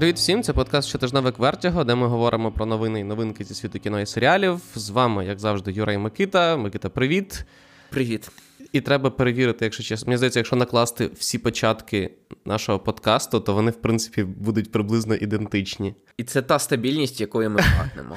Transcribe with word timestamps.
Привіт 0.00 0.16
всім! 0.16 0.42
Це 0.42 0.52
подкаст 0.52 0.88
щотижневик 0.88 1.38
Вертіго, 1.38 1.84
де 1.84 1.94
ми 1.94 2.06
говоримо 2.06 2.52
про 2.52 2.66
новини 2.66 3.00
і 3.00 3.04
новинки 3.04 3.44
зі 3.44 3.54
світу 3.54 3.78
кіно 3.78 4.00
і 4.00 4.06
серіалів. 4.06 4.60
З 4.74 4.90
вами, 4.90 5.26
як 5.26 5.38
завжди, 5.38 5.72
Юра 5.72 5.92
і 5.92 5.98
Микита. 5.98 6.56
Микита, 6.56 6.88
привіт. 6.88 7.44
Привіт. 7.90 8.30
І 8.72 8.80
треба 8.80 9.10
перевірити, 9.10 9.64
якщо 9.64 9.82
чесно. 9.82 10.06
Мені 10.06 10.16
здається, 10.16 10.38
якщо 10.38 10.56
накласти 10.56 11.10
всі 11.14 11.38
початки 11.38 12.10
нашого 12.44 12.78
подкасту, 12.78 13.40
то 13.40 13.54
вони, 13.54 13.70
в 13.70 13.80
принципі, 13.80 14.24
будуть 14.24 14.72
приблизно 14.72 15.14
ідентичні. 15.14 15.94
І 16.16 16.24
це 16.24 16.42
та 16.42 16.58
стабільність, 16.58 17.20
якою 17.20 17.50
ми 17.50 17.56
прагнемо. 17.56 18.16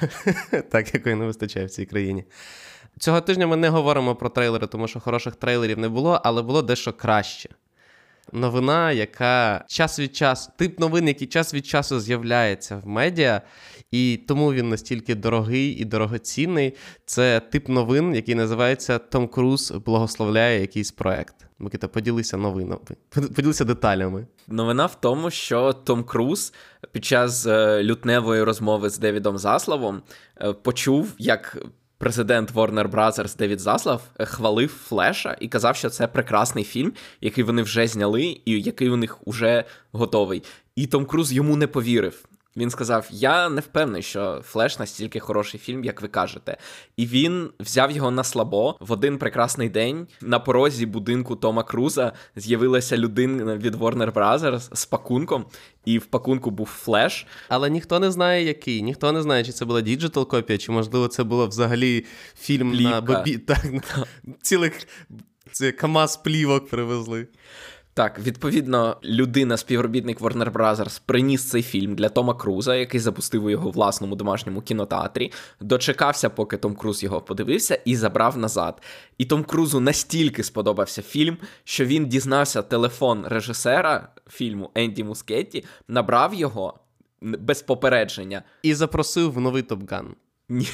Так, 0.72 0.94
якої 0.94 1.16
не 1.16 1.26
вистачає 1.26 1.66
в 1.66 1.70
цій 1.70 1.86
країні. 1.86 2.24
Цього 3.00 3.22
тижня 3.22 3.48
ми 3.48 3.55
не 3.55 3.70
говоримо 3.70 4.16
про 4.16 4.30
трейлери, 4.30 4.68
тому 4.68 4.88
що 4.88 5.00
хороших 5.00 5.36
трейлерів 5.36 5.80
не 5.80 5.90
було, 5.90 6.22
але 6.24 6.41
було 6.41 6.62
дещо 6.62 6.94
краще. 6.94 7.50
Новина, 8.32 8.91
яка 8.91 9.66
час 9.68 10.00
від 10.00 10.16
часу, 10.16 10.52
тип 10.58 10.80
новин, 10.80 11.08
який 11.08 11.27
час 11.27 11.54
від 11.54 11.66
часу 11.66 12.00
з'являється 12.00 12.77
в 12.77 12.88
медіа, 12.88 13.41
і 13.91 14.20
тому 14.27 14.54
він 14.54 14.70
настільки 14.70 15.16
дорогий 15.16 15.72
і 15.72 15.86
дорогоцінний. 15.86 16.73
Це 17.05 17.40
тип 17.40 17.70
новин, 17.70 18.16
який 18.16 18.36
називається 18.36 18.98
Том 18.98 19.27
Круз 19.27 19.72
благословляє 19.72 20.62
якийсь 20.62 20.91
проект. 20.91 21.36
Микита, 21.59 21.88
поділися 21.88 22.38
новинами, 22.38 22.82
поділися 23.36 23.66
деталями. 23.66 24.27
Новина 24.48 24.85
в 24.85 25.02
тому, 25.02 25.30
що 25.30 25.74
Том 25.74 26.04
Круз 26.04 26.54
під 26.91 27.05
час 27.05 27.46
е, 27.46 27.84
лютневої 27.84 28.44
розмови 28.44 28.90
з 28.90 28.98
Девідом 28.98 29.38
Заславом 29.38 30.01
е, 30.41 30.54
почув, 30.54 31.13
як 31.18 31.57
президент 32.04 32.54
Warner 32.54 32.87
Brothers 32.87 33.37
Девід 33.37 33.59
Заслав 33.59 34.01
е, 34.20 34.26
хвалив 34.26 34.70
Флеша 34.70 35.37
і 35.40 35.48
казав, 35.48 35.76
що 35.76 35.90
це 35.90 36.07
прекрасний 36.07 36.63
фільм, 36.63 36.93
який 37.21 37.43
вони 37.43 37.62
вже 37.62 37.87
зняли, 37.87 38.41
і 38.45 38.62
який 38.62 38.90
у 38.90 38.95
них 38.95 39.18
вже 39.27 39.63
готовий. 39.91 40.43
І 40.76 40.87
Том 40.87 41.05
Круз 41.05 41.34
йому 41.34 41.55
не 41.55 41.68
повірив. 41.68 42.26
Він 42.57 42.70
сказав: 42.70 43.07
Я 43.12 43.49
не 43.49 43.62
впевнений, 43.62 44.01
що 44.01 44.41
Флеш 44.46 44.79
настільки 44.79 45.20
хороший 45.20 45.59
фільм, 45.59 45.84
як 45.84 46.01
ви 46.01 46.07
кажете. 46.07 46.57
І 46.98 47.05
він 47.05 47.49
взяв 47.60 47.91
його 47.91 48.12
на 48.12 48.23
слабо 48.23 48.77
в 48.79 48.91
один 48.91 49.18
прекрасний 49.18 49.70
день. 49.70 50.07
На 50.21 50.40
порозі 50.40 50.85
будинку 50.85 51.35
Тома 51.35 51.63
Круза 51.63 52.13
з'явилася 52.35 52.98
людина 52.98 53.57
від 53.57 53.76
Warner 53.76 54.13
Brothers 54.13 54.76
з 54.76 54.85
пакунком, 54.85 55.45
і 55.85 55.98
в 55.98 56.05
пакунку 56.05 56.51
був 56.51 56.68
флеш. 56.68 57.27
Але 57.49 57.70
ніхто 57.70 57.99
не 57.99 58.12
знає, 58.12 58.45
який. 58.45 58.82
Ніхто 58.82 59.12
не 59.12 59.21
знає, 59.21 59.43
чи 59.43 59.51
це 59.51 59.65
була 59.65 59.82
digital 59.82 60.27
копія, 60.27 60.57
чи 60.57 60.71
можливо 60.71 61.07
це 61.07 61.23
було 61.23 61.48
взагалі 61.48 62.05
фільм 62.40 62.71
Плівка. 62.71 62.91
на 62.95 63.01
бобі. 63.01 63.38
Так, 63.38 63.65
цілих 64.41 64.88
це 65.51 65.72
КАМАЗ 65.72 66.17
плівок 66.17 66.69
привезли. 66.69 67.28
Так, 67.96 68.19
відповідно, 68.19 68.97
людина, 69.03 69.58
співробітник 69.58 70.22
Warner 70.22 70.52
Brothers, 70.52 71.02
приніс 71.06 71.50
цей 71.50 71.63
фільм 71.63 71.96
для 71.96 72.09
Тома 72.09 72.34
Круза, 72.34 72.75
який 72.75 73.00
запустив 73.00 73.46
у 73.46 73.50
його 73.50 73.72
власному 73.72 74.16
домашньому 74.16 74.62
кінотеатрі. 74.62 75.31
Дочекався, 75.62 76.30
поки 76.30 76.58
Том 76.58 76.75
Круз 76.75 77.03
його 77.03 77.22
подивився, 77.22 77.80
і 77.85 77.96
забрав 77.96 78.38
назад. 78.38 78.81
І 79.18 79.25
Том 79.25 79.44
Крузу 79.44 79.80
настільки 79.80 80.44
сподобався 80.44 81.02
фільм, 81.02 81.38
що 81.63 81.85
він 81.85 82.06
дізнався 82.06 82.62
телефон 82.62 83.25
режисера 83.28 84.07
фільму 84.30 84.72
Енді 84.75 85.03
Мускетті, 85.03 85.66
набрав 85.88 86.34
його 86.34 86.80
без 87.22 87.62
попередження 87.62 88.44
і 88.63 88.74
запросив 88.74 89.34
в 89.34 89.40
новий 89.40 89.62
Топган. 89.62 90.16
Ні. 90.50 90.68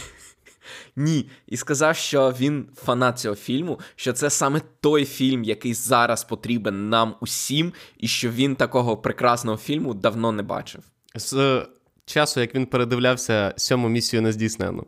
Ні, 0.96 1.30
і 1.48 1.58
сказав, 1.58 1.96
що 1.96 2.34
він 2.40 2.70
фанат 2.76 3.20
цього 3.20 3.36
фільму, 3.36 3.80
що 3.96 4.14
це 4.14 4.30
саме 4.30 4.62
той 4.82 5.06
фільм, 5.06 5.44
який 5.44 5.74
зараз 5.74 6.24
потрібен 6.24 6.90
нам 6.90 7.16
усім, 7.22 7.74
і 7.98 8.08
що 8.08 8.30
він 8.30 8.56
такого 8.56 8.98
прекрасного 8.98 9.58
фільму 9.58 9.94
давно 9.94 10.32
не 10.32 10.44
бачив. 10.44 10.84
З 11.16 11.66
часу, 12.06 12.40
як 12.40 12.56
він 12.56 12.66
передивлявся 12.66 13.54
сьому 13.58 13.90
місію 13.90 14.22
нездійснену. 14.22 14.86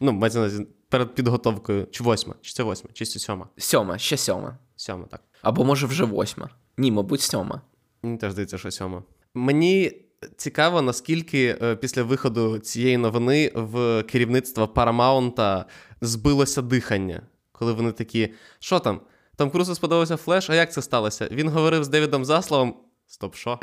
Ну, 0.00 0.12
мається 0.12 0.40
на 0.40 0.66
перед 0.88 1.14
підготовкою. 1.14 1.86
Чи 1.90 2.04
восьма? 2.04 2.34
Чи 2.40 2.52
це 2.52 2.62
восьма? 2.62 2.90
Чи 2.92 3.04
це 3.04 3.18
сьома? 3.18 3.48
Сьома, 3.56 3.98
ще 3.98 4.16
сьома. 4.16 4.58
Сьома, 4.76 5.04
так. 5.10 5.20
Або 5.42 5.64
може 5.64 5.86
вже 5.86 6.04
восьма. 6.04 6.48
Ні, 6.76 6.92
мабуть, 6.92 7.20
сьома. 7.20 7.60
Мені 8.02 8.18
теж 8.18 8.32
здається, 8.32 8.58
що 8.58 8.70
сьома. 8.70 9.02
Мені 9.34 9.92
Цікаво, 10.36 10.82
наскільки 10.82 11.58
е, 11.62 11.76
після 11.76 12.02
виходу 12.02 12.58
цієї 12.58 12.96
новини 12.96 13.52
в 13.54 14.02
керівництво 14.02 14.68
Парамаунта 14.68 15.64
збилося 16.00 16.62
дихання, 16.62 17.22
коли 17.52 17.72
вони 17.72 17.92
такі, 17.92 18.34
що 18.58 18.78
там? 18.78 19.00
Том 19.36 19.50
Крузу 19.50 19.74
сподобався 19.74 20.16
флеш, 20.16 20.50
а 20.50 20.54
як 20.54 20.72
це 20.72 20.82
сталося? 20.82 21.28
Він 21.30 21.48
говорив 21.48 21.84
з 21.84 21.88
Девідом 21.88 22.24
Засловом. 22.24 22.76
Стоп, 23.06 23.34
що? 23.34 23.58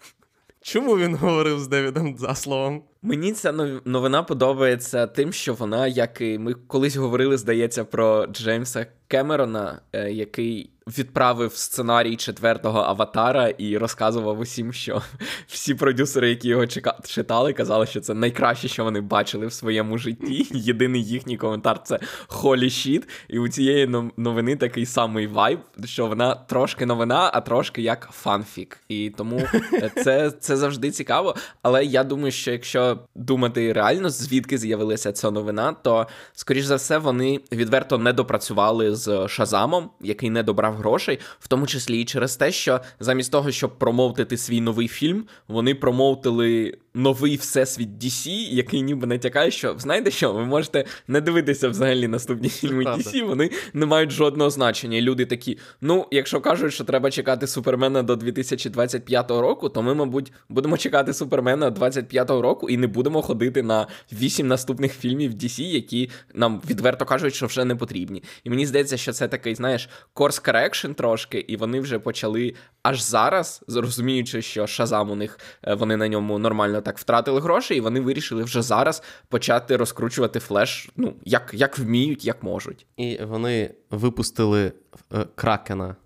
Чому 0.62 0.98
він 0.98 1.14
говорив 1.16 1.60
з 1.60 1.68
Девідом 1.68 2.18
Засловом? 2.18 2.84
Мені 3.04 3.32
ця 3.32 3.52
новина 3.84 4.22
подобається 4.22 5.06
тим, 5.06 5.32
що 5.32 5.54
вона, 5.54 5.86
як 5.86 6.20
і 6.20 6.38
ми 6.38 6.54
колись 6.54 6.96
говорили, 6.96 7.38
здається, 7.38 7.84
про 7.84 8.26
Джеймса 8.26 8.86
Кемерона, 9.08 9.80
е, 9.92 10.12
який 10.12 10.70
відправив 10.86 11.56
сценарій 11.56 12.16
четвертого 12.16 12.80
аватара 12.80 13.48
і 13.48 13.78
розказував 13.78 14.38
усім, 14.38 14.72
що 14.72 15.02
всі 15.46 15.74
продюсери, 15.74 16.28
які 16.30 16.48
його 16.48 16.66
читали, 17.06 17.52
казали, 17.52 17.86
що 17.86 18.00
це 18.00 18.14
найкраще, 18.14 18.68
що 18.68 18.84
вони 18.84 19.00
бачили 19.00 19.46
в 19.46 19.52
своєму 19.52 19.98
житті. 19.98 20.46
Єдиний 20.54 21.04
їхній 21.04 21.36
коментар 21.36 21.80
це 21.84 21.98
holy 22.26 22.70
shit. 22.70 23.08
І 23.28 23.38
у 23.38 23.48
цієї 23.48 23.86
новини 24.16 24.56
такий 24.56 24.86
самий 24.86 25.26
вайб, 25.26 25.58
що 25.84 26.06
вона 26.06 26.34
трошки 26.34 26.86
новина, 26.86 27.30
а 27.34 27.40
трошки 27.40 27.82
як 27.82 28.08
фанфік. 28.12 28.78
І 28.88 29.10
тому 29.16 29.42
е, 29.72 29.90
це, 30.04 30.30
це 30.30 30.56
завжди 30.56 30.90
цікаво. 30.90 31.36
Але 31.62 31.84
я 31.84 32.04
думаю, 32.04 32.32
що 32.32 32.50
якщо 32.52 32.91
думати 33.14 33.72
реально, 33.72 34.10
звідки 34.10 34.58
з'явилася 34.58 35.12
ця 35.12 35.30
новина, 35.30 35.72
то 35.72 36.06
скоріш 36.32 36.64
за 36.64 36.76
все 36.76 36.98
вони 36.98 37.40
відверто 37.52 37.98
не 37.98 38.12
допрацювали 38.12 38.94
з 38.94 39.28
Шазамом, 39.28 39.90
який 40.00 40.30
не 40.30 40.42
добрав 40.42 40.74
грошей, 40.74 41.18
в 41.40 41.48
тому 41.48 41.66
числі 41.66 42.00
і 42.00 42.04
через 42.04 42.36
те, 42.36 42.52
що 42.52 42.80
замість 43.00 43.32
того, 43.32 43.50
щоб 43.50 43.78
промоутити 43.78 44.36
свій 44.36 44.60
новий 44.60 44.88
фільм, 44.88 45.24
вони 45.48 45.74
промоутили 45.74 46.78
новий 46.94 47.36
всесвіт 47.36 47.88
DC, 47.88 48.28
який 48.50 48.82
ніби 48.82 49.06
натякає, 49.06 49.50
що 49.50 49.74
знаєте 49.78 50.10
що, 50.10 50.32
ви 50.32 50.44
можете 50.44 50.84
не 51.08 51.20
дивитися 51.20 51.68
взагалі 51.68 52.08
наступні 52.08 52.48
фільми 52.48 52.84
DC, 52.84 53.26
вони 53.26 53.50
не 53.72 53.86
мають 53.86 54.10
жодного 54.10 54.50
значення. 54.50 54.98
І 54.98 55.00
люди 55.00 55.26
такі: 55.26 55.58
ну, 55.80 56.06
якщо 56.10 56.40
кажуть, 56.40 56.72
що 56.72 56.84
треба 56.84 57.10
чекати 57.10 57.46
Супермена 57.46 58.02
до 58.02 58.16
2025 58.16 59.30
року, 59.30 59.68
то 59.68 59.82
ми, 59.82 59.94
мабуть, 59.94 60.32
будемо 60.48 60.78
чекати 60.78 61.14
Супермена 61.14 61.70
25-го 61.70 62.42
року 62.42 62.68
і 62.70 62.76
не 62.76 62.86
будемо 62.86 63.22
ходити 63.22 63.62
на 63.62 63.86
вісім 64.12 64.46
наступних 64.46 64.92
фільмів 64.92 65.32
DC, 65.32 65.62
які 65.62 66.10
нам 66.34 66.62
відверто 66.70 67.04
кажуть, 67.04 67.34
що 67.34 67.46
вже 67.46 67.64
не 67.64 67.76
потрібні. 67.76 68.22
І 68.44 68.50
мені 68.50 68.66
здається, 68.66 68.96
що 68.96 69.12
це 69.12 69.28
такий, 69.28 69.54
знаєш, 69.54 69.88
course 70.14 70.48
correction 70.48 70.94
трошки, 70.94 71.38
і 71.38 71.56
вони 71.56 71.80
вже 71.80 71.98
почали 71.98 72.54
аж 72.82 73.02
зараз, 73.02 73.64
зрозуміючи, 73.66 74.42
що 74.42 74.66
Шазам 74.66 75.10
у 75.10 75.14
них 75.14 75.38
е, 75.64 75.74
вони 75.74 75.96
на 75.96 76.08
ньому 76.08 76.38
нормально 76.38 76.81
так 76.82 76.98
втратили 76.98 77.40
гроші, 77.40 77.74
і 77.74 77.80
вони 77.80 78.00
вирішили 78.00 78.42
вже 78.42 78.62
зараз 78.62 79.02
почати 79.28 79.76
розкручувати 79.76 80.40
флеш, 80.40 80.90
ну, 80.96 81.14
як 81.24 81.50
як 81.54 81.78
вміють, 81.78 82.24
як 82.24 82.42
можуть. 82.42 82.86
І 82.96 83.18
вони 83.24 83.74
випустили 83.90 84.72
е, 85.12 85.26
Кракена. 85.34 85.96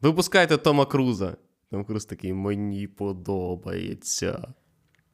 Випускайте 0.00 0.56
Тома 0.56 0.86
Круза. 0.86 1.36
Том 1.70 1.84
Круз 1.84 2.04
такий, 2.04 2.32
мені 2.32 2.86
подобається. 2.86 4.54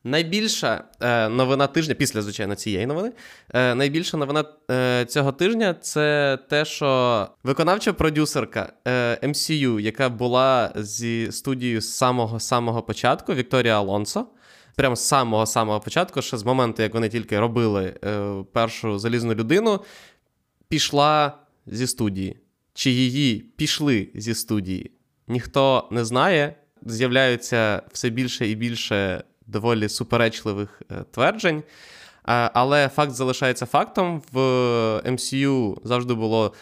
Найбільша 0.05 0.85
е, 1.01 1.29
новина 1.29 1.67
тижня, 1.67 1.95
після, 1.95 2.23
звичайно, 2.23 2.55
цієї 2.55 2.87
новини. 2.87 3.13
Е, 3.55 3.75
найбільша 3.75 4.17
новина 4.17 4.45
е, 4.71 5.05
цього 5.05 5.33
тижня 5.33 5.75
це 5.75 6.39
те, 6.51 6.65
що 6.65 7.29
виконавча 7.43 7.93
продюсерка 7.93 8.73
е, 8.89 9.19
MCU, 9.23 9.81
яка 9.81 10.09
була 10.09 10.73
зі 10.77 11.33
студією 11.33 11.81
з 11.81 11.97
самого 11.97 12.41
самого 12.41 12.83
початку, 12.83 13.35
Вікторія 13.35 13.77
Алонсо 13.77 14.27
прямо 14.77 14.97
з 14.97 15.09
самого 15.09 15.47
самого 15.47 15.81
початку, 15.81 16.23
ще 16.23 16.39
з 16.39 16.45
моменту, 16.45 16.83
як 16.83 16.95
вони 16.95 17.09
тільки 17.09 17.41
робили 17.41 17.95
е, 18.05 18.45
першу 18.53 18.99
залізну 18.99 19.35
людину, 19.35 19.81
пішла 20.69 21.39
зі 21.67 21.87
студії. 21.87 22.37
Чи 22.75 22.91
її 22.91 23.39
пішли 23.39 24.09
зі 24.15 24.35
студії? 24.35 24.91
Ніхто 25.29 25.89
не 25.91 26.05
знає. 26.05 26.55
З'являються 26.87 27.83
все 27.93 28.11
більше 28.11 28.49
і 28.49 28.55
більше 28.55 29.25
доволі 29.47 29.89
суперечливих 29.89 30.83
е, 30.91 31.05
тверджень. 31.11 31.63
Е, 32.29 32.51
але 32.55 32.89
факт 32.89 33.13
залишається 33.13 33.67
фактом. 33.67 34.23
В 34.33 34.39
MCU 35.07 35.77
завжди 35.85 36.15
було 36.15 36.53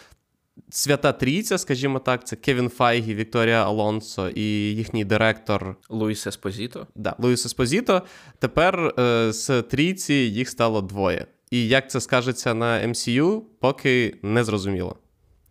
свята 0.69 1.11
трійця, 1.11 1.57
скажімо 1.57 1.99
так, 1.99 2.27
це 2.27 2.35
Кевін 2.35 2.69
Файгі, 2.69 3.15
Вікторія 3.15 3.65
Алонсо 3.65 4.29
і 4.29 4.41
їхній 4.75 5.05
директор 5.05 5.75
Луїс 5.89 6.27
Еспозіто. 6.27 6.87
Да, 6.95 7.15
Луїс 7.19 7.45
Еспозіто. 7.45 8.01
Тепер 8.39 8.93
е, 8.99 9.33
з 9.33 9.61
трійці 9.61 10.13
їх 10.13 10.49
стало 10.49 10.81
двоє. 10.81 11.25
І 11.51 11.67
як 11.67 11.89
це 11.89 12.01
скажеться 12.01 12.53
на 12.53 12.87
MCU, 12.87 13.41
поки 13.59 14.17
не 14.21 14.43
зрозуміло. 14.43 14.95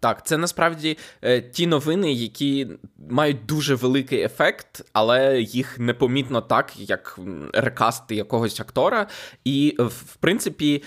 Так, 0.00 0.26
це 0.26 0.36
насправді 0.36 0.98
е, 1.22 1.40
ті 1.40 1.66
новини, 1.66 2.12
які 2.12 2.66
мають 3.10 3.46
дуже 3.46 3.74
великий 3.74 4.22
ефект, 4.22 4.84
але 4.92 5.40
їх 5.40 5.78
непомітно 5.78 6.40
так, 6.40 6.72
як 6.76 7.18
рекасти 7.52 8.14
якогось 8.14 8.60
актора. 8.60 9.06
І, 9.44 9.76
в 9.78 10.16
принципі, 10.16 10.82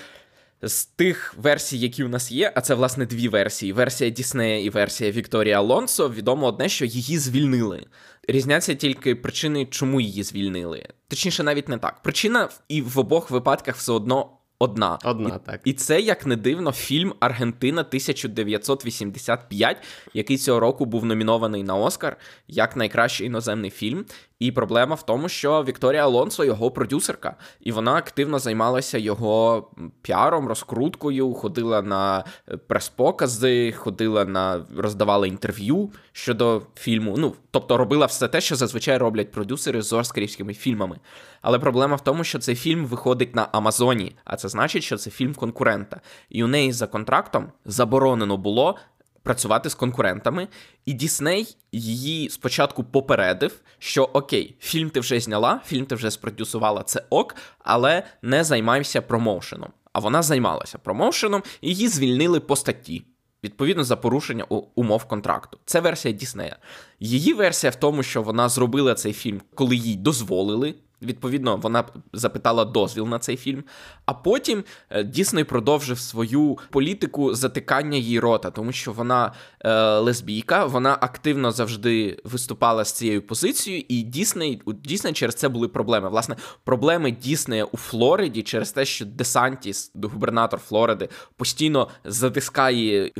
з 0.62 0.86
тих 0.86 1.36
версій, 1.38 1.78
які 1.78 2.04
у 2.04 2.08
нас 2.10 2.31
є, 2.31 2.52
а 2.56 2.62
це 2.62 2.75
власне 2.75 3.06
дві 3.06 3.28
версії: 3.28 3.74
версія 3.74 4.10
Діснея 4.10 4.66
і 4.66 4.69
версія 4.69 5.12
Вікторія 5.12 5.58
Алонсо, 5.58 6.10
відомо 6.10 6.48
одне, 6.48 6.69
що 6.69 6.86
її 6.86 7.18
звільнили. 7.18 7.86
Різняться 8.28 8.75
тільки 8.75 9.16
причини, 9.16 9.66
чому 9.66 10.02
її 10.02 10.24
звільнили. 10.24 10.88
Точніше, 11.08 11.44
навіть 11.44 11.69
не 11.69 11.78
так. 11.78 12.02
Причина 12.02 12.50
і 12.69 12.81
в 12.81 13.00
обох 13.00 13.31
випадках 13.31 13.75
все 13.75 13.92
одно 13.92 14.30
одна. 14.60 15.00
Одна, 15.04 15.30
і, 15.30 15.46
так. 15.46 15.62
І 15.63 15.74
це, 15.74 16.02
як 16.02 16.25
не 16.25 16.36
дивно, 16.36 16.72
фільм 16.72 17.13
Аргентина 17.19 17.81
1985, 17.81 19.78
який 20.13 20.38
цього 20.38 20.60
року 20.60 20.86
був 20.86 21.06
номінований 21.06 21.63
на 21.63 21.75
Оскар 21.75 22.18
як 22.48 22.75
найкращий 22.75 23.28
іноземний 23.28 23.69
фільм. 23.69 24.06
І 24.42 24.52
проблема 24.52 24.96
в 24.96 25.06
тому, 25.06 25.30
що 25.30 25.64
Вікторія 25.64 26.04
Алонсо 26.04 26.44
його 26.44 26.72
продюсерка, 26.72 27.36
і 27.62 27.72
вона 27.72 27.94
активно 27.94 28.40
займалася 28.40 28.98
його 28.98 29.68
піаром, 30.02 30.48
розкруткою, 30.48 31.34
ходила 31.34 31.82
на 31.82 32.24
е, 32.50 32.58
прес-покази, 32.58 33.72
ходила 33.72 34.26
на 34.26 34.66
роздавала 34.78 35.28
інтерв'ю 35.28 35.90
щодо 36.12 36.62
фільму. 36.76 37.16
Ну, 37.18 37.34
тобто 37.52 37.78
робила 37.78 38.06
все 38.06 38.28
те, 38.28 38.42
що 38.42 38.56
зазвичай 38.56 38.98
роблять 38.98 39.32
продюсери 39.32 39.82
з 39.82 39.94
оскарівськими 39.94 40.54
фільмами. 40.54 41.00
Але 41.42 41.60
проблема 41.60 41.96
в 41.96 42.04
тому, 42.04 42.24
що 42.24 42.40
цей 42.40 42.56
фільм 42.56 42.86
виходить 42.86 43.36
на 43.36 43.48
Амазоні, 43.52 44.16
а 44.26 44.36
це 44.36 44.50
значить, 44.50 44.84
що 44.84 44.98
це 44.98 45.10
фільм 45.10 45.34
конкурента. 45.34 46.02
І 46.30 46.44
у 46.44 46.48
неї 46.48 46.72
за 46.72 46.88
контрактом 46.88 47.52
заборонено 47.66 48.38
було 48.38 48.78
працювати 49.24 49.70
з 49.70 49.76
конкурентами, 49.76 50.48
і 50.86 50.94
Дісней 50.94 51.58
її 51.72 52.30
спочатку 52.30 52.84
попередив, 52.84 53.62
що 53.80 54.04
окей, 54.04 54.56
фільм 54.60 54.90
ти 54.90 55.00
вже 55.00 55.20
зняла, 55.20 55.62
фільм 55.66 55.86
ти 55.86 55.96
вже 55.96 56.12
спродюсувала, 56.12 56.84
це 56.84 57.04
ок, 57.10 57.36
але 57.60 58.04
не 58.22 58.44
займайся 58.44 59.02
промоушеном. 59.02 59.70
А 59.94 60.00
вона 60.00 60.22
займалася 60.22 60.78
промоушеном, 60.78 61.44
і 61.62 61.70
її 61.70 61.88
звільнили 61.88 62.40
по 62.40 62.56
статті. 62.56 63.04
Відповідно 63.44 63.84
за 63.84 63.96
порушення 63.96 64.44
умов 64.76 65.06
контракту. 65.06 65.58
Це 65.66 65.80
версія 65.80 66.14
Діснея. 66.14 66.58
Її 67.00 67.34
версія 67.34 67.72
в 67.72 67.76
тому, 67.76 68.04
що 68.04 68.22
вона 68.22 68.50
зробила 68.50 68.96
цей 68.96 69.14
фільм, 69.14 69.42
коли 69.56 69.76
їй 69.76 69.96
дозволили 69.96 70.76
Відповідно, 71.01 71.57
вона 71.57 71.83
запитала 72.13 72.65
дозвіл 72.65 73.07
на 73.07 73.19
цей 73.19 73.38
фільм. 73.38 73.63
А 74.06 74.13
потім 74.13 74.63
е, 74.89 75.03
Дісней 75.03 75.44
продовжив 75.44 76.00
свою 76.00 76.57
політику 76.69 77.33
затикання 77.33 77.98
її 77.98 78.19
рота, 78.19 78.51
тому 78.51 78.71
що 78.71 78.92
вона 78.92 79.33
е, 79.59 79.98
лесбійка, 79.98 80.65
вона 80.65 80.98
активно 81.01 81.51
завжди 81.51 82.18
виступала 82.24 82.86
з 82.86 82.92
цією 82.92 83.21
позицією, 83.21 83.83
і 83.88 84.01
Дісней 84.01 84.62
у 84.65 84.74
Дісней 84.74 85.13
через 85.13 85.36
це 85.36 85.50
були 85.50 85.68
проблеми. 85.68 86.09
Власне, 86.09 86.36
проблеми 86.63 87.12
Діснея 87.12 87.65
у 87.65 87.77
Флориді 87.77 88.44
через 88.44 88.71
те, 88.71 88.86
що 88.86 89.06
Десантіс, 89.06 89.92
губернатор 89.95 90.59
Флориди, 90.59 91.09
постійно 91.38 91.88
затискає. 92.03 93.12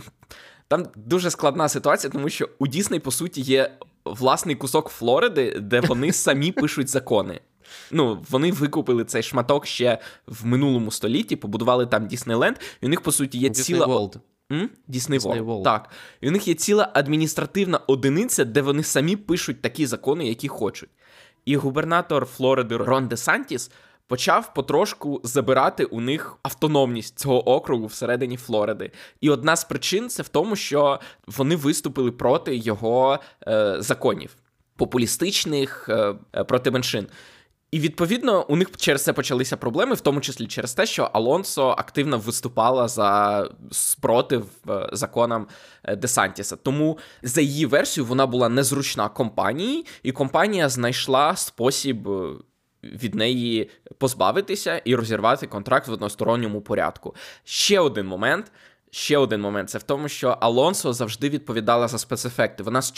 Там 0.68 0.88
дуже 0.96 1.32
складна 1.32 1.70
ситуація, 1.70 2.12
тому 2.12 2.30
що 2.30 2.50
у 2.60 2.68
Дісней, 2.68 3.00
по 3.00 3.12
суті, 3.12 3.42
є 3.42 3.72
власний 4.06 4.56
кусок 4.56 4.90
Флориди, 4.90 5.60
де 5.60 5.80
вони 5.82 6.12
самі 6.12 6.52
пишуть 6.52 6.90
закони. 6.90 7.42
Ну, 7.92 8.26
вони 8.30 8.52
викупили 8.52 9.06
цей 9.06 9.24
шматок 9.24 9.66
ще 9.66 9.98
в 10.28 10.46
минулому 10.46 10.92
столітті, 10.92 11.36
побудували 11.36 11.86
там 11.86 12.08
Діснейленд, 12.08 12.58
і 12.82 12.86
у 12.86 12.90
них, 12.90 13.02
по 13.02 13.12
суті, 13.12 13.38
є 13.38 13.50
Disney 13.50 13.64
ціла. 13.64 13.86
World. 13.88 14.20
Дісней 14.88 15.20
World. 15.20 15.64
Так. 15.64 15.90
І 16.22 16.28
у 16.28 16.32
них 16.32 16.48
є 16.48 16.54
ціла 16.54 16.92
адміністративна 16.94 17.78
одиниця, 17.88 18.46
де 18.46 18.62
вони 18.62 18.84
самі 18.84 19.16
пишуть 19.16 19.62
такі 19.62 19.86
закони, 19.86 20.28
які 20.28 20.48
хочуть. 20.48 20.90
І 21.46 21.56
губернатор 21.56 22.26
Флориди 22.26 22.78
Рон 22.78 23.08
Де 23.08 23.18
Сантіс 23.18 23.72
почав 24.08 24.54
потрошку 24.54 25.22
забирати 25.24 25.86
у 25.86 26.02
них 26.02 26.38
автономність 26.44 27.20
цього 27.20 27.50
округу 27.50 27.86
всередині 27.86 28.38
Флориди. 28.38 28.92
І 29.22 29.30
одна 29.30 29.56
з 29.56 29.64
причин 29.64 30.10
це 30.10 30.24
в 30.24 30.28
тому, 30.28 30.56
що 30.56 31.00
вони 31.28 31.56
виступили 31.56 32.12
проти 32.12 32.56
його 32.56 33.20
е, 33.48 33.76
законів 33.80 34.36
популістичних 34.76 35.90
е, 35.90 36.16
е 36.36 36.44
проти 36.44 36.72
меншин. 36.72 37.08
І 37.72 37.80
відповідно 37.80 38.46
у 38.48 38.56
них 38.56 38.68
через 38.78 39.04
це 39.04 39.14
почалися 39.14 39.58
проблеми, 39.58 39.96
в 39.96 40.02
тому 40.02 40.22
числі 40.22 40.48
через 40.48 40.74
те, 40.74 40.86
що 40.86 41.10
Алонсо 41.14 41.70
активно 41.70 42.18
виступала 42.18 42.88
за 42.88 43.50
спротив 43.72 44.46
е, 44.70 44.90
законам 44.92 45.48
е, 45.84 45.96
Десантіса. 45.96 46.56
Тому 46.56 46.98
за 47.24 47.42
її 47.42 47.66
версією 47.66 48.10
вона 48.10 48.28
була 48.28 48.50
незручна 48.50 49.10
компанії, 49.10 49.86
і 50.04 50.12
компанія 50.12 50.70
знайшла 50.70 51.36
спосіб. 51.36 52.10
Е, 52.10 52.34
від 52.84 53.16
неї 53.16 53.70
позбавитися 53.98 54.82
і 54.86 54.96
розірвати 54.96 55.48
контракт 55.48 55.88
в 55.88 55.92
односторонньому 55.92 56.62
порядку. 56.62 57.16
Ще 57.44 57.80
один 57.80 58.08
момент, 58.08 58.52
Ще 58.94 59.18
один 59.18 59.42
момент 59.42 59.70
це 59.70 59.78
в 59.78 59.84
тому, 59.84 60.08
що 60.10 60.38
Алонсо 60.40 60.94
завжди 60.94 61.30
відповідала 61.30 61.88
за 61.88 61.98
спецефекти. 61.98 62.64
Вона 62.64 62.82
з 62.82 62.92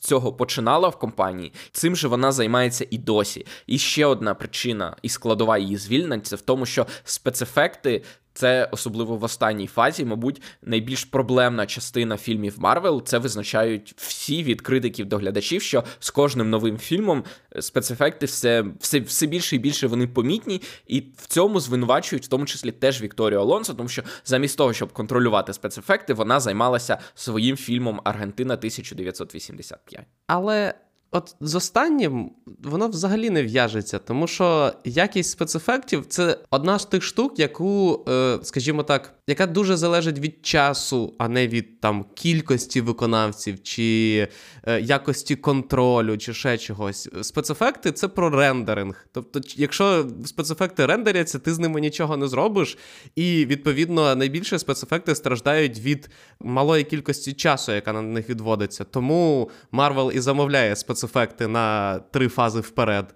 цього, 0.00 0.32
починала 0.32 0.88
в 0.88 0.98
компанії, 0.98 1.52
цим 1.72 1.96
же 1.96 2.08
вона 2.08 2.32
займається 2.32 2.86
і 2.90 2.98
досі. 2.98 3.46
І 3.66 3.78
ще 3.78 4.06
одна 4.06 4.34
причина 4.34 4.96
і 5.02 5.08
складова 5.08 5.58
її 5.58 5.76
звільнень 5.76 6.22
це 6.22 6.36
в 6.36 6.40
тому, 6.40 6.66
що 6.66 6.86
спецефекти 7.04 8.02
це 8.40 8.68
особливо 8.72 9.16
в 9.16 9.24
останній 9.24 9.66
фазі, 9.66 10.04
мабуть, 10.04 10.42
найбільш 10.62 11.04
проблемна 11.04 11.66
частина 11.66 12.16
фільмів 12.16 12.54
Марвел. 12.58 13.02
Це 13.04 13.18
визначають 13.18 13.94
всі 13.96 14.42
від 14.42 14.60
критиків 14.60 15.06
до 15.06 15.16
глядачів, 15.16 15.62
що 15.62 15.84
з 15.98 16.10
кожним 16.10 16.50
новим 16.50 16.78
фільмом 16.78 17.24
е, 17.56 17.62
спецефекти 17.62 18.26
все 18.26 18.64
все, 18.80 19.00
все 19.00 19.26
більше 19.26 19.56
і 19.56 19.58
більше 19.58 19.86
вони 19.86 20.06
помітні, 20.06 20.62
і 20.86 21.00
в 21.16 21.26
цьому 21.26 21.60
звинувачують 21.60 22.24
в 22.24 22.28
тому 22.28 22.46
числі 22.46 22.72
теж 22.72 23.02
Вікторію 23.02 23.40
Алонсо, 23.40 23.74
тому 23.74 23.88
що 23.88 24.02
замість 24.24 24.58
того, 24.58 24.72
щоб 24.72 24.92
контролювати 24.92 25.52
спецефекти, 25.52 26.14
вона 26.14 26.40
займалася 26.40 26.98
своїм 27.14 27.56
фільмом 27.56 28.00
Аргентина 28.04 28.54
1985. 28.54 30.06
Але 30.26 30.74
От 31.12 31.36
з 31.40 31.54
останнім 31.54 32.30
воно 32.62 32.88
взагалі 32.88 33.30
не 33.30 33.42
в'яжеться, 33.42 33.98
тому 33.98 34.26
що 34.26 34.72
якість 34.84 35.30
спецефектів 35.30 36.06
це 36.06 36.38
одна 36.50 36.78
з 36.78 36.86
тих 36.86 37.02
штук, 37.02 37.38
яку, 37.38 38.04
е, 38.08 38.38
скажімо 38.42 38.82
так, 38.82 39.14
яка 39.30 39.46
дуже 39.46 39.76
залежить 39.76 40.18
від 40.18 40.46
часу, 40.46 41.14
а 41.18 41.28
не 41.28 41.48
від 41.48 41.80
там 41.80 42.04
кількості 42.14 42.80
виконавців, 42.80 43.62
чи 43.62 44.28
е, 44.66 44.80
якості 44.80 45.36
контролю, 45.36 46.18
чи 46.18 46.34
ще 46.34 46.58
чогось. 46.58 47.08
Спецефекти 47.22 47.92
це 47.92 48.08
про 48.08 48.30
рендеринг. 48.30 49.06
Тобто, 49.12 49.40
якщо 49.56 50.08
спецефекти 50.24 50.86
рендеряться, 50.86 51.38
ти 51.38 51.54
з 51.54 51.58
ними 51.58 51.80
нічого 51.80 52.16
не 52.16 52.28
зробиш. 52.28 52.78
І 53.16 53.46
відповідно 53.46 54.14
найбільше 54.14 54.58
спецефекти 54.58 55.14
страждають 55.14 55.78
від 55.78 56.10
малої 56.40 56.84
кількості 56.84 57.32
часу, 57.32 57.72
яка 57.72 57.92
на 57.92 58.02
них 58.02 58.28
відводиться. 58.28 58.84
Тому 58.84 59.50
Marvel 59.72 60.12
і 60.12 60.20
замовляє 60.20 60.76
спецефекти 60.76 61.48
на 61.48 61.98
три 61.98 62.28
фази 62.28 62.60
вперед. 62.60 63.14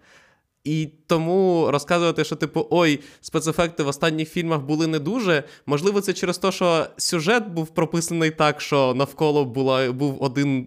І 0.64 0.88
тому 1.06 1.68
розказувати, 1.70 2.24
що, 2.24 2.36
типу, 2.36 2.66
ой, 2.70 3.00
спецефекти 3.20 3.82
в 3.82 3.88
останніх 3.88 4.28
фільмах 4.30 4.60
були 4.60 4.86
не 4.86 4.98
дуже. 4.98 5.42
Можливо, 5.66 6.00
це 6.00 6.12
через 6.12 6.38
те, 6.38 6.52
що 6.52 6.86
сюжет 6.96 7.48
був 7.48 7.68
прописаний 7.68 8.30
так, 8.30 8.60
що 8.60 8.94
навколо 8.94 9.44
була, 9.44 9.92
був 9.92 10.22
один 10.22 10.66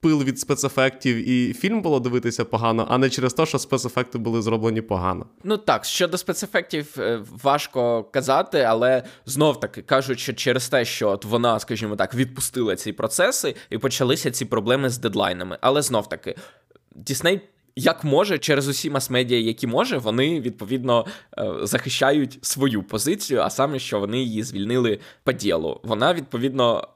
пил 0.00 0.22
від 0.22 0.38
спецефектів, 0.38 1.28
і 1.28 1.52
фільм 1.52 1.82
було 1.82 2.00
дивитися 2.00 2.44
погано, 2.44 2.86
а 2.90 2.98
не 2.98 3.10
через 3.10 3.34
те, 3.34 3.46
що 3.46 3.58
спецефекти 3.58 4.18
були 4.18 4.42
зроблені 4.42 4.80
погано. 4.80 5.26
Ну 5.44 5.56
так, 5.56 5.84
щодо 5.84 6.18
спецефектів 6.18 6.94
е, 6.98 7.20
важко 7.42 8.04
казати, 8.04 8.60
але 8.60 9.02
знов 9.26 9.60
таки 9.60 9.82
кажуть, 9.82 10.20
що 10.20 10.32
через 10.32 10.68
те, 10.68 10.84
що 10.84 11.08
от 11.08 11.24
вона, 11.24 11.60
скажімо 11.60 11.96
так, 11.96 12.14
відпустила 12.14 12.76
ці 12.76 12.92
процеси 12.92 13.54
і 13.70 13.78
почалися 13.78 14.30
ці 14.30 14.44
проблеми 14.44 14.90
з 14.90 14.98
дедлайнами. 14.98 15.58
Але 15.60 15.82
знов 15.82 16.08
таки, 16.08 16.34
Дісней. 16.94 17.40
Як 17.76 18.04
може, 18.04 18.38
через 18.38 18.68
усі 18.68 18.90
мас-медіа, 18.90 19.38
які 19.38 19.66
може, 19.66 19.98
вони 19.98 20.40
відповідно 20.40 21.06
е, 21.38 21.52
захищають 21.62 22.38
свою 22.42 22.82
позицію, 22.82 23.40
а 23.40 23.50
саме, 23.50 23.78
що 23.78 24.00
вони 24.00 24.18
її 24.18 24.42
звільнили 24.42 24.98
по 25.24 25.32
ділу. 25.32 25.80
Вона 25.84 26.14
відповідно 26.14 26.88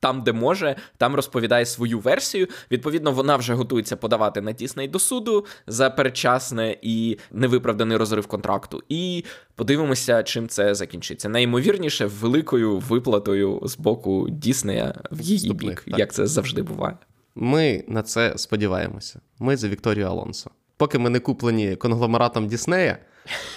там, 0.00 0.22
де 0.22 0.32
може, 0.32 0.76
там 0.96 1.14
розповідає 1.14 1.66
свою 1.66 1.98
версію. 1.98 2.48
Відповідно, 2.70 3.12
вона 3.12 3.36
вже 3.36 3.54
готується 3.54 3.96
подавати 3.96 4.40
на 4.40 4.52
Дісней 4.52 4.88
до 4.88 4.98
суду 4.98 5.46
за 5.66 5.90
передчасне 5.90 6.76
і 6.82 7.18
невиправданий 7.32 7.96
розрив 7.96 8.26
контракту. 8.26 8.82
І 8.88 9.24
подивимося, 9.54 10.22
чим 10.22 10.48
це 10.48 10.74
закінчиться. 10.74 11.28
Найімовірніше, 11.28 12.06
великою 12.06 12.78
виплатою 12.78 13.60
з 13.64 13.76
боку 13.76 14.26
Діснея 14.30 14.94
в 15.10 15.20
її 15.20 15.52
бік, 15.52 15.82
так. 15.88 15.98
як 15.98 16.12
це 16.12 16.26
завжди 16.26 16.62
буває. 16.62 16.96
Ми 17.40 17.84
на 17.88 18.02
це 18.02 18.32
сподіваємося. 18.36 19.20
Ми 19.38 19.56
за 19.56 19.68
Вікторію 19.68 20.06
Алонсо. 20.06 20.50
Поки 20.76 20.98
ми 20.98 21.10
не 21.10 21.20
куплені 21.20 21.76
конгломератом 21.76 22.46
Діснея, 22.46 22.98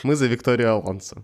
ми 0.03 0.15
за 0.15 0.27
Вікторію 0.27 0.67
Алонсо. 0.67 1.17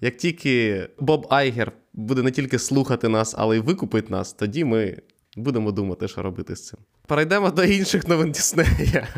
Як 0.00 0.16
тільки 0.16 0.88
Боб 0.98 1.26
Айгер 1.30 1.72
буде 1.92 2.22
не 2.22 2.30
тільки 2.30 2.58
слухати 2.58 3.08
нас, 3.08 3.34
але 3.38 3.56
й 3.56 3.60
викупить 3.60 4.10
нас, 4.10 4.32
тоді 4.32 4.64
ми 4.64 4.98
будемо 5.36 5.72
думати, 5.72 6.08
що 6.08 6.22
робити 6.22 6.56
з 6.56 6.66
цим. 6.66 6.78
Перейдемо 7.06 7.50
до 7.50 7.64
інших 7.64 8.08
новин 8.08 8.32
Діснея. 8.32 9.08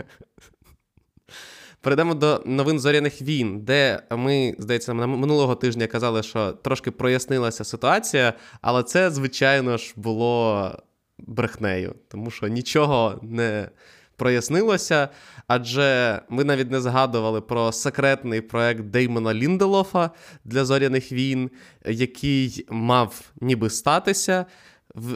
Перейдемо 1.81 2.15
до 2.15 2.43
новин 2.47 2.81
зоряних 2.81 3.23
війн, 3.23 3.61
де 3.61 4.03
ми, 4.11 4.55
здається, 4.59 4.95
минулого 4.95 5.55
тижня 5.55 5.87
казали, 5.87 6.23
що 6.23 6.53
трошки 6.53 6.91
прояснилася 6.91 7.65
ситуація, 7.65 8.35
але 8.61 8.83
це, 8.83 9.11
звичайно 9.11 9.77
ж, 9.77 9.93
було 9.97 10.71
брехнею, 11.19 11.95
тому 12.09 12.31
що 12.31 12.49
нічого 12.49 13.21
не 13.23 13.69
прояснилося. 14.17 15.09
Адже 15.47 16.21
ми 16.29 16.45
навіть 16.45 16.71
не 16.71 16.81
згадували 16.81 17.41
про 17.41 17.73
секретний 17.73 18.41
проект 18.41 18.85
Деймона 18.85 19.35
Лінделофа 19.35 20.11
для 20.45 20.65
зоряних 20.65 21.13
війн, 21.13 21.51
який 21.85 22.67
мав 22.71 23.23
ніби 23.41 23.71
статися. 23.71 24.47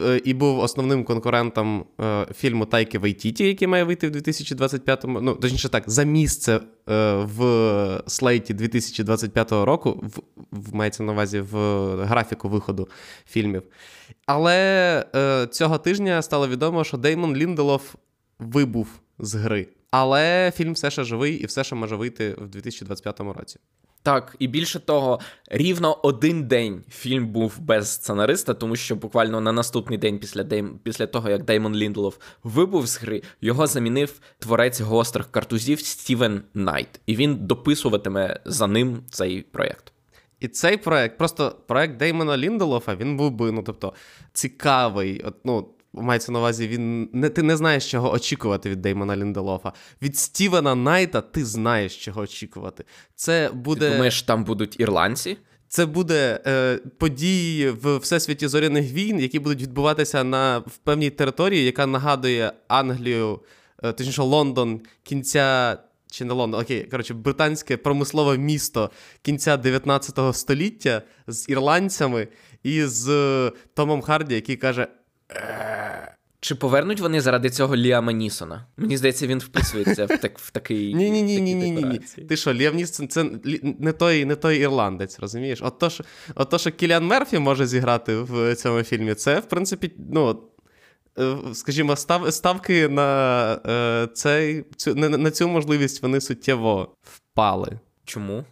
Е, 0.05 0.21
і 0.23 0.33
був 0.33 0.59
основним 0.59 1.03
конкурентом 1.03 1.85
е, 2.01 2.25
фільму 2.35 2.65
Тайки 2.65 2.99
Вайтіті, 2.99 3.47
який 3.47 3.67
має 3.67 3.83
вийти 3.83 4.07
в 4.09 4.11
2025-му. 4.11 5.21
Ну, 5.21 5.35
точніше 5.35 5.69
так, 5.69 5.83
за 5.89 6.03
місце 6.03 6.59
е, 6.89 7.13
в 7.15 8.03
слейті 8.07 8.53
2025 8.53 9.51
року, 9.51 10.03
в, 10.03 10.19
в 10.51 10.75
мається 10.75 11.03
на 11.03 11.11
увазі 11.11 11.39
в 11.39 11.55
графіку 12.05 12.49
виходу 12.49 12.87
фільмів. 13.29 13.63
Але 14.31 15.05
е, 15.15 15.47
цього 15.47 15.77
тижня 15.77 16.21
стало 16.21 16.47
відомо, 16.47 16.83
що 16.83 16.97
Деймон 16.97 17.35
Лінделов 17.35 17.95
вибув 18.39 18.87
з 19.19 19.35
гри. 19.35 19.67
Але 19.91 20.51
фільм 20.55 20.73
все 20.73 20.91
ще 20.91 21.03
живий 21.03 21.35
і 21.35 21.45
все 21.45 21.63
ще 21.63 21.75
може 21.75 21.95
вийти 21.95 22.35
в 22.37 22.47
2025 22.47 23.19
році. 23.19 23.59
Так, 24.03 24.35
і 24.39 24.47
більше 24.47 24.79
того, 24.79 25.19
рівно 25.47 25.99
один 26.03 26.47
день 26.47 26.83
фільм 26.89 27.27
був 27.27 27.59
без 27.59 27.89
сценариста, 27.89 28.53
тому 28.53 28.75
що 28.75 28.95
буквально 28.95 29.41
на 29.41 29.51
наступний 29.51 29.97
день 29.97 30.19
після 30.19 30.43
Дейм... 30.43 30.79
після 30.83 31.07
того, 31.07 31.29
як 31.29 31.43
Деймон 31.43 31.75
Ліндлов 31.75 32.17
вибув 32.43 32.87
з 32.87 32.97
гри, 32.97 33.21
його 33.41 33.67
замінив 33.67 34.19
творець 34.39 34.81
гострих 34.81 35.31
картузів 35.31 35.79
Стівен 35.79 36.41
Найт, 36.53 37.01
і 37.05 37.15
він 37.15 37.35
дописуватиме 37.35 38.39
за 38.45 38.67
ним 38.67 39.03
цей 39.09 39.41
проєкт. 39.41 39.93
І 40.39 40.47
цей 40.47 40.77
проект, 40.77 41.17
просто 41.17 41.55
проект 41.67 41.97
Деймона 41.97 42.37
Лінделофа, 42.37 42.95
він 42.95 43.17
був 43.17 43.31
би, 43.31 43.51
ну 43.51 43.63
тобто, 43.63 43.93
цікавий. 44.33 45.21
От, 45.21 45.35
ну, 45.45 45.67
Мається 45.93 46.31
на 46.31 46.39
увазі, 46.39 46.67
він 46.67 47.09
не 47.13 47.29
ти 47.29 47.43
не 47.43 47.57
знаєш, 47.57 47.91
чого 47.91 48.11
очікувати 48.11 48.69
від 48.69 48.81
Деймона 48.81 49.17
Лінделофа. 49.17 49.73
Від 50.01 50.17
Стівена 50.17 50.75
Найта 50.75 51.21
ти 51.21 51.45
знаєш, 51.45 52.05
чого 52.05 52.21
очікувати. 52.21 52.83
Це 53.15 53.49
буде. 53.53 53.79
Ти 53.79 53.91
думаєш, 53.91 54.21
там 54.21 54.43
будуть 54.43 54.79
ірландці? 54.79 55.37
Це 55.67 55.85
буде 55.85 56.39
е, 56.47 56.79
події 56.97 57.69
в 57.69 57.97
всесвіті 57.97 58.47
зоряних 58.47 58.91
війн, 58.91 59.19
які 59.19 59.39
будуть 59.39 59.61
відбуватися 59.61 60.23
на 60.23 60.57
в 60.57 60.77
певній 60.77 61.09
території, 61.09 61.65
яка 61.65 61.85
нагадує 61.85 62.53
Англію, 62.67 63.39
е, 63.83 63.91
точніше 63.91 64.21
Лондон 64.21 64.81
кінця. 65.03 65.77
Чи 66.11 66.25
не 66.25 66.33
Лондон, 66.33 66.61
окей, 66.61 66.83
коротше, 66.83 67.13
британське 67.13 67.77
промислове 67.77 68.37
місто 68.37 68.91
кінця 69.21 69.57
19 69.57 70.35
століття 70.35 71.01
з 71.27 71.49
ірландцями 71.49 72.27
і 72.63 72.83
з 72.83 73.09
е, 73.09 73.51
Томом 73.73 74.01
Харді, 74.01 74.35
який 74.35 74.55
каже: 74.55 74.87
чи 76.39 76.55
повернуть 76.55 76.99
вони 76.99 77.21
заради 77.21 77.49
цього 77.49 77.75
Ліама 77.75 78.11
Нісона? 78.11 78.65
Мені 78.77 78.97
здається, 78.97 79.27
він 79.27 79.39
вписується 79.39 80.05
в 80.05 80.07
так 80.07 80.39
в 80.39 80.51
такий. 80.51 80.93
Ні, 80.95 81.11
ні, 81.11 81.21
ні, 81.21 81.41
ні, 81.41 81.55
ні, 81.55 81.71
ні. 81.71 81.99
Ти 82.25 82.37
що, 82.37 82.53
Ліам 82.53 82.75
Нісон 82.75 83.07
це 83.07 83.25
не 83.79 83.91
той 83.91 84.25
не 84.25 84.35
той 84.35 84.57
ірландець, 84.57 85.19
розумієш? 85.19 85.59
От 85.61 85.79
то, 85.79 85.89
що, 85.89 86.03
от 86.35 86.49
то, 86.49 86.57
що 86.57 86.71
Кіліан 86.71 87.05
Мерфі 87.05 87.39
може 87.39 87.67
зіграти 87.67 88.15
в 88.15 88.55
цьому 88.55 88.83
фільмі, 88.83 89.13
це, 89.13 89.39
в 89.39 89.45
принципі, 89.45 89.91
ну. 90.11 90.43
Е, 91.19 91.37
скажімо, 91.53 91.95
став, 91.95 92.33
ставки 92.33 92.89
на 92.89 93.51
е, 93.65 94.07
цей, 94.13 94.65
цю, 94.75 94.95
на, 94.95 95.09
на 95.09 95.31
цю 95.31 95.47
можливість 95.47 96.01
вони 96.01 96.21
суттєво 96.21 96.95
впали. 97.03 97.79
Чому? 98.05 98.45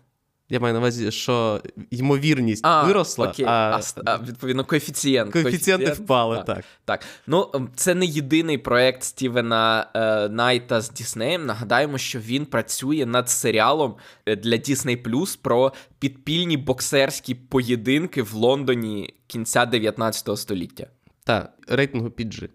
Я 0.50 0.59
маю 0.59 0.74
на 0.74 0.79
увазі, 0.79 1.12
що 1.12 1.62
ймовірність 1.91 2.65
а, 2.65 2.83
виросла, 2.83 3.27
окей. 3.27 3.45
а, 3.45 3.81
а 4.05 4.17
відповідно 4.17 4.65
коефіцієнт. 4.65 5.31
Коефіцієнти 5.33 5.86
коефіцієнт. 5.86 6.00
впали, 6.00 6.36
так. 6.38 6.45
так. 6.45 6.65
Так. 6.86 7.03
Ну, 7.27 7.69
це 7.75 7.95
не 7.95 8.05
єдиний 8.05 8.57
проект 8.57 9.03
Стівена 9.03 9.88
е, 9.95 10.29
Найта 10.29 10.81
з 10.81 10.89
Діснеєм. 10.89 11.45
Нагадаємо, 11.45 11.97
що 11.97 12.19
він 12.19 12.45
працює 12.45 13.05
над 13.05 13.29
серіалом 13.29 13.95
е, 14.25 14.36
для 14.36 14.55
Disney 14.55 15.03
Plus 15.03 15.39
про 15.41 15.74
підпільні 16.00 16.57
боксерські 16.57 17.36
поєдинки 17.36 18.21
в 18.21 18.33
Лондоні 18.33 19.13
кінця 19.27 19.65
19 19.65 20.39
століття. 20.39 20.88
Так, 21.27 21.53
рейтингу 21.67 22.07
PG. 22.07 22.50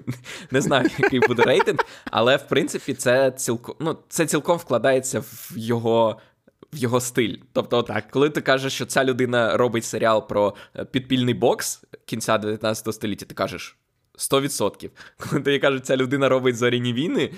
Не 0.50 0.60
знаю, 0.60 0.90
який 0.98 1.20
буде 1.20 1.42
рейтинг, 1.42 1.78
але 2.04 2.36
в 2.36 2.48
принципі 2.48 2.94
це 2.94 3.30
цілком 3.30 3.76
ну, 3.80 3.98
це 4.08 4.26
цілком 4.26 4.58
вкладається 4.58 5.20
в 5.20 5.52
його 5.56 6.20
в 6.72 6.76
його 6.76 7.00
стиль. 7.00 7.36
Тобто, 7.52 7.82
так. 7.82 8.10
коли 8.10 8.30
ти 8.30 8.40
кажеш, 8.40 8.72
що 8.72 8.86
ця 8.86 9.04
людина 9.04 9.56
робить 9.56 9.84
серіал 9.84 10.28
про 10.28 10.54
е, 10.76 10.84
підпільний 10.84 11.34
бокс 11.34 11.84
кінця 12.04 12.38
19 12.38 12.94
століття, 12.94 13.26
ти 13.26 13.34
кажеш 13.34 13.76
100%. 14.18 14.90
Коли 15.18 15.42
тобі 15.42 15.58
кажуть, 15.58 15.86
ця 15.86 15.96
людина 15.96 16.28
робить 16.28 16.56
зоряні 16.56 16.92
війни, 16.92 17.30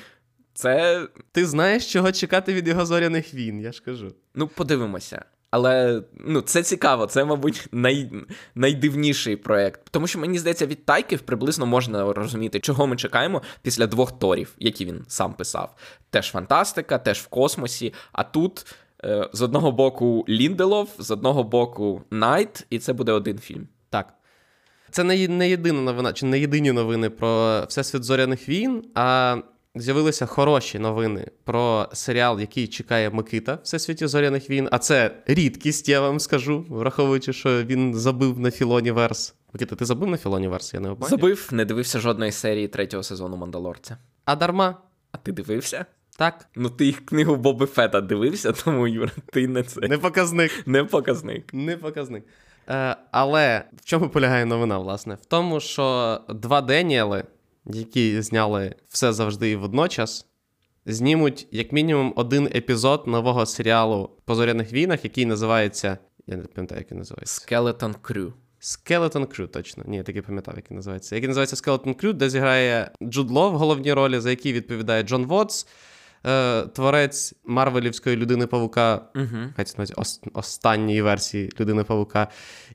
це. 0.54 1.07
Ти 1.33 1.47
знаєш, 1.47 1.92
чого 1.92 2.12
чекати 2.12 2.54
від 2.54 2.68
його 2.68 2.87
зоряних 2.87 3.35
війн, 3.35 3.61
я 3.61 3.73
ж 3.73 3.83
кажу. 3.83 4.14
Ну, 4.35 4.49
подивимося. 4.49 5.25
Але 5.50 6.02
ну, 6.14 6.40
це 6.40 6.62
цікаво, 6.62 7.07
це, 7.07 7.25
мабуть, 7.25 7.69
най... 7.73 8.11
найдивніший 8.55 9.37
проект. 9.37 9.81
Тому 9.90 10.07
що 10.07 10.19
мені 10.19 10.38
здається, 10.38 10.67
від 10.67 10.85
Тайки 10.85 11.20
приблизно 11.21 11.67
можна 11.67 12.12
розуміти, 12.12 12.61
чого 12.61 12.87
ми 12.87 12.97
чекаємо 12.97 13.43
після 13.62 13.87
двох 13.87 14.19
торів, 14.19 14.55
які 14.59 14.85
він 14.85 15.05
сам 15.09 15.35
писав. 15.35 15.75
Теж 16.11 16.31
фантастика, 16.31 16.99
теж 16.99 17.19
в 17.19 17.26
космосі. 17.26 17.95
А 18.12 18.23
тут 18.25 18.67
Е, 19.05 19.28
з 19.33 19.43
одного 19.43 19.73
боку 19.73 20.25
Лінделов, 20.28 20.88
з 20.99 21.11
одного 21.11 21.45
боку 21.45 22.02
Найт, 22.11 22.67
і 22.71 22.78
це 22.78 22.93
буде 22.93 23.12
один 23.12 23.38
фільм. 23.38 23.69
Так. 23.90 24.14
Це 24.90 25.05
не 25.05 25.49
єдина 25.49 25.81
новина, 25.81 26.12
чи 26.12 26.26
не 26.26 26.38
єдині 26.38 26.73
новини 26.73 27.11
про 27.11 27.62
Всесвіт 27.69 28.05
зоряних 28.05 28.49
війн, 28.49 28.85
а 28.95 29.37
з'явилися 29.80 30.26
хороші 30.26 30.78
новини 30.78 31.26
про 31.44 31.88
серіал, 31.92 32.40
який 32.40 32.66
чекає 32.66 33.11
Микита 33.11 33.54
в 33.54 33.61
Всесвіті 33.62 34.06
зоряних 34.06 34.50
війн. 34.50 34.68
А 34.73 34.78
це 34.78 35.11
рідкість, 35.26 35.88
я 35.88 36.00
вам 36.00 36.20
скажу, 36.20 36.66
враховуючи, 36.68 37.32
що 37.32 37.64
він 37.64 37.94
забив 37.94 38.38
на 38.38 38.50
Філоніверс. 38.50 39.35
Микита, 39.52 39.76
ти 39.76 39.85
забив 39.85 40.08
на 40.08 40.16
Філоніверс? 40.16 40.75
Я 40.75 40.80
не 40.80 40.90
обманю? 40.90 41.11
Забив, 41.11 41.49
не 41.52 41.64
дивився 41.64 41.99
жодної 41.99 42.32
серії 42.32 42.68
третього 42.68 43.02
сезону 43.02 43.37
Мандалорця. 43.37 43.99
А 44.25 44.37
дарма. 44.37 44.76
А 45.12 45.18
ти 45.18 45.32
дивився? 45.32 45.87
Так. 46.18 46.47
Ну, 46.56 46.70
ти 46.70 46.87
їх 46.87 47.06
книгу 47.06 47.37
Боби 47.37 47.66
Фета 47.66 48.00
дивився, 48.00 48.52
тому 48.52 48.88
Юра, 48.88 49.12
ти 49.32 49.49
не 49.49 49.62
це. 49.62 49.80
Не 49.80 49.99
показник. 49.99 50.66
Не 50.66 50.85
показник. 50.85 51.54
Не 51.54 51.76
показник. 51.76 52.25
Е, 52.68 52.97
Але 53.11 53.64
в 53.76 53.85
чому 53.85 54.08
полягає 54.08 54.47
новина, 54.47 54.78
власне? 54.78 55.14
В 55.14 55.26
тому, 55.26 55.61
що 55.61 56.18
два 56.28 56.61
Деніели, 56.61 57.25
які 57.68 58.22
зняли 58.22 58.75
все 58.88 59.12
завжди 59.12 59.50
і 59.50 59.56
водночас, 59.56 60.26
знімуть 60.87 61.48
як 61.50 61.72
мінімум 61.72 62.12
один 62.16 62.46
епізод 62.46 63.06
нового 63.06 63.46
серіалу 63.46 64.10
по 64.25 64.34
зоряних 64.34 64.72
війнах, 64.72 65.04
який 65.04 65.26
називається. 65.26 65.98
Я 66.26 66.37
не 66.37 66.42
пам'ятаю, 66.42 66.80
як 66.80 66.90
він 66.90 66.98
називається. 66.98 67.46
Skeleton 67.48 67.94
Crew. 68.02 68.32
Skeleton 68.60 69.26
Crew, 69.26 69.48
точно. 69.48 69.84
Ні, 69.87 69.96
я 69.96 70.02
таки 70.02 70.22
пам'ятав, 70.22 70.54
як 70.56 70.70
він 70.70 70.76
називається. 70.76 71.14
Який 71.14 71.28
називається 71.28 71.56
Skeleton 71.56 72.04
Crew, 72.04 72.12
де 72.12 72.30
зіграє 72.30 72.90
Джуд 73.02 73.30
Ло 73.30 73.50
в 73.50 73.56
головній 73.56 73.92
ролі, 73.92 74.20
за 74.20 74.30
який 74.30 74.52
відповідає 74.52 75.02
Джон 75.02 75.26
Вотс 75.26 75.66
е, 76.26 76.62
творець 76.62 77.34
Марвелівської 77.44 78.16
людини 78.16 78.46
Павука, 78.46 79.10
uh-huh. 79.14 79.94
ос- 79.96 80.20
останньої 80.32 81.02
версії 81.02 81.52
людини 81.60 81.84
Павука. 81.84 82.28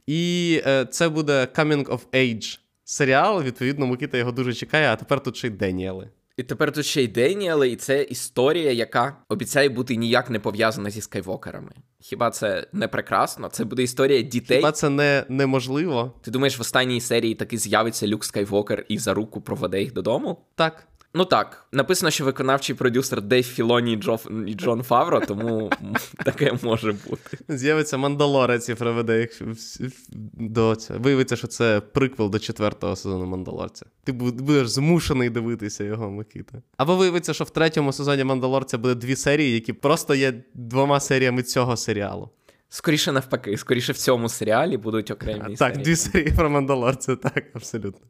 І 0.07 0.61
е, 0.65 0.85
це 0.85 1.09
буде 1.09 1.47
Coming 1.55 1.85
of 1.85 1.99
Age 2.13 2.59
серіал. 2.83 3.43
Відповідно, 3.43 3.87
Микита 3.87 4.17
його 4.17 4.31
дуже 4.31 4.53
чекає, 4.53 4.87
а 4.87 4.95
тепер 4.95 5.23
тут 5.23 5.35
ще 5.37 5.47
й 5.47 5.51
Деніели. 5.51 6.09
І 6.37 6.43
тепер 6.43 6.71
тут 6.71 6.85
ще 6.85 7.03
й 7.03 7.07
Деніели, 7.07 7.69
і 7.69 7.75
це 7.75 8.03
історія, 8.03 8.71
яка 8.71 9.17
обіцяє 9.29 9.69
бути 9.69 9.95
ніяк 9.95 10.29
не 10.29 10.39
пов'язана 10.39 10.89
зі 10.89 11.01
скайвокерами. 11.01 11.71
Хіба 11.99 12.29
це 12.29 12.67
не 12.73 12.87
прекрасно? 12.87 13.49
Це 13.49 13.65
буде 13.65 13.83
історія 13.83 14.21
дітей. 14.21 14.57
Хіба 14.57 14.71
це 14.71 14.89
не 14.89 15.25
неможливо? 15.29 16.13
Ти 16.21 16.31
думаєш, 16.31 16.57
в 16.57 16.61
останній 16.61 17.01
серії 17.01 17.35
таки 17.35 17.57
з'явиться 17.57 18.07
Люк 18.07 18.25
Скайвокер 18.25 18.85
і 18.87 18.97
за 18.97 19.13
руку 19.13 19.41
проведе 19.41 19.81
їх 19.81 19.93
додому? 19.93 20.45
Так. 20.55 20.87
Ну 21.15 21.25
так, 21.25 21.65
написано, 21.71 22.11
що 22.11 22.25
виконавчий 22.25 22.75
продюсер 22.75 23.21
Дейв 23.21 23.43
Філоні 23.43 23.93
і, 23.93 23.95
Джоф... 23.95 24.27
і 24.47 24.53
Джон 24.53 24.83
Фавро, 24.83 25.19
тому 25.19 25.71
таке 26.25 26.57
може 26.61 26.91
бути. 26.91 27.37
З'явиться 27.47 27.97
Мандалорець 27.97 28.69
і 28.69 28.75
приведе 28.75 29.19
їх 29.19 29.41
до 30.33 30.75
цього. 30.75 30.99
Виявиться, 30.99 31.35
що 31.35 31.47
це 31.47 31.81
приквел 31.81 32.29
до 32.29 32.39
четвертого 32.39 32.95
сезону 32.95 33.25
Мандалорця. 33.25 33.85
Ти 34.03 34.11
будеш 34.11 34.67
змушений 34.67 35.29
дивитися 35.29 35.83
його, 35.83 36.11
Микита. 36.11 36.61
Або 36.77 36.95
виявиться, 36.95 37.33
що 37.33 37.43
в 37.43 37.49
третьому 37.49 37.93
сезоні 37.93 38.23
Мандалорця 38.23 38.77
буде 38.77 38.95
дві 38.95 39.15
серії, 39.15 39.53
які 39.53 39.73
просто 39.73 40.15
є 40.15 40.33
двома 40.53 40.99
серіями 40.99 41.43
цього 41.43 41.77
серіалу. 41.77 42.29
Скоріше 42.69 43.11
навпаки, 43.11 43.57
скоріше 43.57 43.91
в 43.91 43.97
цьому 43.97 44.29
серіалі 44.29 44.77
будуть 44.77 45.11
окремі. 45.11 45.55
Так, 45.55 45.77
дві 45.77 45.95
серії 45.95 46.33
про 46.35 46.49
Мандалорця, 46.49 47.15
так, 47.15 47.43
абсолютно. 47.53 48.07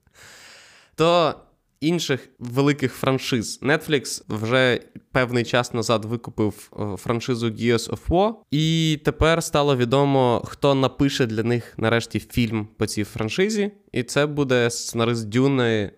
То 0.96 1.36
інших 1.84 2.30
великих 2.40 2.94
франшиз. 2.94 3.60
Netflix 3.62 4.24
вже 4.30 4.80
певний 5.12 5.44
час 5.44 5.74
назад 5.74 6.06
викупив 6.06 6.72
е, 6.80 6.98
франшизу 6.98 7.48
Gears 7.48 7.90
of 7.90 8.08
War, 8.08 8.34
і 8.52 9.00
тепер 9.06 9.44
стало 9.44 9.78
відомо, 9.78 10.44
хто 10.46 10.76
напише 10.76 11.26
для 11.26 11.44
них 11.44 11.74
нарешті 11.78 12.20
фільм 12.20 12.68
по 12.78 12.86
цій 12.86 13.04
франшизі. 13.04 13.72
І 13.92 14.04
це 14.04 14.26
буде 14.26 14.70
сценарист 14.70 15.30
Дюни 15.30 15.92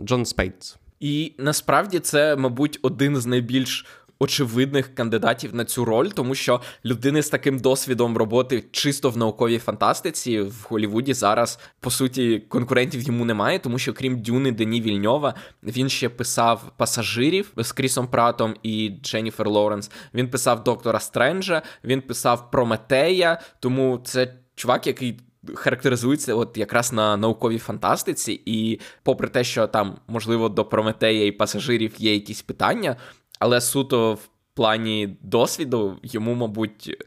Джон 0.00 0.24
Спейтс. 0.24 0.76
І 1.00 1.32
насправді 1.38 1.98
це, 1.98 2.36
мабуть, 2.36 2.78
один 2.82 3.16
з 3.16 3.26
найбільш 3.26 3.86
очевидних 4.20 4.94
кандидатів 4.94 5.54
на 5.54 5.64
цю 5.64 5.84
роль, 5.84 6.08
тому 6.08 6.34
що 6.34 6.60
людини 6.84 7.22
з 7.22 7.28
таким 7.28 7.58
досвідом 7.58 8.16
роботи 8.16 8.64
чисто 8.70 9.10
в 9.10 9.16
науковій 9.16 9.58
фантастиці 9.58 10.40
в 10.40 10.66
Голівуді 10.68 11.14
зараз 11.14 11.58
по 11.80 11.90
суті 11.90 12.42
конкурентів 12.48 13.02
йому 13.02 13.24
немає, 13.24 13.58
тому 13.58 13.78
що 13.78 13.92
крім 13.92 14.22
Дюни 14.22 14.52
Дені 14.52 14.80
Вільньова, 14.80 15.34
він 15.62 15.88
ще 15.88 16.08
писав 16.08 16.72
пасажирів 16.76 17.52
з 17.56 17.72
Крісом 17.72 18.08
Пратом 18.08 18.54
і 18.62 18.92
Дженніфер 19.02 19.48
Лоуренс. 19.48 19.90
Він 20.14 20.30
писав 20.30 20.64
Доктора 20.64 21.00
Стренджа, 21.00 21.62
він 21.84 22.00
писав 22.00 22.50
Прометея, 22.50 23.40
тому 23.60 24.00
це 24.04 24.34
чувак, 24.54 24.86
який. 24.86 25.20
Характеризується 25.54 26.34
от 26.34 26.56
якраз 26.56 26.92
на 26.92 27.16
науковій 27.16 27.58
фантастиці, 27.58 28.42
і 28.46 28.80
попри 29.02 29.28
те, 29.28 29.44
що 29.44 29.66
там, 29.66 29.98
можливо, 30.08 30.48
до 30.48 30.64
Прометея 30.64 31.26
і 31.26 31.32
пасажирів 31.32 31.94
є 31.98 32.14
якісь 32.14 32.42
питання, 32.42 32.96
але 33.40 33.60
суто 33.60 34.14
в 34.14 34.28
плані 34.54 35.16
досвіду 35.20 35.98
йому, 36.02 36.34
мабуть, 36.34 37.06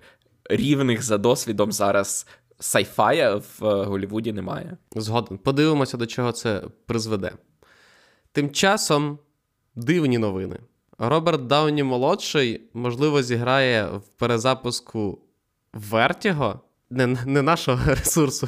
рівних 0.49 1.03
за 1.03 1.17
досвідом 1.17 1.71
зараз 1.71 2.27
сайфая 2.59 3.35
в 3.35 3.59
Голлівуді 3.59 4.33
немає. 4.33 4.77
Згоден. 4.95 5.37
Подивимося, 5.37 5.97
до 5.97 6.05
чого 6.05 6.31
це 6.31 6.63
призведе. 6.85 7.31
Тим 8.31 8.49
часом 8.51 9.19
дивні 9.75 10.17
новини. 10.17 10.59
Роберт 10.97 11.47
Дауні 11.47 11.83
молодший, 11.83 12.61
можливо, 12.73 13.23
зіграє 13.23 13.85
в 13.85 14.01
перезапуску 14.01 15.19
Вертіго, 15.73 16.59
не, 16.89 17.07
не 17.07 17.41
нашого 17.41 17.85
ресурсу, 17.85 18.47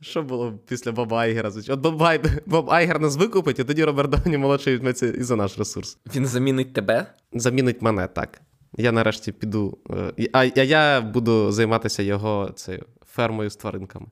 що 0.00 0.22
було 0.22 0.52
після 0.66 0.92
Боба 0.92 1.18
Айгера? 1.18 1.52
От 1.68 1.80
Боб, 1.80 2.02
Ай... 2.02 2.20
Боб 2.46 2.70
Айгер 2.70 3.00
нас 3.00 3.16
викупить, 3.16 3.58
і 3.58 3.64
тоді 3.64 3.84
Роберт 3.84 4.10
Дауні 4.10 4.38
молодший 4.38 4.74
візьметься 4.74 5.06
і 5.06 5.22
за 5.22 5.36
наш 5.36 5.58
ресурс. 5.58 5.98
Він 6.14 6.26
замінить 6.26 6.72
тебе? 6.72 7.06
Замінить 7.32 7.82
мене, 7.82 8.06
так. 8.06 8.40
Я 8.76 8.92
нарешті 8.92 9.32
піду. 9.32 9.78
Е, 10.18 10.28
а 10.32 10.44
я 10.62 11.00
буду 11.00 11.52
займатися 11.52 12.02
його 12.02 12.50
цією 12.54 12.84
фермою 13.06 13.50
з 13.50 13.56
тваринками. 13.56 14.06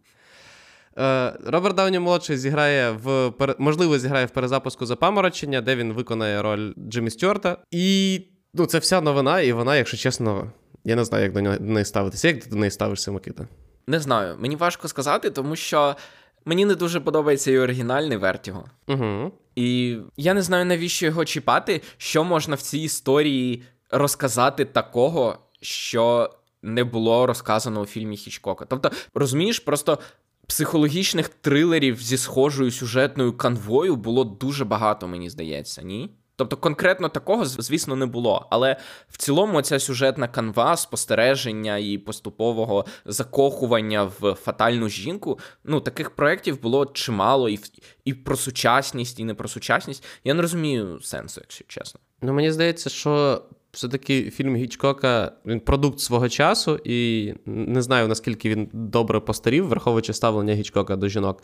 Е, 0.98 1.32
Роберт 1.46 1.76
Дауні 1.76 1.98
молодший 1.98 2.36
зіграє 2.36 2.90
в 2.90 3.32
можливо, 3.58 3.98
зіграє 3.98 4.26
в 4.26 4.30
перезапуску 4.30 4.86
запаморочення, 4.86 5.60
де 5.60 5.76
він 5.76 5.92
виконає 5.92 6.42
роль 6.42 6.72
Джиммі 6.88 7.10
Стюарта. 7.10 7.58
І 7.70 8.20
ну, 8.54 8.66
це 8.66 8.78
вся 8.78 9.00
новина, 9.00 9.40
і 9.40 9.52
вона, 9.52 9.76
якщо 9.76 9.96
чесно, 9.96 10.52
я 10.84 10.96
не 10.96 11.04
знаю, 11.04 11.24
як 11.24 11.32
до 11.32 11.40
неї 11.60 11.84
ставитися. 11.84 12.28
Як 12.28 12.44
ти 12.44 12.50
до 12.50 12.56
неї 12.56 12.70
ставишся, 12.70 13.12
Микита? 13.12 13.48
Не 13.88 14.00
знаю, 14.00 14.36
мені 14.38 14.56
важко 14.56 14.88
сказати, 14.88 15.30
тому 15.30 15.56
що 15.56 15.96
мені 16.44 16.64
не 16.64 16.74
дуже 16.74 17.00
подобається 17.00 17.50
і 17.50 17.58
оригінальний 17.58 18.16
Вертіго. 18.16 18.64
Угу. 18.88 19.32
І 19.56 19.98
я 20.16 20.34
не 20.34 20.42
знаю, 20.42 20.64
навіщо 20.64 21.06
його 21.06 21.24
чіпати, 21.24 21.82
що 21.96 22.24
можна 22.24 22.54
в 22.54 22.60
цій 22.60 22.78
історії 22.78 23.62
розказати 23.90 24.64
такого, 24.64 25.38
що 25.60 26.30
не 26.62 26.84
було 26.84 27.26
розказано 27.26 27.80
у 27.80 27.86
фільмі 27.86 28.16
Хічкока. 28.16 28.64
Тобто, 28.64 28.90
розумієш, 29.14 29.58
просто. 29.58 29.98
Психологічних 30.46 31.28
трилерів 31.28 32.02
зі 32.02 32.18
схожою 32.18 32.70
сюжетною 32.70 33.32
канвою 33.32 33.96
було 33.96 34.24
дуже 34.24 34.64
багато, 34.64 35.08
мені 35.08 35.30
здається, 35.30 35.82
ні? 35.82 36.10
Тобто 36.38 36.56
конкретно 36.56 37.08
такого, 37.08 37.44
звісно, 37.44 37.96
не 37.96 38.06
було. 38.06 38.46
Але 38.50 38.76
в 39.08 39.16
цілому 39.16 39.62
ця 39.62 39.78
сюжетна 39.78 40.28
канва, 40.28 40.76
спостереження 40.76 41.76
і 41.78 41.98
поступового 41.98 42.84
закохування 43.06 44.10
в 44.20 44.34
фатальну 44.34 44.88
жінку. 44.88 45.38
Ну, 45.64 45.80
таких 45.80 46.10
проєктів 46.10 46.62
було 46.62 46.86
чимало, 46.86 47.48
і 47.48 47.58
і 48.04 48.14
про 48.14 48.36
сучасність, 48.36 49.20
і 49.20 49.24
не 49.24 49.34
про 49.34 49.48
сучасність. 49.48 50.04
Я 50.24 50.34
не 50.34 50.42
розумію 50.42 51.00
сенсу, 51.02 51.40
якщо 51.40 51.64
чесно. 51.68 52.00
Ну, 52.22 52.32
мені 52.32 52.52
здається, 52.52 52.90
що. 52.90 53.42
Все-таки 53.72 54.30
фільм 54.30 54.56
Гічкока 54.56 55.32
він 55.46 55.60
продукт 55.60 56.00
свого 56.00 56.28
часу, 56.28 56.80
і 56.84 57.34
не 57.46 57.82
знаю 57.82 58.08
наскільки 58.08 58.50
він 58.50 58.68
добре 58.72 59.20
постарів, 59.20 59.68
враховуючи 59.68 60.12
ставлення 60.12 60.54
Гічкока 60.54 60.96
до 60.96 61.08
жінок. 61.08 61.42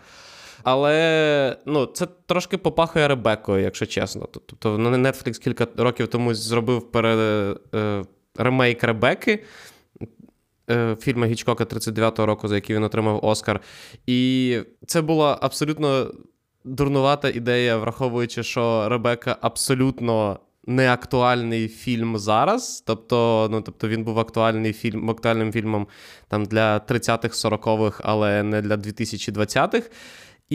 Але 0.62 1.56
ну, 1.66 1.86
це 1.86 2.06
трошки 2.26 2.58
попахує 2.58 3.08
Ребекою, 3.08 3.62
якщо 3.62 3.86
чесно. 3.86 4.28
Тобто 4.32 4.76
Netflix 4.76 5.38
кілька 5.38 5.66
років 5.76 6.08
тому 6.08 6.34
зробив 6.34 6.90
пере, 6.90 7.54
е, 7.74 8.04
ремейк 8.36 8.84
Ребеки. 8.84 9.44
Е, 10.70 10.96
фільму 11.00 11.24
Гічкока 11.24 11.64
39-го 11.64 12.26
року, 12.26 12.48
за 12.48 12.54
який 12.54 12.76
він 12.76 12.84
отримав 12.84 13.20
Оскар. 13.24 13.60
І 14.06 14.58
це 14.86 15.02
була 15.02 15.38
абсолютно 15.40 16.10
дурнувата 16.64 17.28
ідея, 17.28 17.76
враховуючи, 17.76 18.42
що 18.42 18.88
Ребека 18.88 19.36
абсолютно 19.40 20.38
неактуальний 20.66 21.68
фільм 21.68 22.18
зараз. 22.18 22.82
Тобто, 22.86 23.48
ну, 23.50 23.60
тобто 23.60 23.88
він 23.88 24.04
був 24.04 24.18
актуальний 24.18 24.72
фільм, 24.72 25.10
актуальним 25.10 25.52
фільмом 25.52 25.86
там, 26.28 26.44
для 26.44 26.78
30-х, 26.78 27.48
40-х, 27.48 28.00
але 28.04 28.42
не 28.42 28.62
для 28.62 28.76
2020-х. 28.76 29.90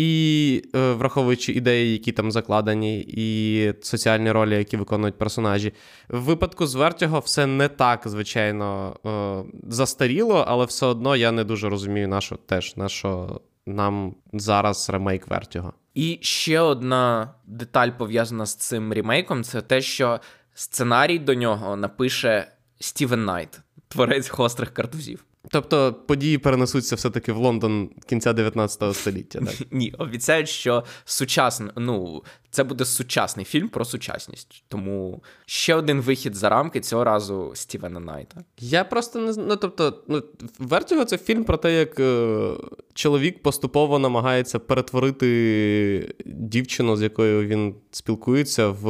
І 0.02 0.64
е, 0.76 0.94
враховуючи 0.94 1.52
ідеї, 1.52 1.92
які 1.92 2.12
там 2.12 2.32
закладені, 2.32 3.00
і 3.08 3.74
соціальні 3.82 4.32
ролі, 4.32 4.58
які 4.58 4.78
виконують 4.78 5.18
персонажі. 5.18 5.74
В 6.10 6.20
випадку 6.20 6.68
з 6.68 6.76
Вертіго 6.76 7.20
все 7.20 7.46
не 7.46 7.68
так, 7.68 8.02
звичайно, 8.06 8.96
е, 9.06 9.44
застаріло, 9.70 10.46
але 10.48 10.66
все 10.66 10.86
одно 10.86 11.16
я 11.16 11.32
не 11.32 11.44
дуже 11.44 11.70
розумію, 11.70 12.08
на 12.08 12.22
що 12.22 12.36
теж 12.36 12.78
на 12.78 12.90
що 12.90 13.42
нам 13.66 14.16
зараз 14.34 14.90
ремейк 14.90 15.28
Вертіго. 15.28 15.74
І 15.94 16.20
ще 16.22 16.60
одна 16.60 17.34
деталь 17.46 17.90
пов'язана 17.98 18.46
з 18.46 18.56
цим 18.56 18.94
ремейком: 18.94 19.44
це 19.44 19.62
те, 19.62 19.82
що 19.82 20.20
сценарій 20.54 21.20
до 21.20 21.34
нього 21.34 21.76
напише 21.76 22.52
Стівен 22.80 23.26
Найт, 23.26 23.60
творець 23.88 24.32
гострих 24.32 24.74
картузів. 24.74 25.26
Тобто 25.52 25.94
події 25.94 26.38
перенесуться 26.38 26.96
все-таки 26.96 27.32
в 27.32 27.38
Лондон 27.38 27.90
кінця 28.08 28.34
19 28.34 28.96
століття. 28.96 29.40
так? 29.40 29.56
Ні, 29.72 29.94
обіцяють, 29.98 30.50
що 30.50 30.84
сучасний, 31.06 31.72
ну, 31.76 32.24
це 32.52 32.64
буде 32.64 32.86
сучасний 32.86 33.46
фільм 33.46 33.70
про 33.70 33.86
сучасність. 33.86 34.64
Тому 34.68 35.24
ще 35.46 35.76
один 35.76 36.02
вихід 36.02 36.36
за 36.36 36.50
рамки 36.50 36.80
цього 36.80 37.04
разу 37.04 37.52
Стівена 37.56 38.00
Найта. 38.00 38.44
Я 38.58 38.84
просто 38.84 39.20
не 39.20 39.34
знаю. 39.34 39.50
Ну, 39.50 39.56
тобто, 39.56 40.04
ну, 40.08 40.24
Вертіго 40.60 41.06
це 41.06 41.18
фільм 41.18 41.44
про 41.44 41.58
те, 41.58 41.80
як 41.80 42.00
е, 42.00 42.52
чоловік 42.94 43.44
поступово 43.44 44.00
намагається 44.00 44.60
перетворити 44.60 46.16
дівчину, 46.26 46.96
з 46.96 47.02
якою 47.02 47.48
він 47.48 47.76
спілкується, 47.92 48.68
в 48.68 48.90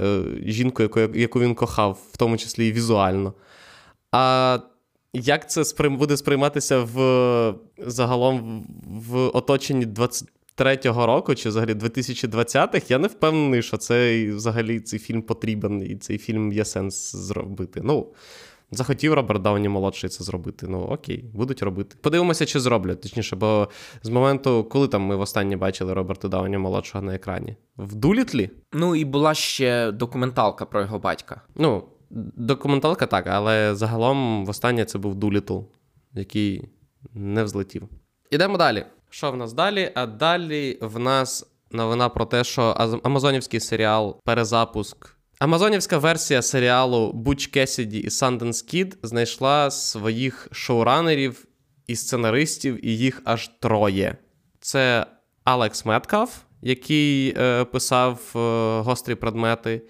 е, 0.00 0.22
жінку, 0.46 0.82
яку, 0.82 1.00
яку 1.00 1.40
він 1.40 1.54
кохав, 1.54 1.98
в 2.12 2.16
тому 2.16 2.36
числі 2.36 2.68
і 2.68 2.72
візуально. 2.72 3.34
А 4.12 4.58
як 5.12 5.50
це 5.50 5.64
сприйм... 5.64 5.96
буде 5.96 6.16
сприйматися 6.16 6.78
в 6.78 7.54
загалом 7.78 8.66
в 8.86 9.16
оточенні 9.18 9.86
23-го 9.86 11.06
року 11.06 11.34
чи 11.34 11.48
взагалі 11.48 11.74
2020-х, 11.74 12.90
я 12.90 12.98
не 12.98 13.08
впевнений, 13.08 13.62
що 13.62 13.76
цей 13.76 14.30
взагалі 14.30 14.80
цей 14.80 14.98
фільм 14.98 15.22
потрібен 15.22 15.82
і 15.82 15.96
цей 15.96 16.18
фільм 16.18 16.52
є 16.52 16.64
сенс 16.64 17.12
зробити. 17.16 17.80
Ну, 17.84 18.06
захотів 18.72 19.14
Роберт 19.14 19.42
Дауні 19.42 19.68
молодший 19.68 20.10
це 20.10 20.24
зробити. 20.24 20.66
Ну 20.68 20.80
окей, 20.80 21.24
будуть 21.34 21.62
робити. 21.62 21.96
Подивимося, 22.00 22.46
чи 22.46 22.60
зроблять. 22.60 23.00
Точніше, 23.00 23.36
бо 23.36 23.68
з 24.02 24.08
моменту, 24.08 24.64
коли 24.64 24.88
там 24.88 25.02
ми 25.02 25.16
востаннє 25.16 25.56
бачили 25.56 25.94
Роберта 25.94 26.28
Дауні 26.28 26.58
молодшого 26.58 27.04
на 27.04 27.14
екрані? 27.14 27.56
В 27.76 27.94
Дулітлі? 27.94 28.50
Ну 28.72 28.96
і 28.96 29.04
була 29.04 29.34
ще 29.34 29.92
документалка 29.92 30.66
про 30.66 30.80
його 30.80 30.98
батька. 30.98 31.40
Ну, 31.54 31.84
Документалка 32.36 33.06
так, 33.06 33.26
але 33.26 33.74
загалом 33.74 34.46
востаннє 34.46 34.84
це 34.84 34.98
був 34.98 35.14
Дулітл, 35.14 35.58
який 36.14 36.68
не 37.14 37.44
взлетів. 37.44 37.88
Ідемо 38.30 38.58
далі. 38.58 38.86
Що 39.10 39.32
в 39.32 39.36
нас 39.36 39.52
далі? 39.52 39.92
А 39.94 40.06
далі 40.06 40.78
в 40.80 40.98
нас 40.98 41.46
новина 41.70 42.08
про 42.08 42.24
те, 42.24 42.44
що 42.44 42.62
Амазонівський 43.02 43.60
серіал 43.60 44.20
Перезапуск. 44.24 45.16
Амазонівська 45.38 45.98
версія 45.98 46.42
серіалу 46.42 47.12
Буч 47.12 47.46
Кесіді 47.46 47.98
і 47.98 48.10
Санденс 48.10 48.62
Кід 48.62 48.98
знайшла 49.02 49.70
своїх 49.70 50.48
шоуранерів 50.52 51.46
і 51.86 51.96
сценаристів, 51.96 52.86
і 52.86 52.98
їх 52.98 53.22
аж 53.24 53.50
троє. 53.60 54.16
Це 54.60 55.06
Алекс 55.44 55.84
Меткаф, 55.84 56.38
який 56.62 57.34
е, 57.38 57.64
писав 57.64 58.32
е, 58.36 58.38
гострі 58.80 59.14
предмети. 59.14 59.82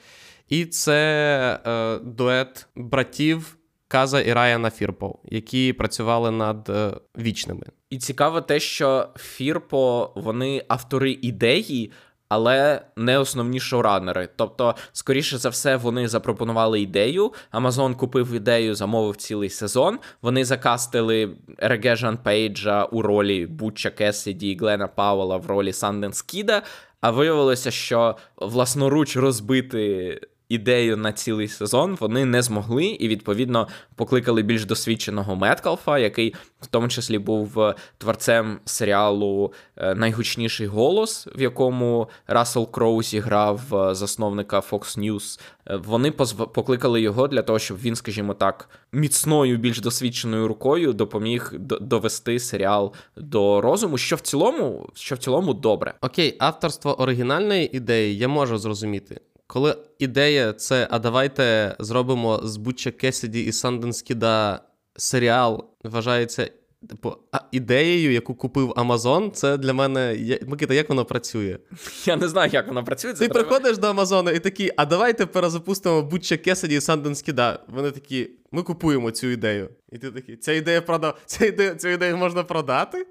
І 0.53 0.65
це 0.67 1.59
е, 1.67 1.99
дует 1.99 2.67
братів 2.77 3.57
Каза 3.88 4.21
і 4.21 4.33
Райана 4.33 4.71
Фірпо, 4.71 5.19
які 5.25 5.73
працювали 5.73 6.31
над 6.31 6.69
е, 6.69 6.93
вічними. 7.19 7.67
І 7.91 7.99
цікаво 7.99 8.41
те, 8.41 8.61
що 8.61 9.09
Фірпо 9.17 10.12
вони 10.17 10.65
автори 10.69 11.19
ідеї. 11.23 11.93
Але 12.29 12.83
не 12.97 13.19
основні 13.19 13.61
шоуранери. 13.61 14.29
Тобто, 14.37 14.75
скоріше 14.93 15.38
за 15.38 15.49
все, 15.49 15.77
вони 15.77 16.09
запропонували 16.09 16.81
ідею. 16.81 17.33
Амазон 17.51 17.95
купив 17.95 18.33
ідею, 18.33 18.75
замовив 18.75 19.17
цілий 19.17 19.51
сезон. 19.51 19.99
Вони 20.23 20.45
закастили 20.45 21.37
Реге 21.59 21.97
Жан 21.97 22.17
Пейджа 22.17 22.85
у 22.85 23.03
ролі 23.03 23.47
Бутча 23.47 23.91
Кесіді 23.91 24.51
і 24.51 24.57
Глена 24.57 24.88
Пауела 24.88 25.37
в 25.37 25.47
ролі 25.47 25.73
Санденс 25.73 26.23
Кіда. 26.23 26.62
А 27.01 27.11
виявилося, 27.11 27.71
що 27.71 28.17
власноруч 28.37 29.17
розбити 29.17 30.21
ідею 30.53 30.97
на 30.97 31.12
цілий 31.12 31.49
сезон 31.49 31.97
вони 32.01 32.25
не 32.25 32.43
змогли, 32.43 32.85
і 32.85 33.09
відповідно 33.09 33.69
покликали 33.95 34.43
більш 34.43 34.65
досвідченого 34.65 35.37
Меткалфа, 35.37 35.99
який 35.99 36.35
в 36.61 36.67
тому 36.67 36.88
числі 36.88 37.19
був 37.19 37.61
е, 37.61 37.75
творцем 37.99 38.59
серіалу 38.65 39.53
е, 39.77 39.95
Найгучніший 39.95 40.67
голос, 40.67 41.29
в 41.37 41.43
якому 41.43 42.09
Рассел 42.27 42.71
Кроу 42.71 43.03
зіграв 43.03 43.75
е, 43.75 43.95
засновника 43.95 44.61
Fox 44.61 44.99
News. 44.99 45.41
Вони 45.85 46.11
покликали 46.11 47.01
його 47.01 47.29
для 47.29 47.43
того, 47.43 47.59
щоб 47.59 47.79
він, 47.79 47.97
скажімо 47.97 48.35
так, 48.35 48.69
міцною, 48.93 49.57
більш 49.57 49.81
досвідченою 49.81 50.49
рукою 50.49 50.93
допоміг 50.93 51.53
довести 51.81 52.38
серіал 52.38 52.93
до 53.17 53.61
розуму. 53.61 53.99
Що 53.99 54.17
в 54.17 54.21
цілому, 54.21 54.88
що 54.95 55.15
в 55.15 55.19
цілому 55.19 55.55
добре. 55.55 55.95
Окей, 56.01 56.37
авторство 56.38 57.01
оригінальної 57.01 57.77
ідеї 57.77 58.19
я 58.19 58.29
можу 58.29 58.59
зрозуміти. 58.59 59.21
Коли 59.53 59.77
ідея 59.99 60.53
це, 60.53 60.88
а 60.91 60.99
давайте 60.99 61.77
зробимо 61.79 62.41
з 62.43 62.57
Буча 62.57 62.91
Кесіді 62.91 63.45
і 63.45 63.53
Санденс 63.53 64.03
Кіда 64.03 64.61
серіал, 64.97 65.65
вважається 65.85 66.51
типу, 66.88 67.17
ідеєю, 67.51 68.12
яку 68.12 68.35
купив 68.35 68.73
Амазон, 68.77 69.33
це 69.33 69.57
для 69.57 69.73
мене. 69.73 70.17
Микита, 70.47 70.75
як 70.75 70.88
воно 70.88 71.05
працює? 71.05 71.59
Я 72.05 72.17
не 72.17 72.29
знаю, 72.29 72.51
як 72.53 72.69
воно 72.69 72.85
працює. 72.85 73.12
Ти 73.12 73.19
треба... 73.29 73.35
приходиш 73.35 73.79
до 73.79 73.87
Амазону 73.87 74.31
і 74.31 74.38
такий, 74.38 74.71
а 74.77 74.87
давайте 74.87 75.27
перезапустимо 75.27 76.03
Буча 76.03 76.37
Кесіді 76.37 76.75
і 76.75 76.81
Санденс 76.81 77.23
Кіда. 77.23 77.59
Вони 77.69 77.91
такі, 77.91 78.31
ми 78.53 78.62
купуємо 78.62 79.11
цю 79.11 79.27
ідею. 79.27 79.69
І 79.93 79.99
ти 79.99 80.11
такий, 80.11 80.37
ця 80.37 80.53
ідея 80.53 80.83
продав, 80.83 81.19
ця 81.27 81.47
ідея, 81.47 81.75
цю 81.75 81.88
ідею 81.88 82.17
можна 82.17 82.45
продати? 82.45 83.07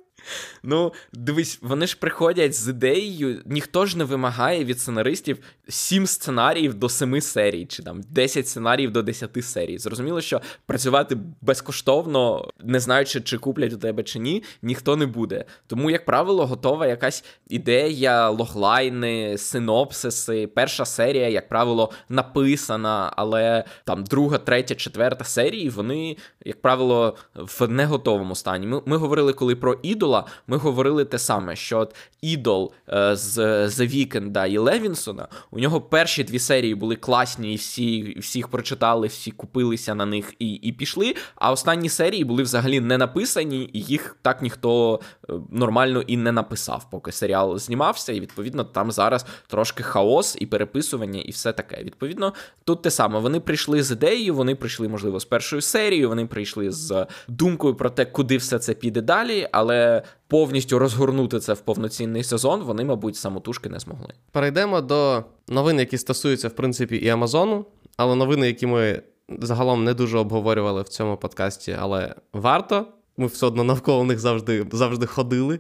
Ну, 0.64 0.94
дивись, 1.14 1.60
вони 1.62 1.88
ж 1.88 1.98
приходять 2.00 2.56
з 2.56 2.70
ідеєю, 2.70 3.42
ніхто 3.46 3.86
ж 3.86 3.98
не 3.98 4.04
вимагає 4.04 4.66
від 4.66 4.80
сценаристів 4.80 5.38
сім 5.70 6.08
сценаріїв 6.08 6.74
до 6.74 6.90
семи 6.90 7.22
серій, 7.22 7.66
чи 7.66 7.84
там 7.84 8.02
10 8.10 8.48
сценаріїв 8.48 8.92
до 8.92 9.02
10 9.02 9.46
серій. 9.46 9.78
Зрозуміло, 9.78 10.22
що 10.22 10.42
працювати 10.66 11.18
безкоштовно, 11.42 12.50
не 12.64 12.80
знаючи, 12.80 13.22
чи 13.22 13.38
куплять 13.38 13.74
у 13.74 13.78
тебе 13.78 14.04
чи 14.04 14.20
ні, 14.20 14.44
ніхто 14.62 14.96
не 14.96 15.06
буде. 15.06 15.46
Тому, 15.68 15.90
як 15.90 16.06
правило, 16.06 16.46
готова 16.46 16.88
якась 16.88 17.26
ідея, 17.50 18.30
логлайни, 18.30 19.38
синопсиси. 19.38 20.48
Перша 20.48 20.86
серія, 20.86 21.30
як 21.30 21.50
правило, 21.50 21.92
написана, 22.10 23.14
але 23.16 23.64
там 23.84 24.04
друга, 24.04 24.38
третя, 24.38 24.76
четверта 24.76 25.26
серії, 25.26 25.70
вони, 25.70 26.18
як 26.46 26.62
правило, 26.62 27.16
в 27.36 27.68
неготовому 27.68 28.36
стані. 28.36 28.68
Ми, 28.68 28.82
ми 28.86 28.98
говорили 28.98 29.34
коли 29.34 29.56
про 29.56 29.80
ідол 29.84 30.11
ідола, 30.12 30.26
ми 30.48 30.58
говорили 30.58 31.06
те 31.06 31.20
саме, 31.20 31.56
що 31.56 31.80
от 31.80 31.96
ідол 32.22 32.74
е, 32.90 33.16
з 33.16 33.38
The 33.68 33.88
Weeknd 33.88 34.48
і 34.48 34.58
Левінсона, 34.58 35.28
у 35.52 35.60
нього 35.60 35.82
перші 35.82 36.24
дві 36.24 36.40
серії 36.40 36.76
були 36.76 36.96
класні, 36.96 37.54
і 37.54 37.56
всі 37.56 38.20
всіх 38.20 38.48
прочитали, 38.48 39.08
всі 39.08 39.32
купилися 39.32 39.96
на 39.96 40.06
них 40.06 40.34
і 40.40 40.54
і 40.54 40.72
пішли. 40.72 41.16
А 41.36 41.52
останні 41.52 41.90
серії 41.90 42.24
були 42.24 42.44
взагалі 42.44 42.80
не 42.80 42.98
написані, 42.98 43.70
і 43.74 43.82
їх 43.82 44.18
так 44.22 44.42
ніхто 44.42 45.00
е, 45.30 45.34
нормально 45.52 46.02
і 46.02 46.18
не 46.18 46.32
написав, 46.32 46.90
поки 46.92 47.12
серіал 47.12 47.58
знімався. 47.58 48.14
І 48.14 48.20
відповідно 48.20 48.64
там 48.64 48.92
зараз 48.92 49.26
трошки 49.48 49.84
хаос 49.84 50.38
і 50.40 50.46
переписування, 50.46 51.22
і 51.22 51.32
все 51.32 51.54
таке. 51.54 51.84
Відповідно, 51.84 52.34
тут 52.64 52.82
те 52.82 52.92
саме. 52.92 53.20
Вони 53.20 53.40
прийшли 53.40 53.84
з 53.84 53.92
ідеєю, 53.92 54.36
вони 54.36 54.56
прийшли, 54.56 54.88
можливо, 54.88 55.20
з 55.20 55.26
першою 55.26 55.62
серією, 55.62 56.10
вони 56.10 56.26
прийшли 56.26 56.72
з 56.72 57.06
думкою 57.28 57.76
про 57.76 57.90
те, 57.90 58.06
куди 58.06 58.38
все 58.38 58.60
це 58.60 58.74
піде 58.74 59.02
далі, 59.02 59.48
але 59.52 60.01
повністю 60.28 60.80
розгорнути 60.80 61.40
це 61.40 61.54
в 61.54 61.60
повноцінний 61.60 62.24
сезон, 62.24 62.64
вони, 62.64 62.84
мабуть, 62.84 63.16
самотужки 63.16 63.70
не 63.70 63.80
змогли. 63.80 64.14
Перейдемо 64.32 64.82
до 64.82 65.24
новин, 65.48 65.80
які 65.80 65.98
стосуються, 65.98 66.48
в 66.48 66.52
принципі, 66.52 66.96
і 66.96 67.10
Амазону, 67.10 67.66
але 67.98 68.16
новини, 68.16 68.48
які 68.48 68.68
ми 68.68 69.02
загалом 69.40 69.84
не 69.84 69.94
дуже 69.94 70.18
обговорювали 70.18 70.82
в 70.82 70.90
цьому 70.90 71.18
подкасті, 71.18 71.76
але 71.80 72.16
варто. 72.34 72.86
Ми 73.18 73.28
все 73.28 73.46
одно 73.46 73.64
навколо 73.64 74.04
них 74.04 74.20
завжди 74.20 74.66
завжди 74.72 75.06
ходили. 75.06 75.60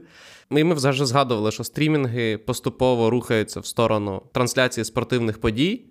І 0.51 0.63
ми 0.63 0.75
завжди 0.75 1.05
згадували, 1.05 1.51
що 1.51 1.63
стрімінги 1.63 2.37
поступово 2.37 3.09
рухаються 3.09 3.59
в 3.59 3.65
сторону 3.65 4.21
трансляції 4.31 4.85
спортивних 4.85 5.41
подій. 5.41 5.85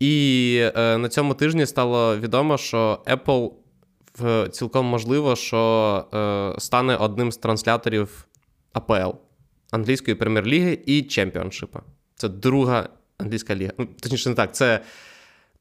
І 0.00 0.56
е, 0.76 0.98
на 0.98 1.08
цьому 1.08 1.34
тижні 1.34 1.66
стало 1.66 2.18
відомо, 2.18 2.58
що 2.58 2.98
Apple 3.06 3.50
цілком 4.52 4.86
можливо, 4.86 5.36
що 5.36 6.04
е, 6.14 6.60
стане 6.60 6.96
одним 6.96 7.32
з 7.32 7.36
трансляторів 7.36 8.26
АПЛ 8.72 9.10
англійської 9.70 10.14
прем'єр-ліги 10.14 10.78
і 10.86 11.02
чемпіоншипа. 11.02 11.80
Це 12.14 12.28
друга 12.28 12.88
англійська 13.18 13.54
ліга. 13.54 13.72
Ну, 13.78 13.88
Точніше, 14.00 14.28
не 14.28 14.34
так, 14.34 14.54
це 14.54 14.80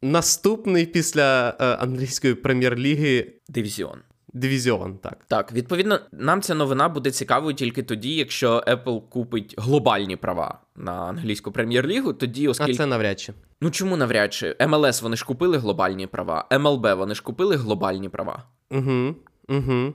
наступний 0.01 0.85
після 0.85 1.49
е, 1.59 1.65
англійської 1.65 2.35
прем'єр-ліги 2.35 3.33
дивізіон. 3.49 3.99
Дивізіон, 4.33 4.97
так. 4.97 5.17
Так, 5.27 5.51
відповідно, 5.51 5.99
нам 6.11 6.41
ця 6.41 6.55
новина 6.55 6.89
буде 6.89 7.11
цікавою 7.11 7.55
тільки 7.55 7.83
тоді, 7.83 8.15
якщо 8.15 8.63
Apple 8.67 9.09
купить 9.09 9.55
глобальні 9.57 10.15
права 10.15 10.59
на 10.75 10.91
англійську 10.91 11.51
прем'єр-лігу, 11.51 12.13
тоді 12.13 12.47
оскільки... 12.47 12.71
А 12.71 12.75
це 12.75 12.85
навряд 12.85 13.19
чи. 13.19 13.33
Ну 13.61 13.71
чому 13.71 13.97
навряд 13.97 14.33
чи? 14.33 14.55
МЛС 14.67 15.01
вони 15.01 15.15
ж 15.15 15.25
купили 15.25 15.57
глобальні 15.57 16.07
права, 16.07 16.47
МЛБ 16.59 16.87
вони 16.97 17.15
ж 17.15 17.23
купили 17.23 17.55
глобальні 17.55 18.09
права. 18.09 18.43
Угу, 18.71 19.15
угу. 19.49 19.93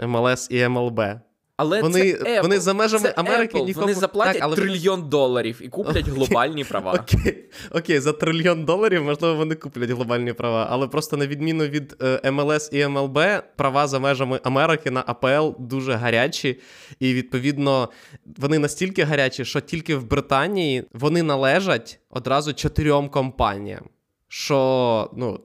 МЛС 0.00 0.50
і 0.50 0.68
МЛБ. 0.68 1.00
Але 1.56 1.82
вони 1.82 2.12
це 2.12 2.18
Apple. 2.18 2.42
вони 2.42 2.60
за 2.60 2.74
межами 2.74 3.02
це 3.02 3.14
Америки 3.16 3.58
Apple. 3.58 3.64
нікому... 3.64 3.86
Вони 3.86 3.94
заплатять 3.94 4.34
так, 4.34 4.42
але... 4.42 4.56
трильйон 4.56 5.08
доларів 5.08 5.60
і 5.62 5.68
куплять 5.68 6.08
окей. 6.08 6.14
глобальні 6.14 6.64
права. 6.64 6.92
Окей, 6.92 7.44
окей, 7.70 8.00
за 8.00 8.12
трильйон 8.12 8.64
доларів, 8.64 9.04
можливо, 9.04 9.34
вони 9.34 9.54
куплять 9.54 9.90
глобальні 9.90 10.32
права, 10.32 10.66
але 10.70 10.88
просто 10.88 11.16
на 11.16 11.26
відміну 11.26 11.64
від 11.66 11.96
е, 12.02 12.30
МЛС 12.30 12.70
і 12.72 12.86
МЛБ, 12.86 13.18
права 13.56 13.86
за 13.86 13.98
межами 13.98 14.40
Америки 14.44 14.90
на 14.90 15.04
АПЛ 15.06 15.62
дуже 15.62 15.92
гарячі, 15.92 16.60
і 17.00 17.14
відповідно 17.14 17.88
вони 18.36 18.58
настільки 18.58 19.02
гарячі, 19.02 19.44
що 19.44 19.60
тільки 19.60 19.96
в 19.96 20.04
Британії 20.04 20.84
вони 20.92 21.22
належать 21.22 22.00
одразу 22.10 22.52
чотирьом 22.52 23.08
компаніям. 23.08 23.84
Що, 24.28 25.10
ну, 25.16 25.40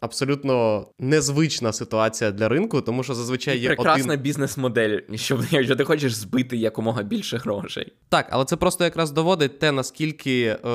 абсолютно 0.00 0.86
незвична 0.98 1.72
ситуація 1.72 2.30
для 2.30 2.48
ринку, 2.48 2.80
тому 2.80 3.02
що 3.02 3.14
зазвичай 3.14 3.58
є 3.58 3.68
прекрасна 3.68 4.12
один... 4.12 4.22
бізнес-модель, 4.22 4.98
щоб 5.14 5.40
якщо 5.50 5.76
ти 5.76 5.84
хочеш 5.84 6.14
збити 6.14 6.56
якомога 6.56 7.02
більше 7.02 7.36
грошей. 7.36 7.92
Так, 8.08 8.26
але 8.30 8.44
це 8.44 8.56
просто 8.56 8.84
якраз 8.84 9.10
доводить 9.10 9.58
те, 9.58 9.72
наскільки 9.72 10.42
е, 10.42 10.68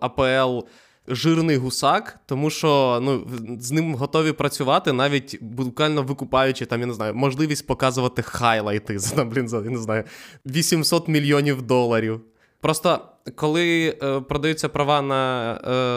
АПЛ. 0.00 0.66
Жирний 1.08 1.56
гусак, 1.56 2.18
тому 2.26 2.50
що 2.50 3.00
ну, 3.02 3.28
з 3.60 3.72
ним 3.72 3.94
готові 3.94 4.32
працювати, 4.32 4.92
навіть 4.92 5.38
буквально 5.40 6.02
викупаючи 6.02 6.66
там, 6.66 6.80
я 6.80 6.86
не 6.86 6.94
знаю, 6.94 7.14
можливість 7.14 7.66
показувати 7.66 8.22
хайлайти 8.22 8.98
за 8.98 9.24
блін, 9.24 9.48
за 9.48 9.56
я 9.56 9.70
не 9.70 9.78
знаю, 9.78 10.04
800 10.46 11.08
мільйонів 11.08 11.62
доларів. 11.62 12.20
Просто 12.60 13.00
коли 13.34 13.98
е, 14.02 14.20
продаються 14.20 14.68
права 14.68 15.02
на 15.02 15.54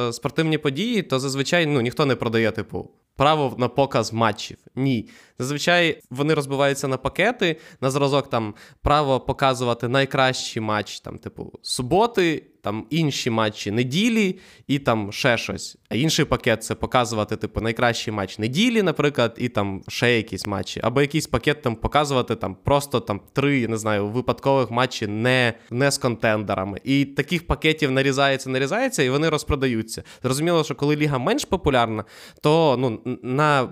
е, 0.10 0.14
спортивні 0.14 0.58
події, 0.58 1.02
то 1.02 1.20
зазвичай 1.20 1.66
ну, 1.66 1.82
ніхто 1.82 2.06
не 2.06 2.16
продає, 2.16 2.52
типу, 2.52 2.92
право 3.16 3.56
на 3.58 3.68
показ 3.68 4.14
матчів. 4.14 4.58
Ні. 4.76 5.10
Зазвичай 5.40 6.02
вони 6.10 6.34
розбиваються 6.34 6.88
на 6.88 6.98
пакети, 6.98 7.60
на 7.82 7.90
зразок 7.90 8.30
там 8.30 8.54
право 8.82 9.20
показувати 9.20 9.88
найкращий 9.88 10.62
матч, 10.62 11.00
там, 11.00 11.18
типу, 11.18 11.52
суботи, 11.62 12.44
там 12.65 12.86
інші 12.89 13.30
матчі 13.30 13.71
неділі 13.71 14.39
і 14.67 14.80
там 14.80 15.12
ще 15.12 15.38
щось. 15.38 15.78
А 15.89 15.95
інший 15.95 16.25
пакет 16.25 16.63
це 16.63 16.75
показувати, 16.75 17.36
типу, 17.36 17.62
найкращий 17.62 18.13
матч 18.13 18.39
неділі, 18.39 18.82
наприклад, 18.82 19.36
і 19.38 19.49
там 19.49 19.82
ще 19.88 20.17
якісь 20.17 20.47
матчі. 20.47 20.80
Або 20.84 21.01
якийсь 21.01 21.28
пакет 21.28 21.62
там 21.62 21.75
показувати 21.75 22.36
там 22.36 22.56
просто 22.63 22.99
там 22.99 23.21
три, 23.34 23.67
не 23.67 23.78
знаю, 23.78 24.08
випадкових 24.08 24.71
матчі 24.71 25.08
не 25.08 25.54
не 25.71 25.91
з 25.91 25.97
контендерами. 25.97 26.80
І 26.84 27.06
таких 27.06 27.47
пакетів 27.47 27.91
нарізається, 27.91 28.49
нарізається, 28.49 29.04
і 29.04 29.10
вони 29.10 29.30
розпродаються. 29.30 30.04
Зрозуміло, 30.23 30.63
що 30.63 30.75
коли 30.75 30.95
ліга 30.95 31.17
менш 31.17 31.45
популярна, 31.45 32.04
то 32.41 32.78
ну, 32.80 33.17
на 33.23 33.69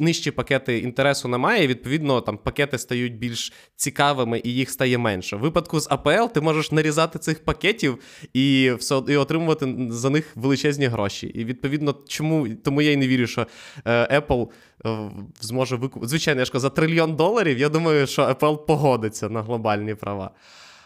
нижчі 0.00 0.30
пакети 0.30 0.78
інтересу 0.78 1.28
немає. 1.28 1.64
і 1.64 1.66
Відповідно, 1.66 2.20
там 2.20 2.38
пакети 2.38 2.78
стають 2.78 3.18
більш 3.18 3.52
цікавими 3.76 4.40
і 4.44 4.54
їх 4.54 4.70
стає 4.70 4.98
менше. 4.98 5.36
В 5.36 5.40
випадку 5.40 5.80
з 5.80 5.88
АПЛ 5.90 6.32
ти 6.34 6.40
можеш 6.40 6.72
нарізати 6.72 7.18
цих 7.18 7.44
пакетів 7.44 7.98
і 8.32 8.72
все 8.78 9.02
і 9.08 9.16
отримувати 9.16 9.76
за 9.90 10.10
них 10.10 10.32
величезні 10.36 10.86
гроші. 10.86 11.26
І 11.26 11.44
відповідно, 11.44 11.94
чому 12.08 12.48
тому 12.48 12.82
я 12.82 12.90
й 12.90 12.96
не 12.96 13.08
вірю, 13.08 13.26
що 13.26 13.46
е, 13.84 14.20
Apple 14.20 14.48
е, 14.86 15.10
зможе 15.40 15.76
викупити. 15.76 16.08
Звичайно, 16.08 16.40
я 16.40 16.44
ж 16.44 16.52
кажу, 16.52 16.60
за 16.60 16.70
трильйон 16.70 17.16
доларів. 17.16 17.58
Я 17.58 17.68
думаю, 17.68 18.06
що 18.06 18.22
Apple 18.22 18.66
погодиться 18.66 19.28
на 19.28 19.42
глобальні 19.42 19.94
права. 19.94 20.30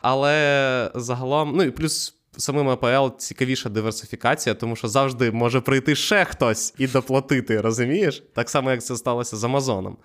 Але 0.03 0.91
загалом, 0.95 1.53
ну 1.57 1.63
і 1.63 1.71
плюс. 1.71 2.13
Самим 2.39 2.69
APL 2.69 3.17
цікавіша 3.17 3.69
диверсифікація, 3.69 4.55
тому 4.55 4.77
що 4.77 4.89
завжди 4.89 5.31
може 5.31 5.61
прийти 5.61 5.95
ще 5.95 6.25
хтось 6.25 6.75
і 6.79 6.87
доплатити, 6.87 7.61
розумієш? 7.61 8.23
Так 8.35 8.51
само, 8.51 8.71
як 8.71 8.85
це 8.85 8.97
сталося 8.97 9.37
з 9.37 9.45
Амазоном. 9.45 9.97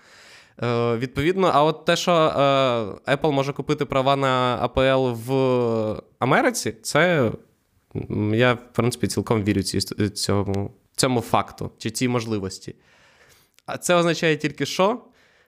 Е, 0.64 0.98
Відповідно, 0.98 1.52
а 1.54 1.64
от 1.64 1.86
те, 1.86 1.96
що 1.96 2.12
е, 2.12 3.16
Apple 3.16 3.32
може 3.32 3.54
купити 3.54 3.86
права 3.86 4.16
на 4.16 4.68
APL 4.68 5.14
в 5.14 6.02
Америці, 6.20 6.76
це 6.82 7.32
я, 8.34 8.54
в 8.54 8.74
принципі, 8.74 9.08
цілком 9.08 9.44
вірю 9.44 9.64
цьому, 9.64 10.72
цьому 10.96 11.22
факту 11.22 11.72
чи 11.78 11.90
цій 11.90 12.08
можливості. 12.08 12.76
А 13.66 13.78
це 13.78 13.96
означає 13.96 14.38
тільки 14.38 14.66
що? 14.66 15.02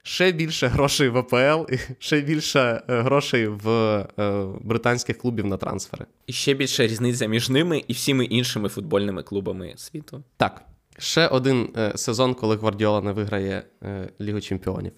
Ще 0.05 0.31
більше 0.31 0.67
грошей 0.67 1.09
в 1.09 1.17
АПЛ 1.17 1.73
і 1.73 1.79
ще 1.99 2.21
більше 2.21 2.83
е, 2.89 3.01
грошей 3.01 3.47
в 3.47 3.69
е, 3.69 4.45
британських 4.61 5.17
клубів 5.17 5.45
на 5.45 5.57
трансфери. 5.57 6.05
І 6.27 6.33
ще 6.33 6.53
більше 6.53 6.87
різниця 6.87 7.27
між 7.27 7.49
ними 7.49 7.83
і 7.87 7.93
всіми 7.93 8.25
іншими 8.25 8.69
футбольними 8.69 9.23
клубами 9.23 9.73
світу. 9.77 10.23
Так. 10.37 10.65
Ще 10.97 11.27
один 11.27 11.69
е, 11.77 11.91
сезон, 11.95 12.33
коли 12.33 12.55
Гвардіола 12.55 13.01
не 13.01 13.11
виграє 13.11 13.63
е, 13.83 14.09
Лігу 14.21 14.41
Чемпіонів. 14.41 14.93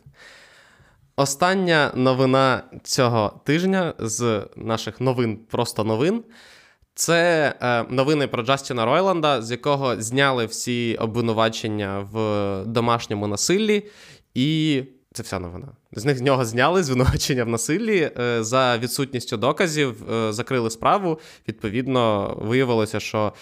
Остання 1.16 1.92
новина 1.96 2.64
цього 2.84 3.42
тижня 3.46 3.94
з 4.00 4.48
наших 4.56 5.02
новин, 5.02 5.38
просто 5.38 5.84
новин. 5.84 6.24
Це 6.96 7.54
е, 7.62 7.84
новини 7.84 8.28
про 8.28 8.44
Джастіна 8.44 8.86
Ройланда, 8.86 9.42
з 9.42 9.52
якого 9.52 10.02
зняли 10.02 10.46
всі 10.46 10.96
обвинувачення 10.96 12.08
в 12.12 12.64
домашньому 12.66 13.28
насиллі, 13.28 13.86
і 14.34 14.84
це 15.14 15.24
вся 15.24 15.40
новина. 15.40 15.68
З 15.92 16.06
них 16.06 16.18
з 16.18 16.22
нього 16.22 16.46
зняли 16.46 16.84
звинувачення 16.84 17.44
в 17.44 17.48
насиллі 17.48 18.12
за 18.40 18.78
відсутністю 18.78 19.38
доказів, 19.38 20.04
закрили 20.30 20.70
справу. 20.70 21.20
Відповідно, 21.48 22.36
виявилося, 22.42 23.00
що 23.00 23.34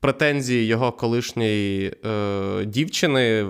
претензії 0.00 0.66
його 0.66 0.92
колишньої 0.92 1.92
е, 2.06 2.64
дівчини 2.64 3.46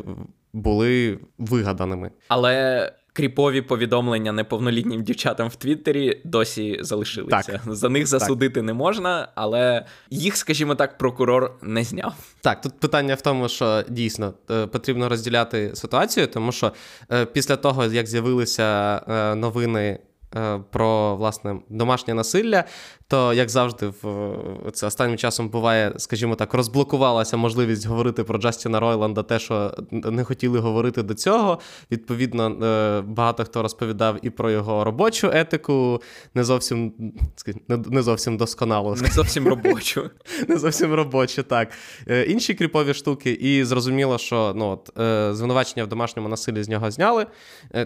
були 0.52 1.18
вигаданими. 1.38 2.10
Але 2.28 2.92
кріпові 3.16 3.62
повідомлення 3.62 4.32
неповнолітнім 4.32 5.02
дівчатам 5.02 5.48
в 5.48 5.56
Твіттері 5.56 6.20
досі 6.24 6.78
залишилися. 6.80 7.60
Так. 7.64 7.74
За 7.74 7.88
них 7.88 8.06
засудити 8.06 8.54
так. 8.54 8.64
не 8.64 8.72
можна, 8.72 9.28
але 9.34 9.84
їх, 10.10 10.36
скажімо 10.36 10.74
так, 10.74 10.98
прокурор 10.98 11.52
не 11.62 11.84
зняв. 11.84 12.14
Так, 12.40 12.60
тут 12.60 12.80
питання 12.80 13.14
в 13.14 13.20
тому, 13.20 13.48
що 13.48 13.84
дійсно 13.88 14.34
е, 14.50 14.66
потрібно 14.66 15.08
розділяти 15.08 15.70
ситуацію, 15.74 16.26
тому 16.26 16.52
що 16.52 16.72
е, 17.12 17.26
після 17.26 17.56
того, 17.56 17.84
як 17.84 18.06
з'явилися 18.06 19.00
е, 19.08 19.34
новини. 19.34 19.98
Про 20.70 21.16
власне 21.16 21.56
домашнє 21.68 22.14
насилля, 22.14 22.64
то, 23.08 23.32
як 23.32 23.48
завжди, 23.48 23.86
в 24.02 24.70
це 24.72 24.86
останнім 24.86 25.16
часом 25.16 25.48
буває, 25.48 25.92
скажімо 25.96 26.34
так, 26.34 26.54
розблокувалася 26.54 27.36
можливість 27.36 27.86
говорити 27.86 28.24
про 28.24 28.38
Джастіна 28.38 28.80
Ройланда, 28.80 29.22
те, 29.22 29.38
що 29.38 29.74
не 29.90 30.24
хотіли 30.24 30.58
говорити 30.58 31.02
до 31.02 31.14
цього. 31.14 31.58
Відповідно, 31.90 32.66
е, 32.66 33.00
багато 33.00 33.44
хто 33.44 33.62
розповідав 33.62 34.18
і 34.22 34.30
про 34.30 34.50
його 34.50 34.84
робочу 34.84 35.30
етику, 35.32 36.02
не 36.34 36.44
зовсім 36.44 36.92
не 37.68 38.02
зовсім 38.02 38.36
досконало. 38.36 38.94
Не 38.94 39.08
зовсім 39.08 39.48
робочу. 39.48 40.10
Не 40.48 40.56
зовсім 40.56 40.94
робочу, 40.94 41.42
так. 41.42 41.68
Е, 42.08 42.22
інші 42.22 42.54
кріпові 42.54 42.94
штуки, 42.94 43.30
і 43.30 43.64
зрозуміло, 43.64 44.18
що 44.18 44.52
ну, 44.56 44.68
от, 44.68 44.98
е, 44.98 45.34
звинувачення 45.34 45.84
в 45.84 45.86
домашньому 45.86 46.28
насиллі 46.28 46.62
з 46.62 46.68
нього 46.68 46.90
зняли. 46.90 47.26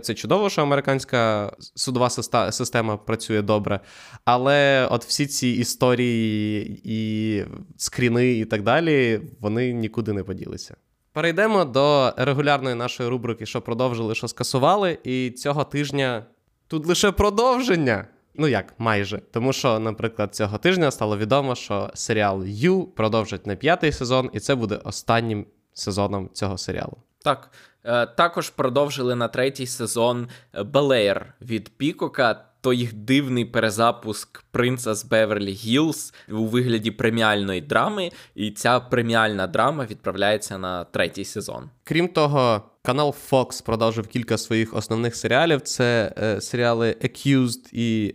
Це 0.02 0.14
чудово, 0.14 0.50
що 0.50 0.62
американська 0.62 1.52
судова 1.74 2.10
система 2.50 2.96
працює 2.96 3.42
добре. 3.42 3.80
Але 4.24 4.88
от 4.90 5.09
всі 5.10 5.26
ці 5.26 5.48
історії 5.48 6.80
і 6.84 7.44
скріни, 7.76 8.32
і 8.32 8.44
так 8.44 8.62
далі, 8.62 9.20
вони 9.40 9.72
нікуди 9.72 10.12
не 10.12 10.22
поділися. 10.22 10.76
Перейдемо 11.12 11.64
до 11.64 12.12
регулярної 12.16 12.74
нашої 12.74 13.08
рубрики, 13.08 13.46
що 13.46 13.60
продовжили, 13.60 14.14
що 14.14 14.28
скасували. 14.28 14.98
І 15.04 15.30
цього 15.30 15.64
тижня 15.64 16.24
тут 16.68 16.86
лише 16.86 17.12
продовження. 17.12 18.04
Ну 18.34 18.48
як, 18.48 18.74
майже. 18.78 19.18
Тому 19.30 19.52
що, 19.52 19.78
наприклад, 19.78 20.34
цього 20.34 20.58
тижня 20.58 20.90
стало 20.90 21.18
відомо, 21.18 21.54
що 21.54 21.90
серіал 21.94 22.44
Ю 22.46 22.84
продовжить 22.84 23.46
на 23.46 23.56
п'ятий 23.56 23.92
сезон, 23.92 24.30
і 24.32 24.40
це 24.40 24.54
буде 24.54 24.80
останнім 24.84 25.46
сезоном 25.72 26.30
цього 26.32 26.58
серіалу. 26.58 26.96
Так. 27.24 27.50
Е, 27.84 28.06
також 28.06 28.50
продовжили 28.50 29.14
на 29.14 29.28
третій 29.28 29.66
сезон 29.66 30.28
Bel-Air 30.64 31.34
від 31.40 31.68
Пікока 31.76 32.44
то 32.60 32.72
їх 32.72 32.92
дивний 32.92 33.44
перезапуск 33.44 34.42
принца 34.50 34.94
з 34.94 35.04
Беверлі 35.04 35.52
Гілз 35.52 36.14
у 36.28 36.44
вигляді 36.44 36.90
преміальної 36.90 37.60
драми, 37.60 38.10
і 38.34 38.50
ця 38.50 38.80
преміальна 38.80 39.46
драма 39.46 39.86
відправляється 39.90 40.58
на 40.58 40.84
третій 40.84 41.24
сезон. 41.24 41.70
Крім 41.84 42.08
того, 42.08 42.62
канал 42.82 43.14
Fox 43.30 43.64
продовжив 43.64 44.06
кілька 44.06 44.38
своїх 44.38 44.76
основних 44.76 45.16
серіалів: 45.16 45.60
це 45.60 46.14
е, 46.18 46.40
серіали 46.40 46.96
Accused 47.04 47.68
і 47.72 48.14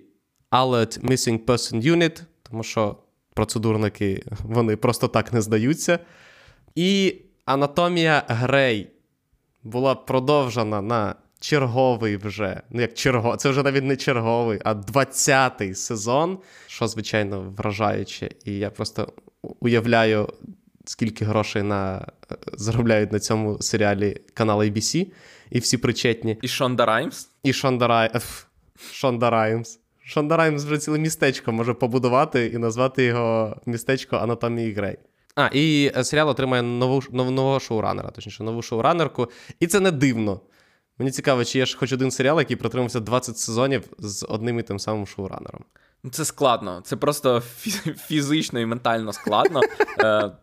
Alert 0.51 1.05
Missing 1.05 1.45
Person 1.45 1.83
Unit, 1.83 2.21
тому 2.43 2.63
що 2.63 2.97
процедурники 3.33 4.23
вони 4.43 4.75
просто 4.75 5.07
так 5.07 5.33
не 5.33 5.41
здаються. 5.41 5.99
І 6.75 7.15
Анатомія 7.45 8.23
Грей 8.27 8.91
була 9.63 9.95
продовжена 9.95 10.81
на 10.81 11.15
черговий 11.39 12.17
вже. 12.17 12.61
Ну, 12.69 12.81
як 12.81 12.93
черго, 12.93 13.35
це 13.35 13.49
вже 13.49 13.63
навіть 13.63 13.83
не 13.83 13.95
черговий, 13.95 14.59
а 14.63 14.73
20-й 14.73 15.75
сезон, 15.75 16.37
що, 16.67 16.87
звичайно, 16.87 17.53
вражаюче. 17.57 18.29
І 18.45 18.57
я 18.57 18.69
просто 18.69 19.13
уявляю, 19.59 20.29
скільки 20.85 21.25
грошей 21.25 21.63
на 21.63 22.07
заробляють 22.53 23.11
на 23.11 23.19
цьому 23.19 23.61
серіалі 23.61 24.21
канал 24.33 24.59
ABC, 24.59 25.07
і 25.51 25.59
всі 25.59 25.77
причетні. 25.77 26.37
І 26.41 26.47
Шонда 26.47 26.85
Раймс? 26.85 27.29
І 27.43 27.53
Шонда 27.53 27.87
Раймс. 27.87 28.47
Шонда 28.91 29.29
Раймс. 29.29 29.79
Шонда 30.05 30.37
Раймс 30.37 30.63
вже 30.63 30.77
ціле 30.77 30.99
містечко 30.99 31.51
може 31.51 31.73
побудувати 31.73 32.45
і 32.45 32.57
назвати 32.57 33.03
його 33.03 33.57
містечко 33.65 34.17
Анатомії 34.17 34.73
Грей. 34.73 34.97
А, 35.35 35.49
і 35.53 35.91
серіал 36.03 36.29
отримає 36.29 36.63
нову, 36.63 37.03
нового 37.11 37.59
шоуранера, 37.59 38.09
точніше, 38.09 38.43
нову 38.43 38.61
шоуранерку. 38.61 39.29
І 39.59 39.67
це 39.67 39.79
не 39.79 39.91
дивно. 39.91 40.39
Мені 40.97 41.11
цікаво, 41.11 41.45
чи 41.45 41.59
є 41.59 41.65
ж 41.65 41.77
хоч 41.77 41.93
один 41.93 42.11
серіал, 42.11 42.39
який 42.39 42.55
протримався 42.55 42.99
20 42.99 43.37
сезонів 43.37 43.83
з 43.99 44.25
одним 44.29 44.59
і 44.59 44.63
тим 44.63 44.79
самим 44.79 45.07
шоуранером. 45.07 45.65
Ну, 46.05 46.11
це 46.11 46.25
складно. 46.25 46.81
Це 46.83 46.95
просто 46.95 47.41
фізично 48.07 48.59
і 48.59 48.65
ментально 48.65 49.13
складно. 49.13 49.61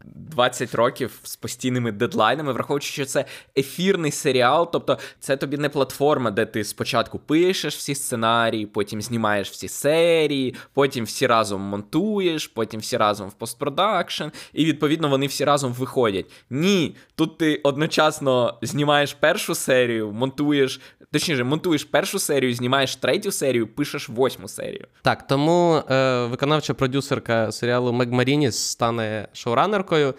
20 0.04 0.74
е, 0.74 0.76
років 0.76 1.20
з 1.22 1.36
постійними 1.36 1.92
дедлайнами, 1.92 2.52
враховуючи, 2.52 2.92
що 2.92 3.04
це 3.04 3.24
ефірний 3.56 4.10
серіал, 4.10 4.72
тобто 4.72 4.98
це 5.20 5.36
тобі 5.36 5.56
не 5.56 5.68
платформа, 5.68 6.30
де 6.30 6.46
ти 6.46 6.64
спочатку 6.64 7.18
пишеш 7.18 7.76
всі 7.76 7.94
сценарії, 7.94 8.66
потім 8.66 9.02
знімаєш 9.02 9.50
всі 9.50 9.68
серії, 9.68 10.54
потім 10.74 11.04
всі 11.04 11.26
разом 11.26 11.60
монтуєш, 11.60 12.46
потім 12.46 12.80
всі 12.80 12.96
разом 12.96 13.28
в 13.28 13.32
постпродакшн, 13.32 14.24
і 14.52 14.64
відповідно 14.64 15.08
вони 15.08 15.26
всі 15.26 15.44
разом 15.44 15.72
виходять. 15.72 16.26
Ні, 16.50 16.96
тут 17.14 17.38
ти 17.38 17.60
одночасно 17.62 18.58
знімаєш 18.62 19.14
першу 19.14 19.54
серію, 19.54 20.12
монтуєш 20.12 20.80
Точніше, 21.12 21.44
монтуєш 21.44 21.84
першу 21.84 22.18
серію, 22.18 22.54
знімаєш 22.54 22.96
третю 22.96 23.32
серію, 23.32 23.66
пишеш 23.66 24.08
восьму 24.08 24.48
серію. 24.48 24.86
Так, 25.02 25.26
тому 25.26 25.82
е, 25.90 26.26
виконавча 26.26 26.74
продюсерка 26.74 27.52
серіалу 27.52 27.92
Мег 27.92 28.12
Марініс 28.12 28.56
стане 28.56 29.28
шоуранеркою. 29.32 30.14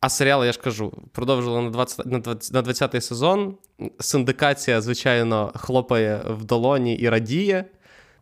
А 0.00 0.08
серіал, 0.08 0.44
я 0.44 0.52
ж 0.52 0.60
кажу, 0.60 0.92
продовжили 1.12 1.62
на 1.62 1.70
20, 1.70 2.06
на 2.06 2.18
20, 2.18 2.52
на 2.52 2.62
20-й 2.62 3.00
сезон. 3.00 3.54
Синдикація, 4.00 4.80
звичайно, 4.80 5.52
хлопає 5.54 6.20
в 6.26 6.44
долоні 6.44 6.94
і 6.94 7.08
радіє. 7.08 7.64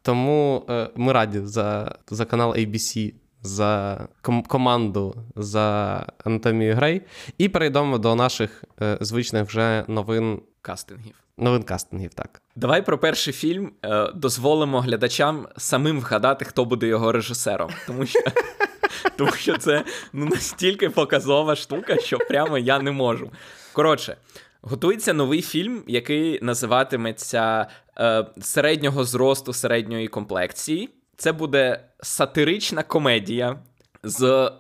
Тому 0.03 0.67
е, 0.71 0.91
ми 0.97 1.13
раді 1.13 1.41
за 1.45 1.95
за 2.11 2.25
канал 2.25 2.51
ABC, 2.51 3.13
за 3.43 4.01
ком- 4.23 4.47
команду 4.47 5.15
за 5.37 6.07
Анатомію 6.25 6.75
Грей. 6.75 7.03
І 7.39 7.49
перейдемо 7.49 7.99
до 7.99 8.15
наших 8.15 8.65
е, 8.83 8.99
звичних 9.01 9.45
вже 9.45 9.85
новин 9.89 10.41
кастингів. 10.63 11.15
Новин 11.39 11.63
кастингів, 11.63 12.15
так. 12.15 12.43
Давай 12.57 12.87
про 12.87 12.99
перший 12.99 13.33
фільм 13.33 13.73
е, 13.85 14.13
дозволимо 14.15 14.81
глядачам 14.81 15.49
самим 15.57 16.01
вгадати, 16.01 16.45
хто 16.45 16.65
буде 16.65 16.87
його 16.87 17.13
режисером. 17.13 17.71
Тому 17.87 18.07
що 18.07 18.21
тому 19.17 19.33
що 19.33 19.59
це 19.59 19.85
ну, 20.13 20.27
настільки 20.27 20.91
показова 20.91 21.57
штука, 21.57 21.97
що 22.01 22.19
прямо 22.19 22.59
я 22.59 22.79
не 22.79 22.91
можу. 22.93 23.31
Коротше, 23.73 24.17
готується 24.63 25.13
новий 25.13 25.43
фільм, 25.43 25.83
який 25.87 26.39
називатиметься 26.43 27.67
е, 27.99 28.27
середнього 28.41 29.05
зросту 29.05 29.53
середньої 29.53 30.09
комплекції. 30.09 30.89
Це 31.21 31.33
буде 31.33 31.85
сатирична 32.03 32.83
комедія 32.83 33.59
з 34.03 34.51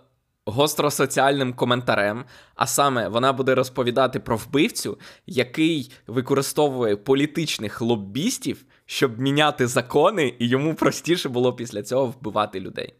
гостросоціальним 0.46 1.52
коментарем. 1.52 2.24
А 2.54 2.66
саме 2.66 3.08
вона 3.08 3.32
буде 3.32 3.54
розповідати 3.54 4.20
про 4.20 4.36
вбивцю, 4.36 4.98
який 5.26 5.92
використовує 6.06 6.96
політичних 6.96 7.80
лоббістів, 7.80 8.64
щоб 8.86 9.20
міняти 9.20 9.66
закони, 9.66 10.34
і 10.38 10.48
йому 10.48 10.74
простіше 10.74 11.28
було 11.28 11.52
після 11.52 11.82
цього 11.82 12.06
вбивати 12.06 12.60
людей. 12.60 12.94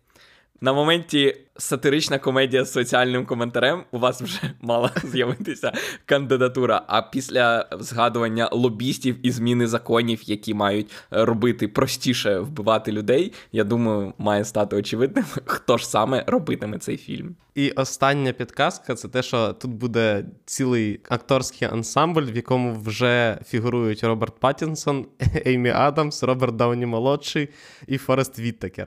На 0.62 0.73
моменті 0.73 1.37
сатирична 1.57 2.18
комедія 2.18 2.64
з 2.64 2.73
соціальним 2.73 3.27
коментарем 3.27 3.85
у 3.90 3.99
вас 3.99 4.23
вже 4.23 4.40
мала 4.61 4.92
з'явитися 5.05 5.73
кандидатура. 6.07 6.83
А 6.87 7.03
після 7.03 7.68
згадування 7.81 8.49
лобістів 8.53 9.16
і 9.23 9.31
зміни 9.31 9.66
законів, 9.66 10.20
які 10.23 10.55
мають 10.55 10.90
робити 11.11 11.68
простіше 11.68 12.38
вбивати 12.38 12.92
людей, 12.92 13.33
я 13.53 13.64
думаю, 13.64 14.12
має 14.18 14.44
стати 14.44 14.77
очевидним, 14.77 15.25
хто 15.44 15.79
ж 15.79 15.88
саме 15.88 16.25
робитиме 16.27 16.79
цей 16.79 16.96
фільм. 16.96 17.37
І 17.55 17.70
остання 17.70 18.33
підказка 18.33 18.94
це 18.94 19.09
те, 19.09 19.23
що 19.23 19.53
тут 19.53 19.70
буде 19.70 20.25
цілий 20.44 21.01
акторський 21.09 21.68
ансамбль, 21.68 22.23
в 22.33 22.37
якому 22.37 22.81
вже 22.81 23.38
фігурують 23.46 24.05
Роберт 24.05 24.40
Паттінсон, 24.40 25.07
Еймі 25.46 25.70
Адамс, 25.70 26.23
Роберт 26.23 26.57
Дауні 26.57 26.87
молодший 26.87 27.49
і 27.87 27.99
Форест 27.99 28.38
Віттекер. 28.38 28.87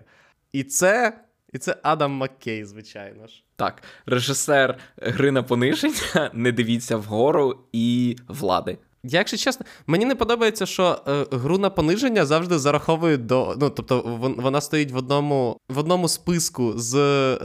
І 0.52 0.64
це. 0.64 1.20
І 1.54 1.58
це 1.58 1.78
Адам 1.84 2.12
Маккей, 2.12 2.66
звичайно 2.66 3.28
ж. 3.28 3.44
Так, 3.56 3.84
режисер 4.06 4.78
гри 4.98 5.32
на 5.32 5.44
пониження, 5.44 6.32
не 6.34 6.52
дивіться 6.52 6.98
вгору 6.98 7.60
і 7.72 8.18
влади. 8.28 8.78
Я, 9.06 9.20
якщо 9.20 9.38
чесно, 9.38 9.66
мені 9.88 10.06
не 10.06 10.16
подобається, 10.16 10.66
що 10.66 11.02
е, 11.08 11.26
гру 11.32 11.58
на 11.58 11.70
пониження 11.70 12.26
завжди 12.26 12.60
зараховують 12.60 13.26
до. 13.26 13.56
Ну, 13.60 13.70
тобто, 13.70 14.02
вона 14.38 14.62
стоїть 14.62 14.92
в 14.92 14.98
одному 14.98 15.58
в 15.70 15.78
одному 15.78 16.08
списку 16.08 16.74
з 16.76 16.96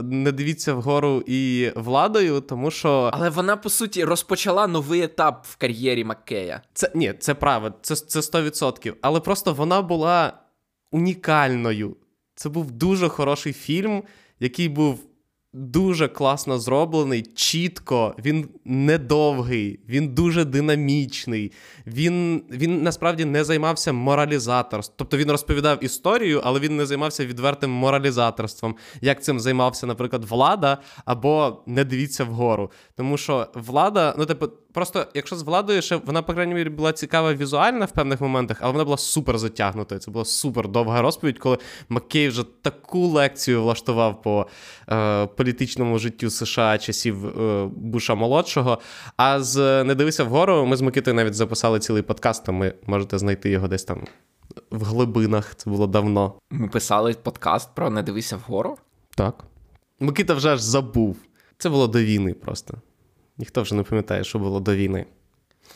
не 0.01 0.31
дивіться 0.31 0.73
вгору 0.73 1.23
і 1.27 1.71
владою, 1.75 2.41
тому 2.41 2.71
що. 2.71 3.09
Але 3.13 3.29
вона, 3.29 3.57
по 3.57 3.69
суті, 3.69 4.03
розпочала 4.03 4.67
новий 4.67 5.01
етап 5.01 5.45
в 5.49 5.55
кар'єрі 5.55 6.03
Маккея. 6.03 6.61
Це 6.73 6.91
ні, 6.95 7.13
це 7.19 7.33
правда, 7.33 7.73
це, 7.81 7.95
це 7.95 8.19
100%. 8.19 8.93
Але 9.01 9.19
просто 9.19 9.53
вона 9.53 9.81
була 9.81 10.33
унікальною. 10.91 11.95
Це 12.39 12.49
був 12.49 12.71
дуже 12.71 13.09
хороший 13.09 13.53
фільм, 13.53 14.03
який 14.39 14.69
був 14.69 14.99
дуже 15.53 16.07
класно 16.07 16.59
зроблений, 16.59 17.21
чітко, 17.21 18.15
він 18.19 18.49
недовгий, 18.65 19.79
він 19.87 20.07
дуже 20.07 20.45
динамічний. 20.45 21.51
Він 21.87 22.43
він 22.51 22.83
насправді 22.83 23.25
не 23.25 23.43
займався 23.43 23.93
моралізаторством. 23.93 24.95
Тобто 24.97 25.17
він 25.17 25.31
розповідав 25.31 25.83
історію, 25.83 26.41
але 26.43 26.59
він 26.59 26.77
не 26.77 26.85
займався 26.85 27.25
відвертим 27.25 27.71
моралізаторством, 27.71 28.75
як 29.01 29.23
цим 29.23 29.39
займався, 29.39 29.87
наприклад, 29.87 30.25
влада 30.25 30.77
або 31.05 31.63
не 31.65 31.83
дивіться 31.83 32.23
вгору. 32.23 32.71
Тому 32.95 33.17
що 33.17 33.47
влада, 33.53 34.15
ну 34.17 34.25
типу, 34.25 34.47
просто 34.73 35.07
якщо 35.13 35.35
з 35.35 35.41
владою, 35.41 35.81
ще 35.81 35.95
вона, 35.95 36.21
по 36.21 36.33
крайній 36.33 36.53
мірі, 36.53 36.69
була 36.69 36.93
цікава 36.93 37.33
візуальна 37.33 37.85
в 37.85 37.91
певних 37.91 38.21
моментах, 38.21 38.57
але 38.61 38.71
вона 38.71 38.83
була 38.83 38.97
супер 38.97 39.37
затягнутою. 39.37 40.01
Це 40.01 40.11
була 40.11 40.25
супер 40.25 40.67
довга 40.67 41.01
розповідь, 41.01 41.39
коли 41.39 41.57
Маккей 41.89 42.29
вже 42.29 42.43
таку 42.61 43.07
лекцію 43.07 43.63
влаштував 43.63 44.21
по 44.21 44.47
е, 44.89 45.25
політичному 45.25 45.99
життю 45.99 46.29
США 46.29 46.77
часів 46.77 47.41
е, 47.41 47.69
Буша 47.75 48.15
молодшого. 48.15 48.79
А 49.17 49.41
з 49.41 49.83
Не 49.83 49.95
дивися 49.95 50.23
вгору, 50.23 50.65
ми 50.65 50.75
з 50.77 50.81
Микитою 50.81 51.15
навіть 51.15 51.33
записали 51.33 51.79
цілий 51.79 52.01
подкаст, 52.01 52.45
там 52.45 52.55
ми 52.55 52.73
можете 52.87 53.17
знайти 53.17 53.49
його 53.49 53.67
десь 53.67 53.83
там 53.83 54.03
в 54.71 54.83
глибинах. 54.83 55.55
Це 55.55 55.69
було 55.69 55.87
давно. 55.87 56.33
Ми 56.49 56.67
писали 56.67 57.13
подкаст 57.13 57.69
про 57.75 57.89
Не 57.89 58.03
дивися 58.03 58.37
вгору? 58.37 58.77
Так. 59.15 59.43
Микита 59.99 60.33
вже 60.33 60.49
аж 60.49 60.61
забув. 60.61 61.17
Це 61.57 61.69
було 61.69 61.87
до 61.87 61.99
війни 61.99 62.33
просто. 62.33 62.77
Ніхто 63.39 63.61
вже 63.61 63.75
не 63.75 63.83
пам'ятає, 63.83 64.23
що 64.23 64.39
було 64.39 64.59
до 64.59 64.75
війни. 64.75 65.05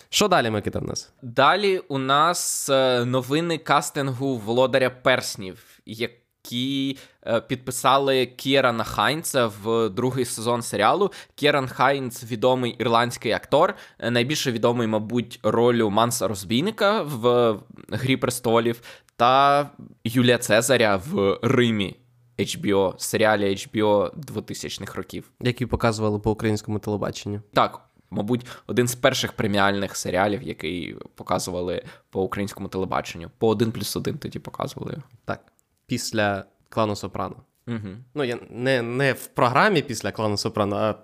Що 0.10 0.28
далі, 0.28 0.49
Микита, 0.49 0.80
в 0.80 0.84
нас? 0.84 1.13
Далі 1.21 1.80
у 1.80 1.97
нас 1.97 2.69
е, 2.69 3.06
новини 3.06 3.58
кастингу 3.58 4.38
володаря 4.38 4.89
перснів, 4.89 5.80
які 5.86 6.97
е, 7.28 7.41
підписали 7.41 8.26
Кірана 8.26 8.84
Хайнца 8.84 9.52
в 9.63 9.89
другий 9.89 10.26
сезон 10.26 10.62
серіалу. 10.62 11.12
Кіран 11.36 11.67
Хайнц 11.67 12.23
відомий 12.23 12.71
ірландський 12.71 13.32
актор, 13.32 13.76
е, 13.99 14.12
найбільше 14.12 14.52
відомий, 14.52 14.88
мабуть, 14.88 15.39
ролю 15.43 15.89
Манса 15.89 16.28
Розбійника 16.28 17.02
в 17.02 17.56
Грі 17.89 18.17
престолів, 18.17 18.82
та 19.15 19.69
Юлія 20.04 20.38
Цезаря 20.38 21.02
в 21.12 21.39
Римі. 21.41 22.03
HBO, 22.39 22.93
серіалі 22.98 23.50
HBO 23.50 24.12
2000-х 24.12 24.96
років, 24.96 25.32
які 25.41 25.65
показували 25.65 26.19
по 26.19 26.32
українському 26.32 26.80
телебаченню. 26.80 27.41
Так, 27.54 27.82
мабуть, 28.10 28.46
один 28.67 28.88
з 28.88 28.96
перших 28.96 29.34
преміальних 29.34 29.96
серіалів, 29.96 30.43
який 30.43 30.96
показували 31.15 31.84
по 32.10 32.24
українському 32.24 32.67
телебаченню. 32.67 33.32
По 33.38 33.48
один 33.48 33.72
плюс 33.72 33.96
один 33.96 34.17
тоді 34.17 34.39
показували. 34.39 34.98
Так, 35.26 35.39
після 35.86 36.46
клану 36.69 36.96
Сопрано. 36.96 37.36
Угу. 37.67 37.89
Ну, 38.13 38.24
я 38.24 38.39
не, 38.50 38.82
не 38.82 39.13
в 39.13 39.28
програмі 39.28 39.82
після 39.82 40.12
клану 40.12 40.38
Сопрано, 40.38 40.76
а 40.76 40.96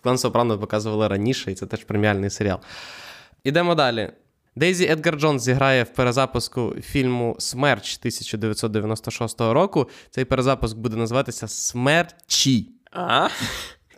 клан 0.00 0.18
Сопрано 0.18 0.58
показували 0.58 1.08
раніше, 1.08 1.52
і 1.52 1.54
це 1.54 1.66
теж 1.66 1.84
преміальний 1.84 2.30
серіал. 2.30 2.58
Ідемо 3.44 3.74
далі. 3.74 4.12
Дейзі 4.56 4.84
Едгар 4.84 5.16
Джонс 5.16 5.42
зіграє 5.42 5.82
в 5.82 5.88
перезапуску 5.88 6.74
фільму 6.80 7.36
Смерч 7.38 7.98
1996 7.98 9.40
року. 9.40 9.88
Цей 10.10 10.24
перезапуск 10.24 10.76
буде 10.76 10.96
називатися 10.96 11.48
Смерчі. 11.48 12.68
А? 12.92 13.28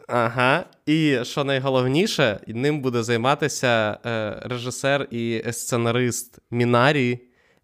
Ага. 0.09 0.65
І 0.87 1.19
що 1.23 1.45
найголовніше, 1.45 2.41
ним 2.47 2.81
буде 2.81 3.03
займатися 3.03 3.99
е, 4.07 4.41
режисер 4.43 5.09
і 5.11 5.43
сценарист 5.53 6.39
Мінарі 6.51 7.21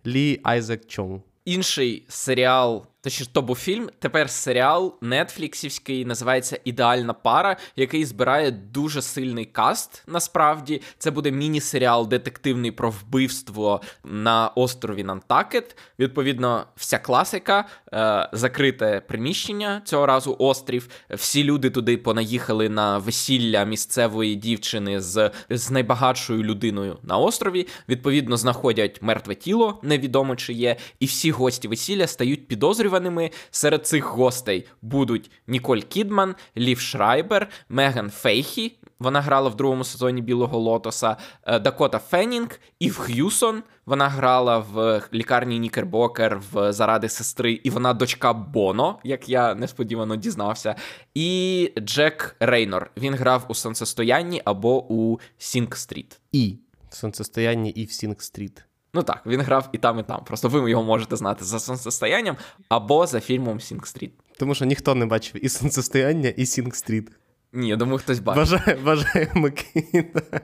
Лі 0.07 0.40
Айзек 0.42 0.87
Чонг. 0.87 1.20
Інший 1.44 2.05
серіал 2.09 2.87
Точніше, 3.03 3.31
то 3.33 3.43
був 3.43 3.57
фільм. 3.57 3.91
Тепер 3.99 4.31
серіал 4.31 4.95
нетфліксівський 5.01 6.05
називається 6.05 6.59
Ідеальна 6.65 7.12
пара, 7.12 7.57
який 7.77 8.05
збирає 8.05 8.51
дуже 8.51 9.03
сильний 9.03 9.45
каст. 9.45 10.05
Насправді 10.07 10.83
це 10.99 11.11
буде 11.11 11.31
міні-серіал 11.31 12.09
детективний 12.09 12.71
про 12.71 12.91
вбивство 12.91 13.81
на 14.05 14.49
острові 14.49 15.05
Нантакет. 15.05 15.77
Відповідно, 15.99 16.67
вся 16.77 16.99
класика, 16.99 17.65
е, 17.93 18.29
закрите 18.33 19.03
приміщення 19.09 19.83
цього 19.85 20.07
разу 20.07 20.37
острів. 20.38 20.88
Всі 21.11 21.45
люди 21.45 21.71
туди 21.71 21.97
понаїхали 21.97 22.69
на 22.69 22.99
весілля 22.99 23.65
місцевої 23.65 24.35
дівчини 24.35 25.01
з, 25.01 25.31
з 25.51 25.71
найбагатшою 25.71 26.43
людиною 26.43 26.99
на 27.03 27.17
острові. 27.17 27.67
Відповідно, 27.88 28.37
знаходять 28.37 29.03
мертве 29.03 29.35
тіло, 29.35 29.81
невідомо 29.83 30.37
чи 30.37 30.53
є, 30.53 30.77
і 31.01 31.07
всі 31.07 31.31
гості 31.31 31.69
весілля 31.69 32.07
стають 32.07 32.49
підозрюваними 32.49 32.91
підозрюваними. 32.92 33.31
Серед 33.50 33.87
цих 33.87 34.05
гостей 34.05 34.66
будуть 34.83 35.31
Ніколь 35.46 35.78
Кідман, 35.78 36.35
Лів 36.57 36.81
Шрайбер, 36.81 37.48
Меган 37.68 38.11
Фейхі. 38.11 38.78
Вона 38.98 39.20
грала 39.20 39.48
в 39.48 39.57
другому 39.57 39.85
сезоні 39.85 40.22
Білого 40.22 40.59
Лотоса, 40.59 41.16
е, 41.44 41.59
Дакота 41.59 41.98
Феннінг, 41.98 42.61
Ів 42.78 42.98
Х'юсон. 42.98 43.62
Вона 43.87 44.09
грала 44.09 44.59
в 44.59 45.02
лікарні 45.12 45.59
Нікербокер 45.59 46.42
в 46.52 46.72
заради 46.72 47.09
сестри, 47.09 47.52
і 47.52 47.70
вона 47.70 47.94
дочка 47.94 48.33
Боно, 48.33 48.98
як 49.05 49.28
я 49.28 49.55
несподівано 49.55 50.16
дізнався. 50.16 50.74
І 51.14 51.72
Джек 51.78 52.37
Рейнор. 52.40 52.90
Він 52.96 53.14
грав 53.14 53.44
у 53.48 53.55
Сонцестоянні 53.55 54.42
або 54.44 54.92
у 54.92 55.18
Сінк 55.38 55.76
Стріт. 55.76 56.20
І 56.33 56.59
в 56.90 56.94
Сонцестоянні, 56.94 57.70
і 57.70 57.85
в 57.85 57.92
Sing 57.92 58.22
Street. 58.22 58.64
Ну 58.94 59.02
так, 59.02 59.22
він 59.26 59.40
грав 59.40 59.68
і 59.72 59.78
там, 59.78 59.98
і 59.98 60.02
там. 60.02 60.24
Просто 60.24 60.48
ви 60.48 60.70
його 60.70 60.83
можете 60.83 61.16
знати 61.16 61.44
за 61.44 61.61
сонцестоянням 61.61 62.37
або 62.68 63.07
за 63.07 63.20
фільмом 63.20 63.61
Sing 63.61 63.87
Street. 63.87 64.12
Тому 64.38 64.55
що 64.55 64.64
ніхто 64.64 64.94
не 64.94 65.06
бачив 65.06 65.44
і 65.44 65.48
сонцестояння, 65.48 66.29
і 66.29 66.46
Sing 66.46 66.75
Street. 66.75 67.10
Ні, 67.52 67.69
я 67.69 67.77
думаю, 67.77 67.98
хтось 67.98 68.19
бачив. 68.19 68.42
Бажає, 68.42 68.79
бажає 68.85 69.31
Микита. 69.35 70.40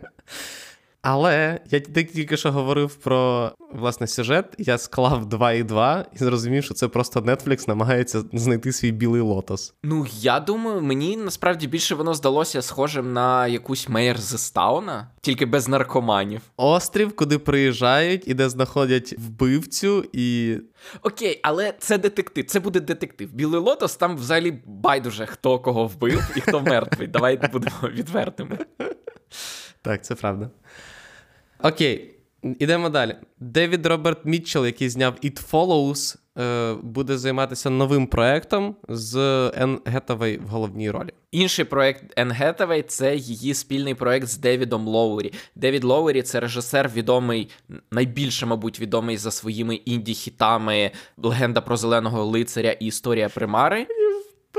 Але 1.02 1.60
я 1.70 1.80
тільки 1.80 2.36
що 2.36 2.52
говорив 2.52 2.94
про 2.94 3.52
власне 3.72 4.06
сюжет. 4.06 4.54
Я 4.58 4.78
склав 4.78 5.26
2 5.26 5.52
і 5.52 5.62
2 5.62 6.04
і 6.14 6.18
зрозумів, 6.18 6.64
що 6.64 6.74
це 6.74 6.88
просто 6.88 7.20
Netflix 7.20 7.68
намагається 7.68 8.22
знайти 8.32 8.72
свій 8.72 8.92
білий 8.92 9.20
лотос. 9.20 9.74
Ну 9.82 10.06
я 10.20 10.40
думаю, 10.40 10.80
мені 10.80 11.16
насправді 11.16 11.66
більше 11.66 11.94
воно 11.94 12.14
здалося 12.14 12.62
схожим 12.62 13.12
на 13.12 13.46
якусь 13.46 13.88
Мейер 13.88 14.18
Зестауна, 14.18 15.10
тільки 15.20 15.46
без 15.46 15.68
наркоманів. 15.68 16.40
Острів, 16.56 17.16
куди 17.16 17.38
приїжджають 17.38 18.28
і 18.28 18.34
де 18.34 18.48
знаходять 18.48 19.14
вбивцю 19.18 20.04
і. 20.12 20.56
Окей, 21.02 21.40
але 21.42 21.74
це 21.78 21.98
детектив. 21.98 22.44
Це 22.44 22.60
буде 22.60 22.80
детектив. 22.80 23.34
Білий 23.34 23.60
лотос 23.60 23.96
там 23.96 24.16
взагалі 24.16 24.62
байдуже 24.66 25.26
хто 25.26 25.58
кого 25.58 25.86
вбив 25.86 26.32
і 26.36 26.40
хто 26.40 26.60
мертвий. 26.60 27.08
Давай 27.08 27.36
будемо 27.52 27.76
відвертими. 27.82 28.58
Так, 29.82 30.04
це 30.04 30.14
правда. 30.14 30.50
Окей, 31.62 32.14
ідемо 32.58 32.88
далі. 32.88 33.16
Девід 33.40 33.86
Роберт 33.86 34.18
Мітчелл, 34.24 34.66
який 34.66 34.88
зняв 34.88 35.14
It 35.24 35.50
Follows, 35.50 36.16
е, 36.38 36.74
буде 36.82 37.18
займатися 37.18 37.70
новим 37.70 38.06
проектом 38.06 38.76
з 38.88 39.16
Ен 39.56 39.80
Гетавей 39.84 40.38
в 40.38 40.48
головній 40.48 40.90
ролі. 40.90 41.08
Інший 41.30 41.64
проект 41.64 42.04
Ен 42.16 42.30
Гетавей 42.32 42.82
це 42.82 43.16
її 43.16 43.54
спільний 43.54 43.94
проект 43.94 44.26
з 44.26 44.36
Девідом 44.36 44.88
Лоурі. 44.88 45.32
Девід 45.54 45.84
Лоурі 45.84 46.22
це 46.22 46.40
режисер, 46.40 46.90
відомий, 46.94 47.48
найбільше, 47.90 48.46
мабуть, 48.46 48.80
відомий 48.80 49.16
за 49.16 49.30
своїми 49.30 49.74
інді-хітами 49.74 50.90
Легенда 51.16 51.60
про 51.60 51.76
зеленого 51.76 52.24
лицаря 52.24 52.70
і 52.70 52.86
історія 52.86 53.28
примари 53.28 53.86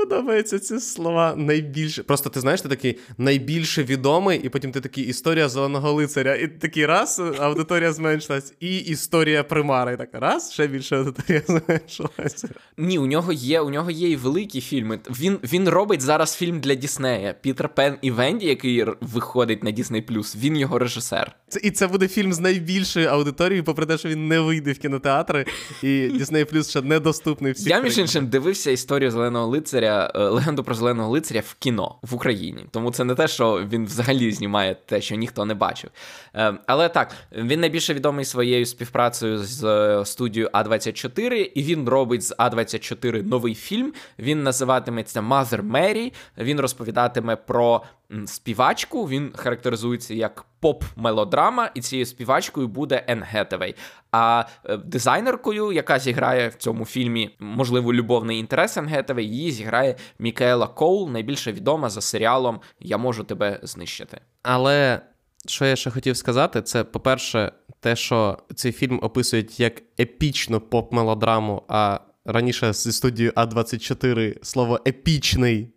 подобаються 0.00 0.58
ці 0.58 0.80
слова 0.80 1.34
найбільше. 1.36 2.02
Просто 2.02 2.30
ти 2.30 2.40
знаєш, 2.40 2.62
ти 2.62 2.68
такий 2.68 2.98
найбільше 3.18 3.82
відомий, 3.82 4.40
і 4.44 4.48
потім 4.48 4.72
ти 4.72 4.80
такий 4.80 5.04
історія 5.04 5.48
зеленого 5.48 5.92
лицаря. 5.92 6.34
І 6.34 6.48
такий 6.48 6.86
раз 6.86 7.22
аудиторія 7.38 7.92
зменшилась, 7.92 8.54
і 8.60 8.78
історія 8.78 9.44
примари. 9.44 9.94
І 9.94 9.96
так 9.96 10.08
раз, 10.12 10.52
ще 10.52 10.66
більше 10.66 10.96
аудиторія 10.96 11.42
зменшилася. 11.46 12.48
Ні, 12.78 12.98
у 12.98 13.06
нього 13.06 13.32
є 13.32 13.60
у 13.60 13.70
нього 13.70 13.90
є 13.90 14.10
і 14.10 14.16
великі 14.16 14.60
фільми. 14.60 15.00
Він 15.20 15.38
він 15.52 15.68
робить 15.68 16.00
зараз 16.00 16.34
фільм 16.34 16.60
для 16.60 16.74
Діснея. 16.74 17.34
Пітер 17.40 17.68
Пен 17.68 17.96
і 18.02 18.10
Венді, 18.10 18.46
який 18.46 18.84
виходить 19.00 19.64
на 19.64 19.70
Дісней 19.70 20.02
Плюс. 20.02 20.36
Він 20.36 20.56
його 20.56 20.78
режисер. 20.78 21.32
Це, 21.48 21.60
І 21.62 21.70
це 21.70 21.86
буде 21.86 22.08
фільм 22.08 22.32
з 22.32 22.40
найбільшою 22.40 23.08
аудиторією, 23.08 23.64
попри 23.64 23.86
те, 23.86 23.98
що 23.98 24.08
він 24.08 24.28
не 24.28 24.40
вийде 24.40 24.72
в 24.72 24.78
кінотеатри, 24.78 25.44
і 25.82 26.08
Дісней 26.08 26.44
Плюс 26.44 26.70
ще 26.70 26.82
недоступний 26.82 27.52
всім. 27.52 27.68
Я 27.68 27.80
між 27.80 27.98
іншим 27.98 28.26
дивився 28.26 28.70
історію 28.70 29.10
зеленого 29.10 29.46
лицаря. 29.46 29.89
Е, 29.90 30.28
легенду 30.28 30.64
про 30.64 30.74
зеленого 30.74 31.10
лицаря 31.10 31.40
в 31.40 31.54
кіно 31.54 31.94
в 32.02 32.14
Україні. 32.14 32.66
Тому 32.70 32.90
це 32.90 33.04
не 33.04 33.14
те, 33.14 33.28
що 33.28 33.66
він 33.70 33.84
взагалі 33.86 34.32
знімає 34.32 34.76
те, 34.86 35.00
що 35.00 35.14
ніхто 35.14 35.44
не 35.44 35.54
бачив. 35.54 35.90
Е, 36.34 36.54
але 36.66 36.88
так, 36.88 37.14
він 37.32 37.60
найбільше 37.60 37.94
відомий 37.94 38.24
своєю 38.24 38.66
співпрацею 38.66 39.38
з 39.38 39.64
е, 39.64 40.04
студією 40.04 40.50
А24, 40.54 41.32
і 41.32 41.62
він 41.62 41.88
робить 41.88 42.22
з 42.22 42.34
А24 42.36 43.26
новий 43.26 43.54
фільм. 43.54 43.92
Він 44.18 44.42
називатиметься 44.42 45.20
Mother 45.20 45.70
Mary. 45.70 46.12
Він 46.38 46.60
розповідатиме 46.60 47.36
про 47.36 47.82
співачку. 48.26 49.08
Він 49.08 49.32
характеризується 49.36 50.14
як 50.14 50.44
поп-мелодрама, 50.62 51.70
і 51.74 51.80
цією 51.80 52.06
співачкою 52.06 52.68
буде 52.68 53.04
Ен 53.06 53.22
Гетевей. 53.22 53.74
А 54.12 54.44
е, 54.64 54.76
дизайнеркою, 54.76 55.72
яка 55.72 55.98
зіграє 55.98 56.48
в 56.48 56.54
цьому 56.54 56.84
фільмі, 56.84 57.36
можливо, 57.38 57.94
любовний 57.94 58.38
інтерес 58.38 58.76
Ен 58.76 58.86
Гетевей, 58.86 59.28
її 59.28 59.50
зіграє 59.52 59.96
Мікаела 60.18 60.66
Коул, 60.66 61.10
найбільше 61.10 61.52
відома 61.52 61.90
за 61.90 62.00
серіалом 62.00 62.60
Я 62.80 62.98
можу 62.98 63.24
тебе 63.24 63.60
знищити. 63.62 64.20
Але 64.42 65.00
що 65.46 65.64
я 65.64 65.76
ще 65.76 65.90
хотів 65.90 66.16
сказати, 66.16 66.62
це, 66.62 66.84
по-перше, 66.84 67.52
те, 67.80 67.96
що 67.96 68.38
цей 68.54 68.72
фільм 68.72 69.00
описують 69.02 69.60
як 69.60 69.82
епічну 70.00 70.60
поп-мелодраму, 70.60 71.62
а 71.68 72.00
раніше 72.24 72.72
зі 72.72 72.92
студією 72.92 73.32
А24 73.32 74.44
слово 74.44 74.80
епічний 74.86 75.74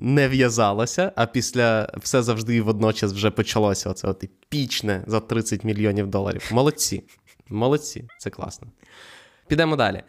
не 0.00 0.28
в'язалося, 0.28 1.12
а 1.16 1.26
після 1.26 1.92
все 1.96 2.22
завжди 2.22 2.56
і 2.56 2.60
водночас 2.60 3.12
вже 3.12 3.30
почалося. 3.30 3.90
Оце 3.90 4.08
от 4.08 4.24
епічне 4.24 5.04
за 5.06 5.20
30 5.20 5.64
мільйонів 5.64 6.06
доларів. 6.06 6.48
Молодці. 6.52 7.02
Молодці, 7.48 8.04
це 8.18 8.30
класно. 8.30 8.68
Підемо 9.48 9.76
далі. 9.76 10.02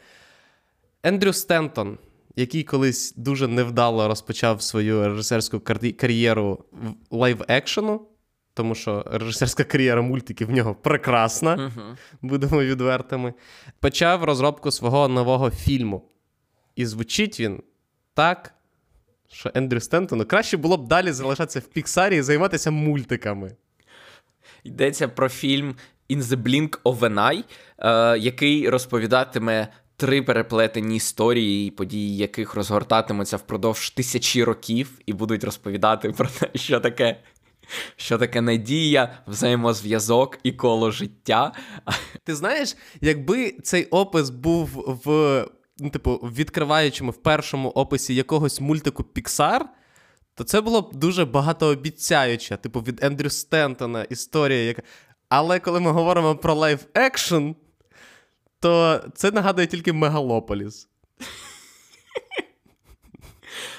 Ендрю 1.03 1.33
Стентон, 1.33 1.97
який 2.35 2.63
колись 2.63 3.13
дуже 3.17 3.47
невдало 3.47 4.07
розпочав 4.07 4.61
свою 4.61 5.03
режисерську 5.03 5.59
кар'єру 5.97 6.65
лайв-екшену, 7.11 8.01
тому 8.53 8.75
що 8.75 9.05
режисерська 9.11 9.63
кар'єра 9.63 10.01
мультиків 10.01 10.47
в 10.47 10.51
нього 10.51 10.75
прекрасна, 10.75 11.57
uh-huh. 11.57 11.97
будемо 12.21 12.61
відвертими, 12.61 13.33
почав 13.79 14.23
розробку 14.23 14.71
свого 14.71 15.07
нового 15.07 15.49
фільму. 15.51 16.09
І 16.75 16.85
звучить 16.85 17.39
він 17.39 17.63
так, 18.13 18.53
що 19.31 19.51
Ендрю 19.53 19.79
Стентону 19.79 20.25
краще 20.25 20.57
було 20.57 20.77
б 20.77 20.87
далі 20.87 21.11
залишатися 21.11 21.59
в 21.59 21.63
Піксарі 21.63 22.15
і 22.17 22.21
займатися 22.21 22.71
мультиками. 22.71 23.51
Йдеться 24.63 25.07
про 25.07 25.29
фільм 25.29 25.75
In 26.09 26.21
the 26.21 26.43
Blink 26.43 26.81
of 26.81 26.99
an 26.99 27.13
Eye, 27.13 27.43
е, 27.77 28.17
який 28.19 28.69
розповідатиме 28.69 29.67
три 29.95 30.21
переплетені 30.21 30.95
історії, 30.95 31.67
і 31.67 31.71
події, 31.71 32.17
яких 32.17 32.55
розгортатимуться 32.55 33.37
впродовж 33.37 33.89
тисячі 33.89 34.43
років, 34.43 34.99
і 35.05 35.13
будуть 35.13 35.43
розповідати 35.43 36.09
про 36.11 36.27
те, 36.27 36.49
що 36.55 36.79
таке. 36.79 37.19
Що 37.95 38.17
таке 38.17 38.41
надія, 38.41 39.17
взаємозв'язок 39.27 40.37
і 40.43 40.51
коло 40.51 40.91
життя. 40.91 41.51
Ти 42.23 42.35
знаєш, 42.35 42.75
якби 43.01 43.51
цей 43.51 43.85
опис 43.85 44.29
був 44.29 44.99
в 45.05 45.45
ну, 45.79 45.89
типу, 45.89 46.15
відкриваючому 46.15 47.11
в 47.11 47.17
першому 47.17 47.69
описі 47.69 48.15
якогось 48.15 48.61
мультику 48.61 49.05
Pixar, 49.15 49.61
то 50.35 50.43
це 50.43 50.61
було 50.61 50.81
б 50.81 50.95
дуже 50.95 51.25
багатообіцяюче, 51.25 52.57
типу, 52.57 52.79
від 52.79 53.03
Ендрю 53.03 53.29
Стентона 53.29 54.03
історія, 54.03 54.63
яка. 54.63 54.81
Але 55.29 55.59
коли 55.59 55.79
ми 55.79 55.91
говоримо 55.91 56.35
про 56.35 56.53
live 56.53 56.85
action, 56.93 57.49
то 58.59 59.01
це 59.15 59.31
нагадує 59.31 59.67
тільки 59.67 59.93
Мегалополіс. 59.93 60.87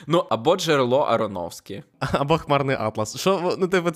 Ну, 0.06 0.26
або 0.30 0.56
джерело 0.56 1.00
Ароновське. 1.00 1.82
Або 1.98 2.38
Хмарний 2.38 2.76
Атлас. 2.80 3.16
Що, 3.20 3.56
ну, 3.58 3.68
типу, 3.68 3.90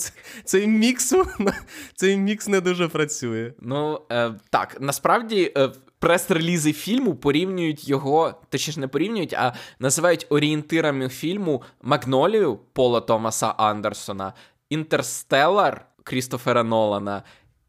цей 0.44 0.66
мікс 0.66 1.14
цей 1.94 2.16
мікс 2.16 2.48
не 2.48 2.60
дуже 2.60 2.88
працює. 2.88 3.52
Ну, 3.60 4.00
е, 4.12 4.34
так, 4.50 4.76
насправді. 4.80 5.52
Е, 5.56 5.72
Прес-релізи 5.98 6.72
фільму 6.72 7.14
порівнюють 7.14 7.88
його, 7.88 8.34
точніше 8.48 8.80
не 8.80 8.88
порівнюють, 8.88 9.34
а 9.34 9.52
називають 9.78 10.26
орієнтирами 10.30 11.08
фільму 11.08 11.62
Магнолію 11.82 12.58
Пола 12.72 13.00
Томаса 13.00 13.46
Андерсона, 13.46 14.32
Інтерстеллар 14.70 15.86
Крістофера 16.04 16.62
Нолана 16.62 17.22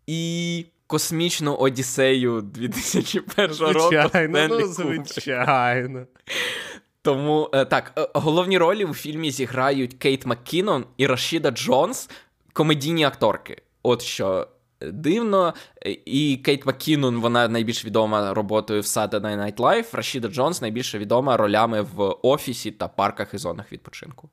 і 0.08 0.66
Космічну 0.88 1.56
Одіссею 1.56 2.42
2001 2.42 3.58
року. 3.58 3.90
Звичайно, 3.90 4.48
ну, 4.48 4.68
звичайно. 4.68 6.06
Тому 7.02 7.50
е, 7.54 7.66
так, 7.66 7.92
е, 7.98 8.08
головні 8.14 8.58
ролі 8.58 8.86
у 8.86 8.94
фільмі 8.94 9.32
зіграють 9.32 9.94
Кейт 9.94 10.26
Маккінон 10.26 10.86
і 10.98 11.08
Рашіда 11.08 11.52
Джонс, 11.52 12.10
комедійні 12.54 13.04
акторки. 13.04 13.62
От 13.84 14.02
що 14.02 14.48
дивно. 14.82 15.54
І 16.06 16.38
Кейт 16.38 16.66
Маккінон, 16.66 17.18
вона 17.18 17.48
найбільш 17.48 17.86
відома 17.86 18.34
роботою 18.34 18.82
в 18.82 18.86
Saturday 18.86 19.22
Night 19.22 19.56
Live, 19.56 19.96
Рашіда 19.96 20.28
Джонс 20.28 20.62
найбільше 20.62 21.00
відома 21.00 21.38
ролями 21.38 21.82
в 21.82 22.16
офісі 22.22 22.72
та 22.72 22.88
парках 22.88 23.34
і 23.34 23.38
зонах 23.38 23.72
відпочинку. 23.72 24.30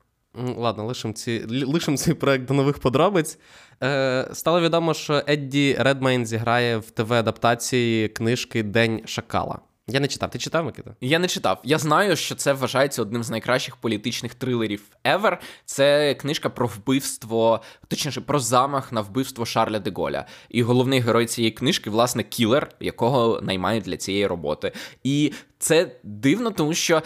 Ладно, 0.57 0.85
лишимо 0.85 1.15
ці, 1.15 1.65
лишим 1.65 1.97
цей 1.97 2.15
проект 2.15 2.45
до 2.45 2.55
нових 2.55 2.79
подробиць. 2.79 3.39
Е, 3.83 4.29
Стало 4.33 4.61
відомо, 4.61 4.95
що 4.95 5.23
Едді 5.29 5.77
Редмейн 5.79 6.27
зіграє 6.27 6.77
в 6.77 6.91
ТВ-адаптації 6.91 8.09
книжки 8.09 8.63
День 8.63 9.03
Шакала. 9.07 9.59
Я 9.87 10.01
не 10.01 10.09
читав. 10.09 10.31
Ти 10.31 10.39
читав, 10.39 10.65
Микита? 10.65 10.95
Я 11.01 11.19
не 11.19 11.29
читав. 11.29 11.61
Я 11.65 11.79
знаю, 11.79 12.17
що 12.17 12.35
це 12.35 12.53
вважається 12.53 13.03
одним 13.03 13.25
з 13.25 13.31
найкращих 13.31 13.77
політичних 13.77 14.35
трилерів 14.35 14.83
ever. 15.05 15.39
Це 15.65 16.15
книжка 16.15 16.51
про 16.51 16.67
вбивство, 16.67 17.63
точніше, 17.89 18.21
про 18.21 18.39
замах 18.39 18.93
на 18.93 19.01
вбивство 19.01 19.47
Шарля 19.47 19.79
де 19.79 19.91
Голля. 19.91 20.27
І 20.49 20.63
головний 20.63 21.01
герой 21.01 21.27
цієї 21.27 21.51
книжки, 21.51 21.91
власне, 21.91 22.23
кілер, 22.23 22.69
якого 22.81 23.41
наймають 23.41 23.85
для 23.85 23.97
цієї 23.97 24.27
роботи. 24.27 24.73
І 25.03 25.33
це 25.59 25.97
дивно, 26.03 26.51
тому 26.51 26.75
що 26.75 27.03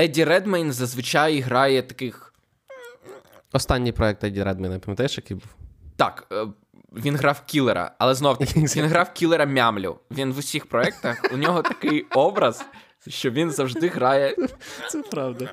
Едді 0.00 0.24
Редмейн 0.24 0.72
зазвичай 0.72 1.40
грає 1.40 1.82
таких. 1.82 2.34
Останній 3.52 3.92
проект 3.92 4.24
Едді 4.24 4.42
Редмейна, 4.42 4.78
пам'ятаєш, 4.78 5.16
який 5.16 5.36
був? 5.36 5.46
Так, 5.96 6.26
е, 6.32 6.46
він 6.96 7.16
грав 7.16 7.42
кілера, 7.46 7.94
але 7.98 8.14
знов 8.14 8.38
таки 8.38 8.60
він 8.76 8.86
грав 8.86 9.12
кілера 9.12 9.46
мямлю. 9.46 9.98
Він 10.10 10.32
в 10.32 10.38
усіх 10.38 10.66
проєктах, 10.66 11.22
у 11.34 11.36
нього 11.36 11.62
такий 11.62 12.02
образ, 12.02 12.64
що 13.08 13.30
він 13.30 13.50
завжди 13.50 13.88
грає. 13.88 14.36
Це 14.90 15.02
правда. 15.02 15.48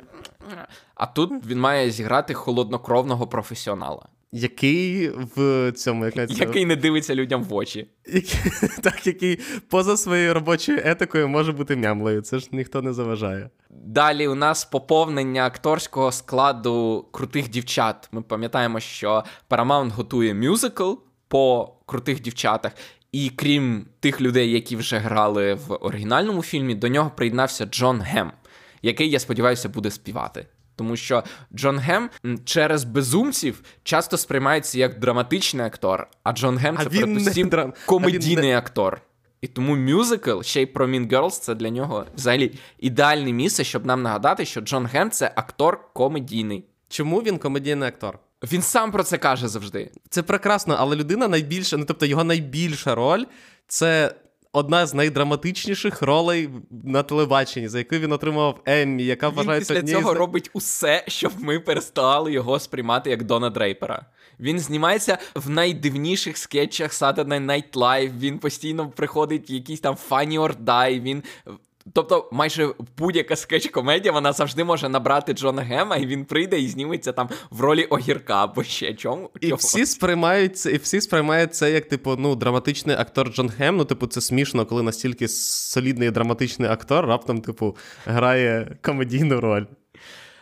А 0.96 1.06
тут 1.06 1.46
він 1.46 1.60
має 1.60 1.92
зіграти 1.92 2.34
холоднокровного 2.34 3.28
професіонала. 3.28 4.08
Який 4.32 5.10
в 5.36 5.72
цьому 5.72 6.06
як 6.06 6.16
навіть, 6.16 6.40
Який 6.40 6.66
не 6.66 6.76
дивиться 6.76 7.16
людям 7.16 7.44
в 7.44 7.54
очі. 7.54 7.88
Який, 8.06 8.52
так, 8.84 9.08
який 9.08 9.40
поза 9.70 9.98
своєю 9.98 10.34
робочою 10.34 10.82
етикою 10.84 11.28
може 11.28 11.52
бути 11.52 11.76
мямлею. 11.76 12.22
Це 12.22 12.40
ж 12.40 12.48
ніхто 12.52 12.82
не 12.82 12.94
заважає. 12.94 13.50
Далі 13.70 14.28
у 14.28 14.36
нас 14.36 14.66
поповнення 14.66 15.46
акторського 15.46 16.12
складу 16.12 17.06
крутих 17.12 17.50
дівчат. 17.50 18.10
Ми 18.12 18.22
пам'ятаємо, 18.22 18.80
що 18.80 19.24
Paramount 19.50 19.90
готує 19.90 20.34
мюзикл 20.34 20.94
по 21.30 21.74
крутих 21.86 22.22
дівчатах. 22.22 22.72
І 23.12 23.30
крім 23.30 23.86
тих 24.00 24.22
людей, 24.22 24.52
які 24.52 24.76
вже 24.76 24.98
грали 24.98 25.54
в 25.54 25.74
оригінальному 25.76 26.44
фільмі, 26.44 26.76
до 26.76 26.88
нього 26.88 27.12
приєднався 27.16 27.66
Джон 27.66 28.02
Гем, 28.02 28.32
який, 28.82 29.10
я 29.10 29.20
сподіваюся, 29.20 29.70
буде 29.70 29.92
співати. 29.92 30.46
Тому 30.76 30.96
що 30.96 31.24
Джон 31.56 31.80
Гем 31.80 32.10
через 32.46 32.84
безумців 32.84 33.62
часто 33.84 34.18
сприймається 34.18 34.80
як 34.80 35.00
драматичний 35.00 35.66
актор, 35.66 36.08
а 36.24 36.34
Джон 36.34 36.58
Гем 36.58 36.78
це 36.78 36.90
передусім 36.90 37.50
драм... 37.50 37.74
комедійний 37.86 38.50
не... 38.50 38.58
актор. 38.58 39.02
І 39.42 39.48
тому 39.48 39.76
мюзикл 39.76 40.42
ще 40.42 40.62
й 40.62 40.66
про 40.66 40.88
Mean 40.88 41.10
Girls, 41.10 41.42
це 41.42 41.56
для 41.56 41.70
нього 41.70 42.06
взагалі 42.16 42.52
ідеальне 42.80 43.32
місце, 43.32 43.64
щоб 43.64 43.86
нам 43.86 44.02
нагадати, 44.02 44.46
що 44.46 44.62
Джон 44.62 44.86
Ген 44.86 45.12
це 45.12 45.32
актор 45.36 45.94
комедійний. 45.94 46.66
Чому 46.90 47.22
він 47.22 47.38
комедійний 47.38 47.90
актор? 47.90 48.20
Він 48.44 48.62
сам 48.62 48.92
про 48.92 49.04
це 49.04 49.18
каже 49.18 49.48
завжди. 49.48 49.92
Це 50.10 50.24
прекрасно, 50.24 50.76
але 50.80 50.96
людина 50.96 51.28
найбільша, 51.28 51.78
ну 51.78 51.86
тобто 51.86 52.06
його 52.06 52.24
найбільша 52.24 52.96
роль 52.96 53.26
це 53.68 54.16
одна 54.52 54.86
з 54.86 54.94
найдраматичніших 54.94 56.02
ролей 56.02 56.50
на 56.84 57.04
телебаченні, 57.04 57.68
за 57.68 57.78
яку 57.78 57.96
він 57.96 58.12
отримав 58.12 58.62
Еммі, 58.66 59.06
яка 59.06 59.30
Він 59.30 59.36
вважається 59.36 59.74
після 59.74 59.80
однією 59.80 60.02
цього 60.02 60.14
з... 60.14 60.18
робить 60.18 60.50
усе, 60.54 61.04
щоб 61.08 61.32
ми 61.40 61.60
перестали 61.60 62.32
його 62.32 62.60
сприймати 62.60 63.10
як 63.10 63.24
Дона 63.24 63.50
Дрейпера. 63.50 64.06
Він 64.40 64.60
знімається 64.60 65.18
в 65.36 65.50
найдивніших 65.50 66.38
скетчах 66.38 66.92
Saturday 66.92 67.46
Night 67.46 67.74
Live, 67.74 68.20
Він 68.20 68.40
постійно 68.40 68.90
приходить 68.90 69.50
в 69.50 69.52
якийсь 69.52 69.80
там 69.80 69.98
Funny 70.10 70.40
or 70.40 70.56
Die, 70.64 71.02
Він 71.02 71.24
Тобто, 71.94 72.30
майже 72.32 72.74
будь-яка 72.98 73.36
скетч-комедія, 73.36 74.12
вона 74.12 74.34
завжди 74.34 74.64
може 74.64 74.90
набрати 74.90 75.34
Джона 75.34 75.62
Гема, 75.62 75.96
і 75.96 76.06
він 76.06 76.26
прийде 76.26 76.60
і 76.60 76.68
зніметься 76.68 77.12
там 77.12 77.30
в 77.50 77.62
ролі 77.62 77.84
огірка 77.84 78.44
або 78.44 78.64
ще 78.64 78.94
чому. 78.94 79.30
І 79.42 79.54
всі 79.54 79.86
сприймають 79.86 80.58
це, 80.58 80.72
і 80.72 80.78
всі 80.78 81.02
сприймають 81.02 81.56
це 81.56 81.72
як, 81.72 81.88
типу, 81.88 82.16
ну, 82.16 82.36
драматичний 82.36 82.96
актор 82.96 83.34
Джон 83.34 83.52
Гем. 83.58 83.78
Ну, 83.78 83.86
типу, 83.86 84.08
це 84.08 84.22
смішно, 84.22 84.66
коли 84.66 84.84
настільки 84.84 85.28
солідний 85.28 86.12
драматичний 86.12 86.70
актор 86.70 87.06
раптом, 87.06 87.42
типу, 87.42 87.78
грає 88.06 88.78
комедійну 88.82 89.42
роль. 89.42 89.66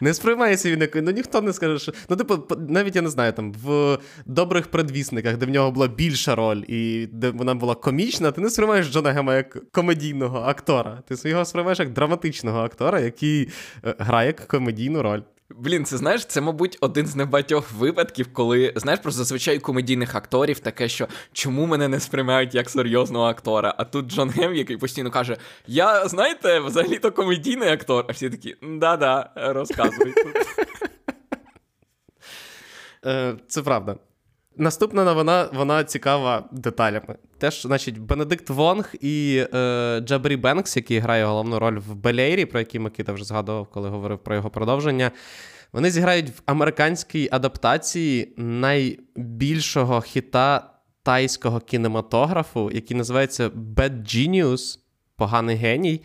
Не 0.02 0.14
сприймається 0.14 0.72
він 0.72 0.82
як. 0.82 0.96
Ну 0.96 1.12
ніхто 1.12 1.42
не 1.42 1.54
скаже, 1.54 1.80
що. 1.80 1.94
Ну, 2.10 2.16
типу, 2.16 2.56
навіть 2.70 2.96
я 2.96 3.02
не 3.02 3.10
знаю, 3.10 3.34
там 3.34 3.54
в 3.54 3.98
добрих 4.26 4.68
предвісниках, 4.68 5.38
де 5.38 5.46
в 5.46 5.50
нього 5.50 5.72
була 5.72 5.88
більша 5.88 6.36
роль, 6.36 6.64
і 6.68 7.08
де 7.12 7.30
вона 7.30 7.56
була 7.56 7.76
комічна, 7.76 8.32
ти 8.32 8.42
не 8.42 8.50
сприймаєш 8.50 8.88
Джона 8.88 9.12
Гема 9.12 9.36
як 9.36 9.72
комедійного 9.72 10.40
актора. 10.40 11.02
Ти 11.08 11.30
його 11.30 11.46
сприймаєш 11.46 11.80
як 11.80 11.94
драматичного 11.94 12.60
актора, 12.60 13.00
який 13.00 13.50
грає 13.84 14.28
як 14.28 14.48
комедійну 14.48 15.02
роль. 15.02 15.22
Блін, 15.60 15.86
це 15.86 15.98
знаєш, 15.98 16.26
це, 16.26 16.42
мабуть, 16.42 16.78
один 16.82 17.08
з 17.08 17.16
небагатьох 17.16 17.72
випадків, 17.72 18.34
коли 18.34 18.74
знаєш 18.76 19.00
про 19.00 19.12
зазвичай 19.12 19.60
комедійних 19.60 20.16
акторів 20.16 20.60
таке, 20.60 20.90
що 20.90 21.08
чому 21.34 21.66
мене 21.66 21.88
не 21.88 22.00
сприймають 22.00 22.56
як 22.56 22.70
серйозного 22.70 23.26
актора? 23.26 23.76
А 23.78 23.84
тут 23.84 24.08
Джон 24.08 24.30
Гем, 24.30 24.56
який 24.56 24.78
постійно 24.78 25.12
каже: 25.12 25.38
Я, 25.68 26.08
знаєте, 26.08 26.60
взагалі-то 26.60 27.12
комедійний 27.12 27.70
актор. 27.70 28.06
А 28.10 28.12
всі 28.12 28.30
такі, 28.30 28.56
да-да, 28.62 29.32
розказуй. 29.36 30.14
Е, 33.06 33.36
це 33.48 33.62
правда. 33.62 33.96
Наступна 34.60 35.04
новина, 35.04 35.50
вона 35.54 35.84
цікава 35.84 36.50
деталями. 36.52 37.16
Теж, 37.38 37.62
значить, 37.62 38.00
Бенедикт 38.00 38.50
Вонг 38.50 38.94
і 39.02 39.46
е, 39.54 40.00
Джабрі 40.00 40.36
Бенкс, 40.36 40.76
який 40.76 41.00
грає 41.00 41.26
головну 41.26 41.60
роль 41.60 41.80
в 41.80 41.96
Белейрі, 41.96 42.46
про 42.46 42.60
який 42.60 42.80
Микита 42.80 43.14
вже 43.14 43.26
згадував, 43.26 43.68
коли 43.68 43.90
говорив 43.90 44.20
про 44.20 44.36
його 44.36 44.50
продовження. 44.50 45.12
Вони 45.74 45.92
зіграють 45.92 46.30
в 46.30 46.42
американській 46.46 47.30
адаптації 47.32 48.34
найбільшого 48.38 50.02
хіта 50.02 50.74
тайського 51.04 51.60
кінематографу, 51.60 52.72
який 52.74 52.98
називається 52.98 53.50
Bad 53.50 54.02
Genius, 54.02 54.80
поганий 55.16 55.56
геній. 55.56 56.02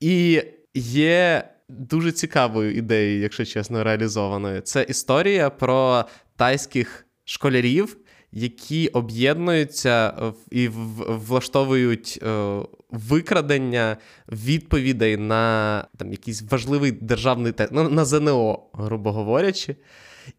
І 0.00 0.42
є 0.74 1.48
дуже 1.68 2.12
цікавою 2.12 2.76
ідеєю, 2.76 3.22
якщо 3.22 3.44
чесно, 3.44 3.84
реалізованою. 3.84 4.60
Це 4.60 4.82
історія 4.82 5.50
про 5.50 6.04
тайських 6.36 7.05
школярів, 7.26 7.96
які 8.32 8.88
об'єднуються 8.88 10.14
і 10.50 10.68
влаштовують 11.08 12.18
е, 12.22 12.58
викрадення 12.90 13.96
відповідей 14.32 15.16
на 15.16 15.84
там 15.96 16.10
якийсь 16.10 16.42
важливий 16.50 16.92
державний 16.92 17.52
тест, 17.52 17.72
на 17.72 18.04
ЗНО, 18.04 18.62
грубо 18.72 19.12
говорячи. 19.12 19.76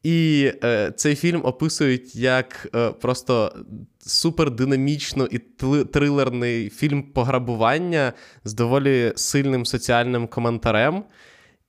І 0.04 0.52
е, 0.64 0.92
цей 0.96 1.16
фільм 1.16 1.42
описують 1.44 2.16
як 2.16 2.68
е, 2.76 2.92
просто 2.92 3.56
супердинамічно 4.00 5.28
і 5.32 5.38
трилерний 5.84 6.70
фільм 6.70 7.04
пограбування 7.04 8.14
з 8.44 8.54
доволі 8.54 9.14
сильним 9.16 9.66
соціальним 9.66 10.28
коментарем. 10.28 11.04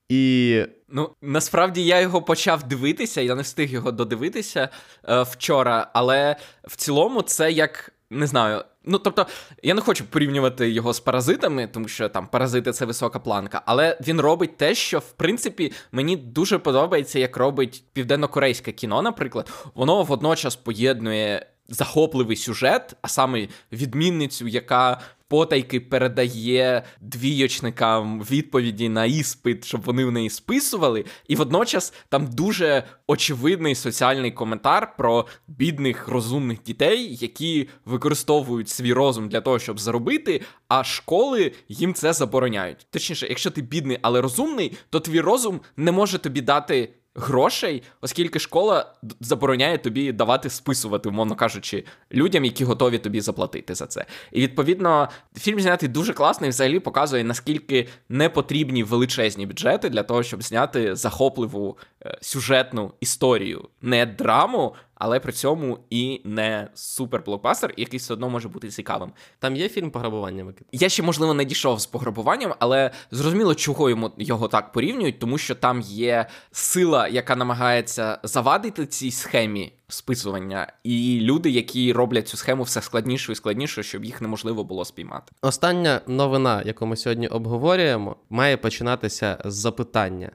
І 0.09 0.61
Ну, 0.91 1.09
насправді 1.21 1.85
я 1.85 1.99
його 1.99 2.21
почав 2.21 2.63
дивитися, 2.63 3.21
я 3.21 3.35
не 3.35 3.41
встиг 3.41 3.73
його 3.73 3.91
додивитися 3.91 4.69
е, 5.09 5.21
вчора, 5.21 5.91
але 5.93 6.35
в 6.63 6.75
цілому 6.75 7.21
це 7.21 7.51
як 7.51 7.91
не 8.09 8.27
знаю. 8.27 8.63
Ну, 8.83 8.97
тобто, 8.97 9.27
я 9.63 9.73
не 9.73 9.81
хочу 9.81 10.05
порівнювати 10.05 10.69
його 10.69 10.93
з 10.93 10.99
паразитами, 10.99 11.67
тому 11.67 11.87
що 11.87 12.09
там 12.09 12.27
паразити 12.27 12.71
це 12.71 12.85
висока 12.85 13.19
планка, 13.19 13.61
але 13.65 13.97
він 14.07 14.21
робить 14.21 14.57
те, 14.57 14.75
що 14.75 14.99
в 14.99 15.11
принципі 15.11 15.71
мені 15.91 16.15
дуже 16.15 16.57
подобається, 16.57 17.19
як 17.19 17.37
робить 17.37 17.83
південно-корейське 17.93 18.71
кіно, 18.71 19.01
наприклад, 19.01 19.49
воно 19.75 20.03
водночас 20.03 20.55
поєднує 20.55 21.45
захопливий 21.69 22.37
сюжет, 22.37 22.95
а 23.01 23.07
саме 23.07 23.47
відмінницю, 23.71 24.47
яка 24.47 25.01
потайки 25.29 25.79
передає 25.79 26.83
двійочникам 27.01 28.21
відповіді 28.21 28.89
на 28.89 29.05
іспит, 29.05 29.65
щоб 29.65 29.81
вони 29.81 30.05
в 30.05 30.11
неї 30.11 30.29
списували. 30.29 31.05
І 31.27 31.35
водночас 31.35 31.93
там 32.09 32.27
дуже 32.27 32.83
очевидний 33.07 33.75
соціальний 33.75 34.31
коментар 34.31 34.93
про 34.97 35.27
бідних 35.47 36.07
розумних 36.07 36.63
дітей, 36.63 37.15
які 37.15 37.69
використовують 37.85 38.69
свій 38.69 38.93
розум 38.93 39.29
для 39.29 39.41
того, 39.41 39.59
щоб 39.59 39.79
заробити, 39.79 40.41
а 40.67 40.83
школи 40.83 41.51
їм 41.67 41.93
це 41.93 42.13
забороняють. 42.13 42.87
Точніше, 42.89 43.27
якщо 43.29 43.51
ти 43.51 43.61
бідний, 43.61 43.99
але 44.01 44.21
розумний, 44.21 44.77
то 44.89 44.99
твій 44.99 45.21
розум 45.21 45.61
не 45.77 45.91
може 45.91 46.17
тобі 46.17 46.41
дати 46.41 46.93
грошей, 47.15 47.83
оскільки 48.01 48.39
школа 48.39 48.93
забороняє 49.19 49.77
тобі 49.77 50.11
давати 50.11 50.49
списувати, 50.49 51.09
умовно 51.09 51.35
кажучи, 51.35 51.83
людям, 52.11 52.45
які 52.45 52.63
готові 52.63 52.97
тобі 52.97 53.21
заплатити 53.21 53.75
за 53.75 53.87
це. 53.87 54.05
І 54.31 54.41
відповідно, 54.41 55.09
фільм 55.37 55.59
знятий 55.59 55.89
дуже 55.89 56.13
класний, 56.13 56.49
взагалі 56.49 56.79
показує, 56.79 57.23
наскільки 57.23 57.87
не 58.09 58.29
потрібні 58.29 58.83
величезні 58.83 59.45
бюджети 59.45 59.89
для 59.89 60.03
того, 60.03 60.23
щоб 60.23 60.43
зняти 60.43 60.95
захопливу 60.95 61.77
е, 62.05 62.17
сюжетну 62.21 62.93
історію, 62.99 63.69
не 63.81 64.05
драму, 64.05 64.75
але 64.99 65.19
при 65.19 65.31
цьому 65.31 65.79
і 65.89 66.21
не 66.23 66.67
супер-блокбастер, 66.75 67.73
який 67.77 67.99
все 67.99 68.13
одно 68.13 68.29
може 68.29 68.49
бути 68.49 68.69
цікавим. 68.69 69.11
Там 69.39 69.55
є 69.55 69.69
фільм 69.69 69.91
пограбування 69.91 70.43
Микита? 70.43 70.69
Я 70.71 70.89
ще, 70.89 71.03
можливо, 71.03 71.33
не 71.33 71.45
дійшов 71.45 71.81
з 71.81 71.85
пограбуванням, 71.85 72.53
але 72.59 72.91
зрозуміло, 73.11 73.55
чого 73.55 73.89
йому 73.89 74.11
його 74.17 74.47
так 74.47 74.71
порівнюють, 74.71 75.19
тому 75.19 75.37
що 75.37 75.55
там 75.55 75.81
є 75.81 76.25
сила, 76.51 77.07
яка 77.07 77.35
намагається 77.35 78.19
завадити 78.23 78.85
цій 78.85 79.11
схемі 79.11 79.73
списування, 79.87 80.73
і 80.83 81.19
люди, 81.21 81.49
які 81.49 81.93
роблять 81.93 82.27
цю 82.27 82.37
схему 82.37 82.63
все 82.63 82.81
складніше 82.81 83.31
і 83.31 83.35
складніше, 83.35 83.83
щоб 83.83 84.05
їх 84.05 84.21
неможливо 84.21 84.63
було 84.63 84.85
спіймати. 84.85 85.31
Остання 85.41 86.01
новина, 86.07 86.63
яку 86.65 86.85
ми 86.85 86.95
сьогодні 86.95 87.27
обговорюємо, 87.27 88.15
має 88.29 88.57
починатися 88.57 89.41
з 89.45 89.53
запитання. 89.53 90.31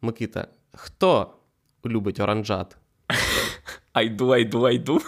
Микита, 0.00 0.46
хто 0.74 1.34
любить 1.86 2.20
оранжат? 2.20 2.76
Айду, 3.92 4.30
айду, 4.30 4.64
айду. 4.64 5.00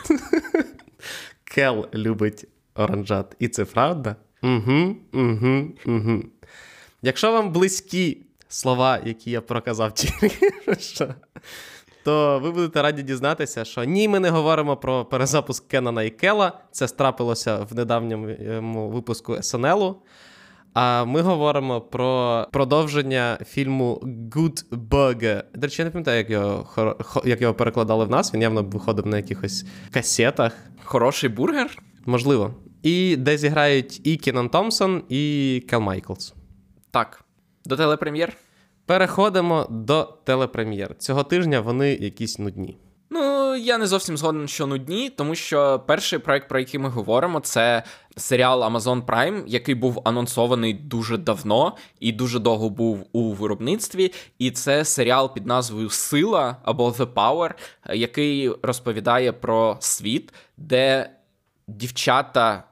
Кел 1.44 1.88
любить 1.94 2.44
оранжат. 2.74 3.36
І 3.38 3.48
це 3.48 3.64
правда? 3.64 4.16
Угу, 4.42 4.96
угу, 5.12 5.68
угу. 5.86 6.22
Якщо 7.02 7.32
вам 7.32 7.52
близькі 7.52 8.18
слова, 8.48 9.00
які 9.04 9.30
я 9.30 9.40
проказав 9.40 9.92
що, 10.78 11.14
то 12.04 12.38
ви 12.38 12.50
будете 12.50 12.82
раді 12.82 13.02
дізнатися, 13.02 13.64
що 13.64 13.84
ні, 13.84 14.08
ми 14.08 14.20
не 14.20 14.30
говоримо 14.30 14.76
про 14.76 15.04
перезапуск 15.04 15.68
Кенана 15.68 16.02
і 16.02 16.10
Кела. 16.10 16.60
Це 16.70 16.88
страпилося 16.88 17.58
в 17.70 17.74
недавньому 17.74 18.88
випуску 18.88 19.42
СНЛу. 19.42 20.02
А 20.74 21.04
ми 21.04 21.20
говоримо 21.20 21.80
про 21.80 22.46
продовження 22.52 23.38
фільму 23.46 24.00
Good 24.30 24.64
Burger. 24.70 25.44
До 25.54 25.66
речі, 25.66 25.82
я 25.82 25.84
не 25.84 25.90
пам'ятаю, 25.90 26.18
як 26.18 26.30
його 26.30 26.96
як 27.24 27.40
його 27.40 27.54
перекладали 27.54 28.04
в 28.04 28.10
нас. 28.10 28.34
Він 28.34 28.42
явно 28.42 28.62
виходив 28.62 29.06
на 29.06 29.16
якихось 29.16 29.64
касетах. 29.90 30.56
Хороший 30.84 31.30
бургер? 31.30 31.78
Можливо. 32.06 32.54
І 32.82 33.16
де 33.16 33.38
зіграють 33.38 34.06
і 34.06 34.16
Кінан 34.16 34.48
Томпсон, 34.48 35.02
і 35.08 35.64
Кел 35.68 35.80
Майклс. 35.80 36.34
Так. 36.90 37.24
До 37.64 37.76
телепрем'єр? 37.76 38.36
Переходимо 38.86 39.66
до 39.70 40.18
телепрем'єр. 40.24 40.94
Цього 40.98 41.22
тижня 41.22 41.60
вони 41.60 41.94
якісь 41.94 42.38
нудні. 42.38 42.78
Ну, 43.10 43.20
я 43.56 43.78
не 43.78 43.86
зовсім 43.86 44.16
згоден, 44.16 44.48
що 44.48 44.66
нудні, 44.66 45.10
тому 45.10 45.34
що 45.34 45.82
перший 45.86 46.18
проект, 46.18 46.48
про 46.48 46.58
який 46.58 46.80
ми 46.80 46.88
говоримо, 46.88 47.40
це 47.40 47.82
серіал 48.16 48.62
Amazon 48.62 49.04
Prime, 49.04 49.42
який 49.46 49.74
був 49.74 50.02
анонсований 50.04 50.74
дуже 50.74 51.16
давно 51.16 51.76
і 52.00 52.12
дуже 52.12 52.38
довго 52.38 52.70
був 52.70 53.06
у 53.12 53.32
виробництві. 53.32 54.12
І 54.38 54.50
це 54.50 54.84
серіал 54.84 55.34
під 55.34 55.46
назвою 55.46 55.90
Сила 55.90 56.56
або 56.64 56.90
The 56.90 57.06
Power, 57.14 57.50
який 57.92 58.52
розповідає 58.62 59.32
про 59.32 59.76
світ, 59.80 60.32
де 60.56 61.10
дівчата 61.68 62.64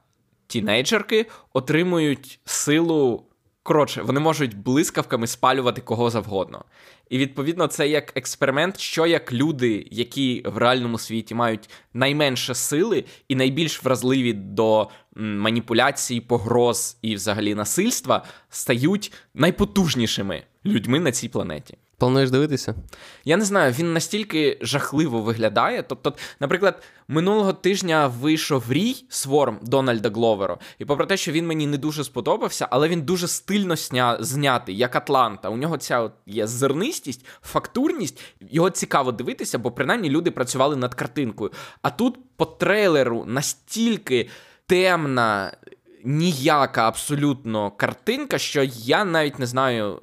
тінейджерки 0.47 1.26
отримують 1.53 2.41
силу. 2.45 3.28
Коротше, 3.69 4.03
вони 4.03 4.21
можуть 4.21 4.57
блискавками 4.57 5.27
спалювати 5.27 5.81
кого 5.81 6.11
завгодно. 6.11 6.64
І 7.11 7.19
відповідно 7.19 7.66
це 7.66 7.89
як 7.89 8.16
експеримент, 8.16 8.81
що 8.81 9.07
як 9.07 9.33
люди, 9.33 9.87
які 9.91 10.43
в 10.47 10.57
реальному 10.57 10.99
світі 10.99 11.35
мають 11.35 11.71
найменше 11.95 12.55
сили 12.55 13.05
і 13.29 13.35
найбільш 13.35 13.85
вразливі 13.85 14.33
до 14.33 14.89
маніпуляцій, 15.16 16.21
погроз 16.21 16.99
і 17.03 17.14
взагалі 17.14 17.55
насильства, 17.55 18.25
стають 18.51 19.12
найпотужнішими 19.35 20.43
людьми 20.64 21.01
на 21.01 21.12
цій 21.12 21.29
планеті. 21.29 21.79
Плануєш 21.99 22.31
дивитися? 22.31 22.75
Я 23.25 23.37
не 23.37 23.45
знаю, 23.45 23.73
він 23.73 23.93
настільки 23.93 24.59
жахливо 24.61 25.21
виглядає. 25.21 25.83
Тобто, 25.83 26.15
наприклад, 26.41 26.83
минулого 27.09 27.53
тижня 27.53 28.07
вийшов 28.07 28.65
рій 28.73 29.05
Сворм 29.09 29.59
Дональда 29.63 30.11
Гловера, 30.11 30.59
і 30.79 30.85
попри 30.85 31.07
те, 31.07 31.17
що 31.17 31.33
він 31.33 31.47
мені 31.47 31.67
не 31.67 31.79
дуже 31.79 32.05
сподобався, 32.05 32.69
але 32.71 32.89
він 32.89 33.03
дуже 33.03 33.29
стильно 33.29 33.77
сня... 33.77 34.17
знятий, 34.21 34.77
як 34.77 34.97
Атланта. 34.97 35.49
У 35.49 35.57
нього 35.57 35.77
ця 35.79 36.01
от 36.01 36.13
є 36.27 36.47
зернистість, 36.47 37.27
фактурність. 37.43 38.21
Його 38.41 38.71
цікаво 38.71 39.13
дивитися, 39.13 39.59
бо 39.59 39.71
принаймні 39.71 40.11
люди 40.11 40.31
працювали 40.31 40.77
над 40.77 40.95
картинкою. 40.95 41.51
А 41.83 41.91
тут 41.91 42.19
по 42.37 42.45
трейлеру 42.45 43.25
настільки 43.27 44.29
темна 44.67 45.53
ніяка 46.05 46.89
абсолютно 46.89 47.71
картинка, 47.71 48.39
що 48.39 48.63
я 48.73 49.05
навіть 49.05 49.39
не 49.39 49.47
знаю. 49.47 50.01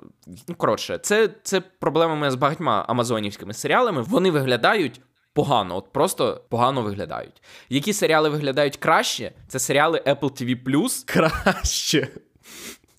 Ну, 0.47 0.55
коротше, 0.55 0.97
це 0.97 1.29
це 1.43 1.61
проблема 1.61 2.31
з 2.31 2.35
багатьма 2.35 2.85
амазонівськими 2.87 3.53
серіалами. 3.53 4.01
Вони 4.01 4.31
виглядають 4.31 5.01
погано, 5.33 5.77
от 5.77 5.91
просто 5.93 6.43
погано 6.49 6.81
виглядають. 6.81 7.41
Які 7.69 7.93
серіали 7.93 8.29
виглядають 8.29 8.77
краще? 8.77 9.31
Це 9.47 9.59
серіали 9.59 10.03
Apple 10.07 10.19
TV+. 10.19 11.03
Краще. 11.05 12.07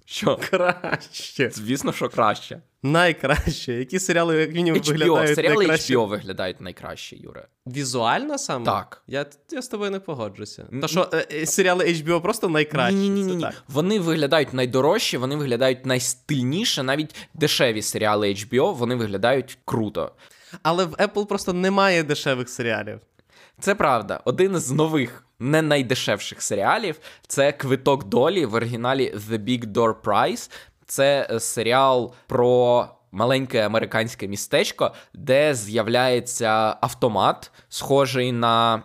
Що? 0.09 0.39
Краще. 0.51 1.51
Звісно, 1.51 1.93
що 1.93 2.09
краще. 2.09 2.61
Найкраще. 2.83 3.73
Які 3.73 3.99
серіали, 3.99 4.37
як 4.37 4.55
мінімум, 4.55 4.81
HBO. 4.81 4.89
виглядають 4.89 5.35
серіали 5.35 5.57
найкраще? 5.57 5.95
HBO 5.97 6.09
виглядають 6.09 6.61
найкраще, 6.61 7.17
Юре. 7.17 7.47
Візуально 7.67 8.39
саме? 8.39 8.65
Так. 8.65 9.03
Я 9.07 9.27
я 9.51 9.63
з 9.63 9.69
тобою 9.69 9.91
не 9.91 10.01
погоджуся. 10.01 10.67
То 10.81 10.89
що 10.89 11.11
е, 11.13 11.27
е, 11.33 11.47
серіали 11.47 11.85
HBO 11.85 12.21
просто 12.21 12.49
найкращі? 12.49 12.97
Ні, 12.97 13.09
ні, 13.09 13.23
ні, 13.23 13.37
ні. 13.37 13.47
Вони 13.69 14.01
виглядають 14.01 14.53
найдорожчі, 14.53 15.17
вони 15.17 15.37
виглядають 15.37 15.87
найстильніше, 15.87 16.83
навіть 16.83 17.15
дешеві 17.35 17.83
серіали 17.83 18.29
HBO, 18.29 18.75
вони 18.75 18.95
виглядають 18.95 19.59
круто. 19.65 20.13
Але 20.63 20.85
в 20.85 20.93
Apple 20.93 21.27
просто 21.27 21.53
немає 21.53 22.03
дешевих 22.03 22.49
серіалів. 22.49 23.01
Це 23.61 23.75
правда. 23.75 24.21
Один 24.25 24.57
з 24.59 24.71
нових 24.71 25.27
не 25.39 25.63
найдешевших 25.63 26.43
серіалів 26.43 27.01
це 27.27 27.53
Квиток 27.53 28.05
долі 28.05 28.47
в 28.47 28.55
оригіналі 28.55 29.15
The 29.31 29.39
Big 29.39 29.67
Door 29.67 29.95
Prize. 29.95 30.51
Це 30.87 31.29
е, 31.31 31.41
серіал 31.41 32.15
про 32.27 32.87
маленьке 33.13 33.67
американське 33.67 34.29
містечко, 34.29 34.95
де 35.15 35.55
з'являється 35.55 36.77
автомат, 36.81 37.51
схожий 37.69 38.33
на 38.33 38.83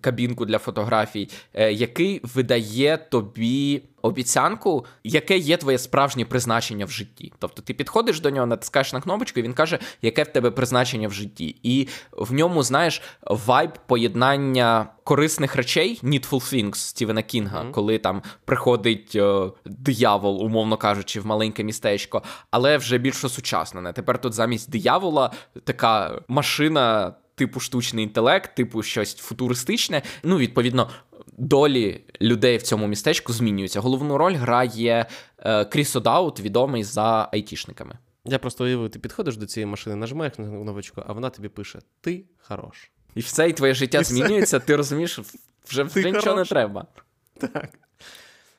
кабінку 0.00 0.44
для 0.44 0.58
фотографій, 0.58 1.28
е, 1.54 1.72
який 1.72 2.20
видає 2.24 2.96
тобі 2.96 3.82
обіцянку, 4.08 4.86
яке 5.04 5.38
є 5.38 5.56
твоє 5.56 5.78
справжнє 5.78 6.24
призначення 6.24 6.84
в 6.84 6.90
житті. 6.90 7.32
Тобто 7.38 7.62
ти 7.62 7.74
підходиш 7.74 8.20
до 8.20 8.30
нього, 8.30 8.46
натискаєш 8.46 8.92
на 8.92 9.00
кнопочку, 9.00 9.40
і 9.40 9.42
він 9.42 9.52
каже, 9.52 9.78
яке 10.02 10.22
в 10.22 10.26
тебе 10.26 10.50
призначення 10.50 11.08
в 11.08 11.12
житті. 11.12 11.56
І 11.62 11.88
в 12.12 12.32
ньому, 12.32 12.62
знаєш, 12.62 13.02
вайб 13.22 13.70
поєднання 13.86 14.86
корисних 15.04 15.56
речей, 15.56 16.00
Needful 16.02 16.30
Things 16.30 16.74
Стівена 16.74 17.22
Кінга, 17.22 17.62
mm-hmm. 17.62 17.70
коли 17.70 17.98
там 17.98 18.22
приходить 18.44 19.16
о, 19.16 19.54
е, 19.66 19.70
диявол, 19.70 20.42
умовно 20.42 20.76
кажучи, 20.76 21.20
в 21.20 21.26
маленьке 21.26 21.64
містечко, 21.64 22.22
але 22.50 22.76
вже 22.76 22.98
більш 22.98 23.24
осучаснене. 23.24 23.92
Тепер 23.92 24.20
тут 24.20 24.32
замість 24.32 24.70
диявола 24.70 25.32
така 25.64 26.20
машина 26.28 27.14
типу 27.38 27.60
штучний 27.60 28.04
інтелект, 28.04 28.54
типу 28.54 28.82
щось 28.82 29.16
футуристичне. 29.16 30.02
Ну, 30.22 30.38
відповідно, 30.38 30.90
долі 31.38 32.04
людей 32.20 32.56
в 32.56 32.62
цьому 32.62 32.86
містечку 32.86 33.32
змінюються. 33.32 33.80
Головну 33.80 34.18
роль 34.18 34.34
грає 34.34 35.06
е, 35.38 35.64
Кріс 35.64 35.96
Одаут, 35.96 36.40
відомий 36.40 36.84
за 36.84 37.28
айтішниками. 37.32 37.98
Я 38.24 38.38
просто 38.38 38.64
уявив, 38.64 38.90
ти 38.90 38.98
підходиш 38.98 39.36
до 39.36 39.46
цієї 39.46 39.66
машини, 39.66 39.96
нажимаєш 39.96 40.38
на 40.38 40.46
кнопочку, 40.46 41.02
а 41.06 41.12
вона 41.12 41.30
тобі 41.30 41.48
пише: 41.48 41.78
Ти 42.00 42.24
хорош. 42.38 42.90
І 43.14 43.20
все, 43.20 43.48
і 43.48 43.52
твоє 43.52 43.74
життя 43.74 43.98
і 43.98 44.04
змінюється, 44.04 44.58
все. 44.58 44.66
ти 44.66 44.76
розумієш, 44.76 45.20
вже, 45.68 45.82
вже 45.82 46.10
нічого 46.10 46.36
не 46.36 46.44
треба. 46.44 46.86
Так. 47.40 47.78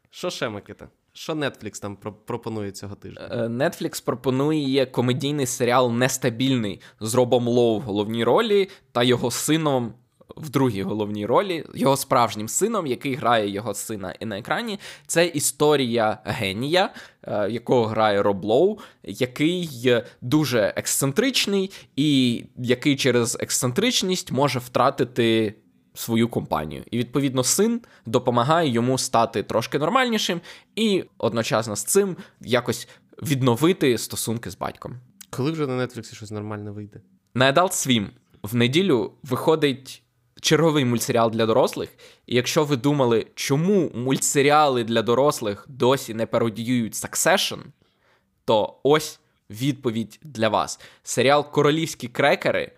Що 0.10 0.30
ще, 0.30 0.50
Микита? 0.50 0.90
Що 1.14 1.34
Netflix 1.34 1.82
там 1.82 1.96
пропонує 2.26 2.72
цього 2.72 2.96
тижня? 2.96 3.30
Е, 3.32 3.48
Netflix 3.48 4.06
пропонує 4.06 4.86
комедійний 4.86 5.46
серіал 5.46 5.92
Нестабільний 5.92 6.82
з 7.00 7.16
Робом 7.16 7.48
Лоу 7.48 7.80
в 7.80 7.82
головній 7.82 8.24
ролі 8.24 8.70
та 8.92 9.04
його 9.04 9.32
сином. 9.32 9.94
В 10.40 10.50
другій 10.50 10.84
головній 10.84 11.26
ролі, 11.26 11.66
його 11.74 11.98
справжнім 11.98 12.48
сином, 12.48 12.88
який 12.88 13.16
грає 13.16 13.50
його 13.50 13.74
сина 13.74 14.14
і 14.20 14.26
на 14.26 14.40
екрані, 14.40 14.80
це 15.08 15.26
історія 15.26 16.18
генія, 16.26 16.94
е, 17.24 17.50
якого 17.50 17.86
грає 17.86 18.24
Роб 18.24 18.44
Лоу, 18.44 18.78
який 19.04 19.96
дуже 20.22 20.74
ексцентричний, 20.76 21.72
і 21.96 22.44
який 22.58 22.96
через 22.96 23.38
ексцентричність 23.40 24.32
може 24.32 24.60
втратити 24.60 25.56
свою 25.94 26.28
компанію. 26.28 26.84
І, 26.92 26.98
відповідно, 26.98 27.44
син 27.44 27.82
допомагає 28.06 28.70
йому 28.70 28.98
стати 28.98 29.44
трошки 29.44 29.80
нормальнішим 29.80 30.42
і 30.76 31.04
одночасно 31.18 31.76
з 31.76 31.84
цим 31.84 32.18
якось 32.42 32.88
відновити 33.24 33.98
стосунки 33.98 34.50
з 34.50 34.58
батьком. 34.58 34.96
Коли 35.30 35.52
вже 35.52 35.68
на 35.68 35.88
Нетфліксі 35.88 36.16
щось 36.16 36.32
нормальне 36.32 36.72
вийде? 36.72 37.02
На 37.34 37.54
Adult 37.54 37.72
Swim 37.72 38.08
в 38.44 38.56
неділю 38.56 39.14
виходить. 39.24 40.04
Черговий 40.42 40.86
мультсеріал 40.86 41.32
для 41.32 41.46
дорослих. 41.46 41.90
І 42.28 42.36
якщо 42.36 42.64
ви 42.64 42.76
думали, 42.76 43.28
чому 43.36 43.92
мультсеріали 43.96 44.84
для 44.84 45.02
дорослих 45.02 45.66
досі 45.68 46.14
не 46.14 46.26
пародіюють 46.26 46.94
Succession, 46.94 47.60
то 48.46 48.80
ось 48.84 49.20
відповідь 49.50 50.20
для 50.24 50.50
вас: 50.50 50.80
серіал 51.04 51.52
Королівські 51.52 52.08
крекери 52.08 52.72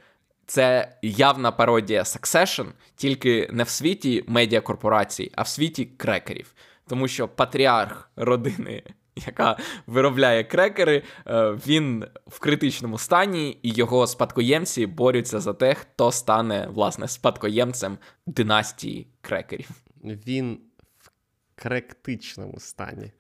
це 0.46 0.98
явна 1.02 1.52
пародія 1.52 2.04
Succession, 2.04 2.66
тільки 2.96 3.50
не 3.52 3.64
в 3.64 3.70
світі 3.70 4.24
медіакорпорацій, 4.28 5.32
а 5.36 5.42
в 5.42 5.48
світі 5.48 5.86
крекерів. 5.86 6.54
Тому 6.88 7.08
що 7.08 7.28
патріарх 7.28 8.12
родини, 8.16 8.84
яка 9.26 9.58
виробляє 9.88 10.44
крекери, 10.44 11.04
е, 11.28 11.52
він 11.68 12.06
в 12.28 12.40
критичному 12.40 12.98
стані, 12.98 13.60
і 13.64 13.74
його 13.74 14.08
спадкоємці 14.08 14.86
борються 14.86 15.40
за 15.40 15.54
те, 15.54 15.74
хто 15.74 16.12
стане 16.12 16.68
власне 16.72 17.08
спадкоємцем 17.08 17.98
династії 18.26 19.08
крекерів. 19.22 19.70
Він 20.04 20.60
в 21.00 21.10
кректичному 21.56 22.60
стані. 22.60 23.12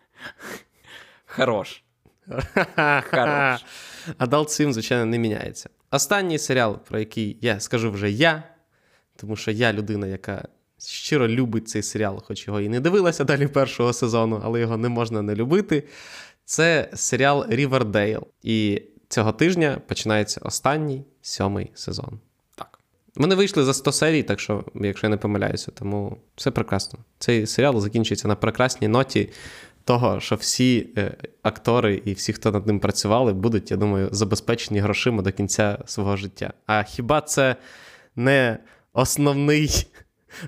Хорош. 1.25 1.83
Хорош. 3.09 3.65
Adult 4.19 4.71
звичайно, 4.71 5.05
не 5.05 5.17
міняється. 5.19 5.69
Останній 5.91 6.39
серіал, 6.39 6.77
про 6.77 6.99
який 6.99 7.37
я 7.41 7.59
скажу 7.59 7.91
вже 7.91 8.11
я, 8.11 8.43
тому 9.15 9.35
що 9.35 9.51
я 9.51 9.73
людина, 9.73 10.07
яка 10.07 10.47
щиро 10.87 11.27
любить 11.27 11.69
цей 11.69 11.83
серіал, 11.83 12.23
хоч 12.27 12.47
його 12.47 12.61
і 12.61 12.69
не 12.69 12.79
дивилася 12.79 13.23
далі 13.23 13.47
першого 13.47 13.93
сезону, 13.93 14.41
але 14.43 14.59
його 14.59 14.77
не 14.77 14.89
можна 14.89 15.21
не 15.21 15.35
любити. 15.35 15.83
Це 16.45 16.89
серіал 16.93 17.45
Рівердейл. 17.49 18.27
І 18.43 18.81
цього 19.07 19.31
тижня 19.31 19.81
починається 19.87 20.41
останній 20.43 21.03
сьомий 21.21 21.71
сезон. 21.73 22.19
Так. 22.55 22.79
Вони 23.15 23.35
вийшли 23.35 23.63
за 23.63 23.73
100 23.73 23.91
серій, 23.91 24.23
так 24.23 24.39
що, 24.39 24.63
якщо 24.75 25.07
я 25.07 25.09
не 25.09 25.17
помиляюся, 25.17 25.71
тому 25.71 26.17
все 26.35 26.51
прекрасно. 26.51 26.99
Цей 27.19 27.47
серіал 27.47 27.81
закінчується 27.81 28.27
на 28.27 28.35
прекрасній 28.35 28.87
ноті 28.87 29.29
того, 29.83 30.19
що 30.19 30.35
всі 30.35 30.89
е, 30.97 31.13
актори 31.41 32.01
і 32.05 32.13
всі, 32.13 32.33
хто 32.33 32.51
над 32.51 32.67
ним 32.67 32.79
працювали, 32.79 33.33
будуть, 33.33 33.71
я 33.71 33.77
думаю, 33.77 34.09
забезпечені 34.11 34.79
грошима 34.79 35.21
до 35.21 35.31
кінця 35.31 35.77
свого 35.85 36.17
життя. 36.17 36.53
А 36.65 36.83
хіба 36.83 37.21
це 37.21 37.55
не 38.15 38.57
основний, 38.93 39.87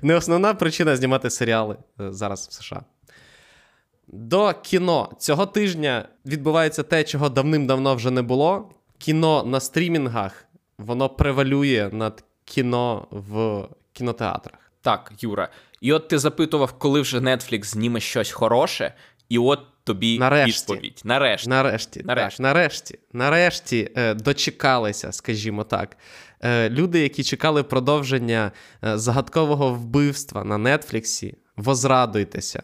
не 0.02 0.14
основна 0.14 0.54
причина 0.54 0.96
знімати 0.96 1.30
серіали 1.30 1.76
е, 2.00 2.12
зараз 2.12 2.48
в 2.48 2.52
США? 2.52 2.82
До 4.08 4.52
кіно 4.62 5.12
цього 5.18 5.46
тижня 5.46 6.08
відбувається 6.26 6.82
те, 6.82 7.04
чого 7.04 7.28
давним-давно 7.28 7.94
вже 7.94 8.10
не 8.10 8.22
було. 8.22 8.70
Кіно 8.98 9.44
на 9.46 9.60
стрімінгах 9.60 10.44
воно 10.78 11.08
превалює 11.08 11.90
над 11.92 12.24
кіно 12.44 13.06
в 13.10 13.64
кінотеатрах. 13.92 14.58
Так, 14.80 15.12
Юра. 15.18 15.48
І 15.80 15.92
от 15.92 16.08
ти 16.08 16.18
запитував, 16.18 16.72
коли 16.72 17.00
вже 17.00 17.18
Netflix 17.18 17.64
зніме 17.64 18.00
щось 18.00 18.30
хороше. 18.30 18.94
І 19.28 19.38
от 19.38 19.60
тобі 19.84 20.18
нарешті. 20.18 20.72
відповідь. 20.72 21.00
Нарешті. 21.04 21.48
Нарешті. 21.48 22.02
Нарешті. 22.04 22.36
Так, 22.36 22.40
нарешті, 22.40 22.98
нарешті 23.12 23.90
е, 23.96 24.14
дочекалися, 24.14 25.12
скажімо 25.12 25.64
так. 25.64 25.96
Е, 26.44 26.70
люди, 26.70 27.00
які 27.00 27.24
чекали 27.24 27.62
продовження 27.62 28.52
е, 28.84 28.98
загадкового 28.98 29.74
вбивства 29.74 30.44
на 30.44 30.58
Нетфліксі, 30.58 31.34
возрадуйтеся. 31.56 32.62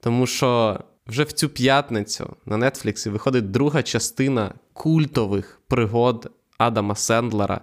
Тому 0.00 0.26
що 0.26 0.80
вже 1.06 1.22
в 1.22 1.32
цю 1.32 1.48
п'ятницю 1.48 2.36
на 2.46 2.70
Нетфліксі 2.70 3.10
виходить 3.10 3.50
друга 3.50 3.82
частина 3.82 4.54
культових 4.72 5.60
пригод 5.68 6.30
Адама 6.58 6.94
Сендлера 6.94 7.60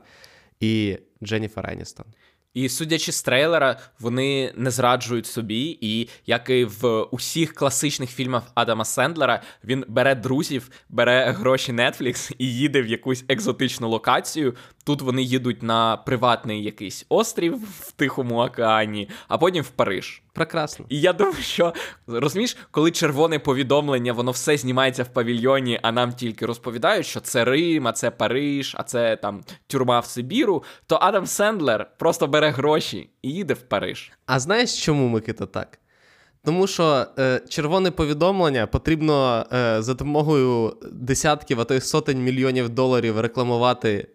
і 0.59 0.97
Дженніфер 1.23 1.69
Еністон. 1.69 2.05
І 2.54 2.70
судячи 2.70 3.12
з 3.12 3.22
трейлера, 3.22 3.80
вони 3.99 4.54
не 4.56 4.72
зраджують 4.72 5.26
собі, 5.26 5.78
і 5.82 6.10
як 6.26 6.49
і 6.49 6.66
в 6.66 7.04
усіх 7.04 7.54
класичних 7.54 8.10
фільмах 8.10 8.43
Адама 8.56 8.86
Сендлера, 8.86 9.41
він 9.64 9.86
бере 9.88 10.16
друзів, 10.16 10.70
бере 10.89 11.32
гроші 11.32 11.72
Netflix 11.74 12.36
і 12.38 12.56
їде 12.56 12.82
в 12.82 12.88
якусь 12.88 13.26
екзотичну 13.28 13.89
локацію. 13.89 14.56
Тут 14.84 15.01
вони 15.01 15.21
їдуть 15.21 15.63
на 15.63 15.97
приватний 15.97 16.63
якийсь 16.63 17.05
острів 17.09 17.55
в 17.79 17.91
Тихому 17.91 18.38
океані, 18.38 19.09
а 19.27 19.38
потім 19.38 19.63
в 19.63 19.69
Париж. 19.69 20.23
Прекрасно. 20.34 20.86
І 20.89 21.01
я 21.01 21.13
думаю, 21.13 21.36
що 21.36 21.73
розумієш, 22.07 22.57
коли 22.71 22.91
червоне 22.91 23.39
повідомлення, 23.39 24.13
воно 24.13 24.31
все 24.31 24.57
знімається 24.57 25.03
в 25.03 25.13
павільйоні, 25.13 25.79
а 25.81 25.91
нам 25.91 26.13
тільки 26.13 26.45
розповідають, 26.45 27.05
що 27.05 27.19
це 27.19 27.45
Рим, 27.45 27.88
а 27.88 27.91
це 27.91 28.11
Париж, 28.11 28.75
а 28.79 28.84
це 28.84 29.15
там 29.15 29.43
тюрма 29.67 29.99
в 29.99 30.05
Сибіру, 30.05 30.63
то 30.88 30.95
Адам 31.01 31.25
Сендлер 31.25 31.88
просто 31.99 32.27
бере 32.27 32.49
гроші 32.49 33.09
і 33.21 33.31
їде 33.31 33.53
в 33.53 33.61
Париж. 33.61 34.11
А 34.25 34.39
знаєш, 34.39 34.84
чому 34.86 35.07
Микита 35.07 35.45
так? 35.45 35.79
Тому 36.45 36.67
що 36.67 37.05
е, 37.19 37.41
червоне 37.49 37.91
повідомлення 37.91 38.67
потрібно 38.67 39.45
е, 39.53 39.81
за 39.81 39.93
допомогою 39.93 40.77
десятків, 40.91 41.59
а 41.59 41.63
то 41.63 41.73
й 41.73 41.81
сотень 41.81 42.23
мільйонів 42.23 42.69
доларів 42.69 43.19
рекламувати 43.19 44.07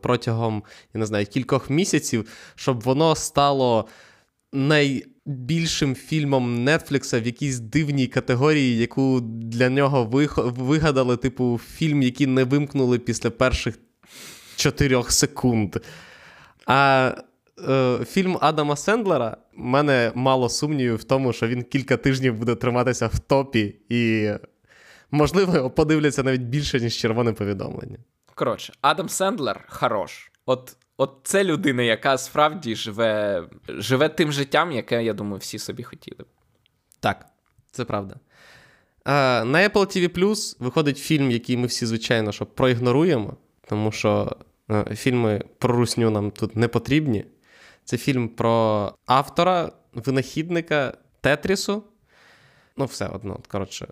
протягом 0.00 0.62
я 0.94 0.98
не 0.98 1.06
знаю, 1.06 1.26
кількох 1.26 1.70
місяців, 1.70 2.28
щоб 2.54 2.82
воно 2.82 3.16
стало 3.16 3.88
найбільшим 4.52 5.94
фільмом 5.94 6.64
Нетфлікса 6.64 7.20
в 7.20 7.26
якійсь 7.26 7.58
дивній 7.58 8.06
категорії, 8.06 8.78
яку 8.78 9.20
для 9.22 9.68
нього 9.68 10.04
вигадали, 10.40 11.16
типу, 11.16 11.60
фільм, 11.74 12.02
який 12.02 12.26
не 12.26 12.44
вимкнули 12.44 12.98
після 12.98 13.30
перших 13.30 13.78
чотирьох 14.56 15.12
секунд. 15.12 15.76
А 16.66 17.12
е, 17.68 17.98
фільм 18.04 18.38
Адама 18.40 18.76
Сендлера 18.76 19.36
мене 19.54 20.12
мало 20.14 20.48
сумнівів 20.48 20.96
в 20.96 21.04
тому, 21.04 21.32
що 21.32 21.48
він 21.48 21.62
кілька 21.62 21.96
тижнів 21.96 22.34
буде 22.34 22.54
триматися 22.54 23.06
в 23.06 23.18
топі, 23.18 23.76
і, 23.88 24.30
можливо, 25.10 25.70
подивляться 25.70 26.22
навіть 26.22 26.42
більше, 26.42 26.80
ніж 26.80 26.96
червоне 26.96 27.32
повідомлення. 27.32 27.98
Коротше, 28.40 28.72
Адам 28.80 29.08
Сендлер 29.08 29.64
хорош. 29.68 30.32
От 30.46 30.76
От 30.96 31.20
це 31.22 31.44
людина, 31.44 31.82
яка 31.82 32.18
справді 32.18 32.74
живе 32.74 33.44
живе 33.68 34.08
тим 34.08 34.32
життям, 34.32 34.72
яке, 34.72 35.04
я 35.04 35.12
думаю, 35.12 35.38
всі 35.38 35.58
собі 35.58 35.82
хотіли. 35.82 36.24
Так, 37.00 37.26
це 37.70 37.84
правда. 37.84 38.16
А, 39.04 39.44
На 39.44 39.68
Apple 39.68 39.72
TV 39.72 40.08
Plus 40.08 40.56
виходить 40.58 40.98
фільм, 40.98 41.30
який 41.30 41.56
ми 41.56 41.66
всі, 41.66 41.86
звичайно, 41.86 42.32
що 42.32 42.46
проігноруємо, 42.46 43.36
тому 43.68 43.92
що 43.92 44.36
а, 44.68 44.84
фільми 44.84 45.42
про 45.58 45.76
русню 45.76 46.10
нам 46.10 46.30
тут 46.30 46.56
не 46.56 46.68
потрібні. 46.68 47.24
Це 47.84 47.96
фільм 47.98 48.28
про 48.28 48.94
автора, 49.06 49.72
винахідника 49.94 50.94
Тетрісу. 51.20 51.84
Ну, 52.76 52.84
все 52.84 53.06
одно, 53.06 53.40
коротше, 53.48 53.88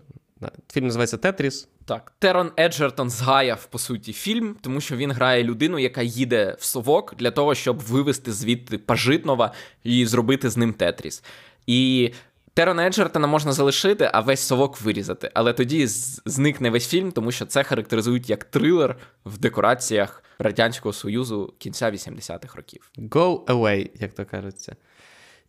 фільм 0.71 0.85
називається 0.85 1.17
Тетріс. 1.17 1.67
Так, 1.85 2.13
Терон 2.19 2.51
Еджертон 2.59 3.09
згаяв, 3.09 3.65
по 3.65 3.79
суті, 3.79 4.13
фільм, 4.13 4.55
тому 4.61 4.81
що 4.81 4.95
він 4.95 5.11
грає 5.11 5.43
людину, 5.43 5.79
яка 5.79 6.01
їде 6.01 6.55
в 6.59 6.63
совок 6.63 7.15
для 7.15 7.31
того, 7.31 7.55
щоб 7.55 7.79
вивести 7.79 8.31
звідти 8.31 8.77
Пажитнова 8.77 9.53
і 9.83 10.05
зробити 10.05 10.49
з 10.49 10.57
ним 10.57 10.73
Тетріс. 10.73 11.23
І 11.67 12.11
Терона 12.53 12.87
Еджертона 12.87 13.27
можна 13.27 13.53
залишити, 13.53 14.09
а 14.13 14.19
весь 14.19 14.39
совок 14.39 14.81
вирізати. 14.81 15.31
Але 15.33 15.53
тоді 15.53 15.87
зникне 16.25 16.69
весь 16.69 16.87
фільм, 16.87 17.11
тому 17.11 17.31
що 17.31 17.45
це 17.45 17.63
характеризують 17.63 18.29
як 18.29 18.43
трилер 18.43 18.97
в 19.25 19.37
декораціях 19.37 20.23
Радянського 20.39 20.93
Союзу 20.93 21.53
кінця 21.57 21.91
80-х 21.91 22.55
років. 22.55 22.91
Go 22.97 23.45
away, 23.45 23.89
як 23.99 24.13
то 24.13 24.25
кажеться. 24.25 24.75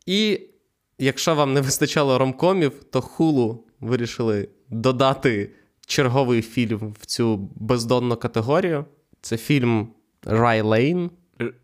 І 0.07 0.41
якщо 0.99 1.35
вам 1.35 1.53
не 1.53 1.61
вистачало 1.61 2.19
ромкомів, 2.19 2.85
то 2.91 3.01
хулу 3.01 3.65
вирішили 3.81 4.49
додати 4.69 5.51
черговий 5.87 6.43
фільм 6.43 6.95
в 7.01 7.07
цю 7.07 7.51
бездонну 7.55 8.17
категорію. 8.17 8.85
Це 9.21 9.37
фільм 9.37 9.89
Рай 10.25 10.61
Лейн. 10.61 11.11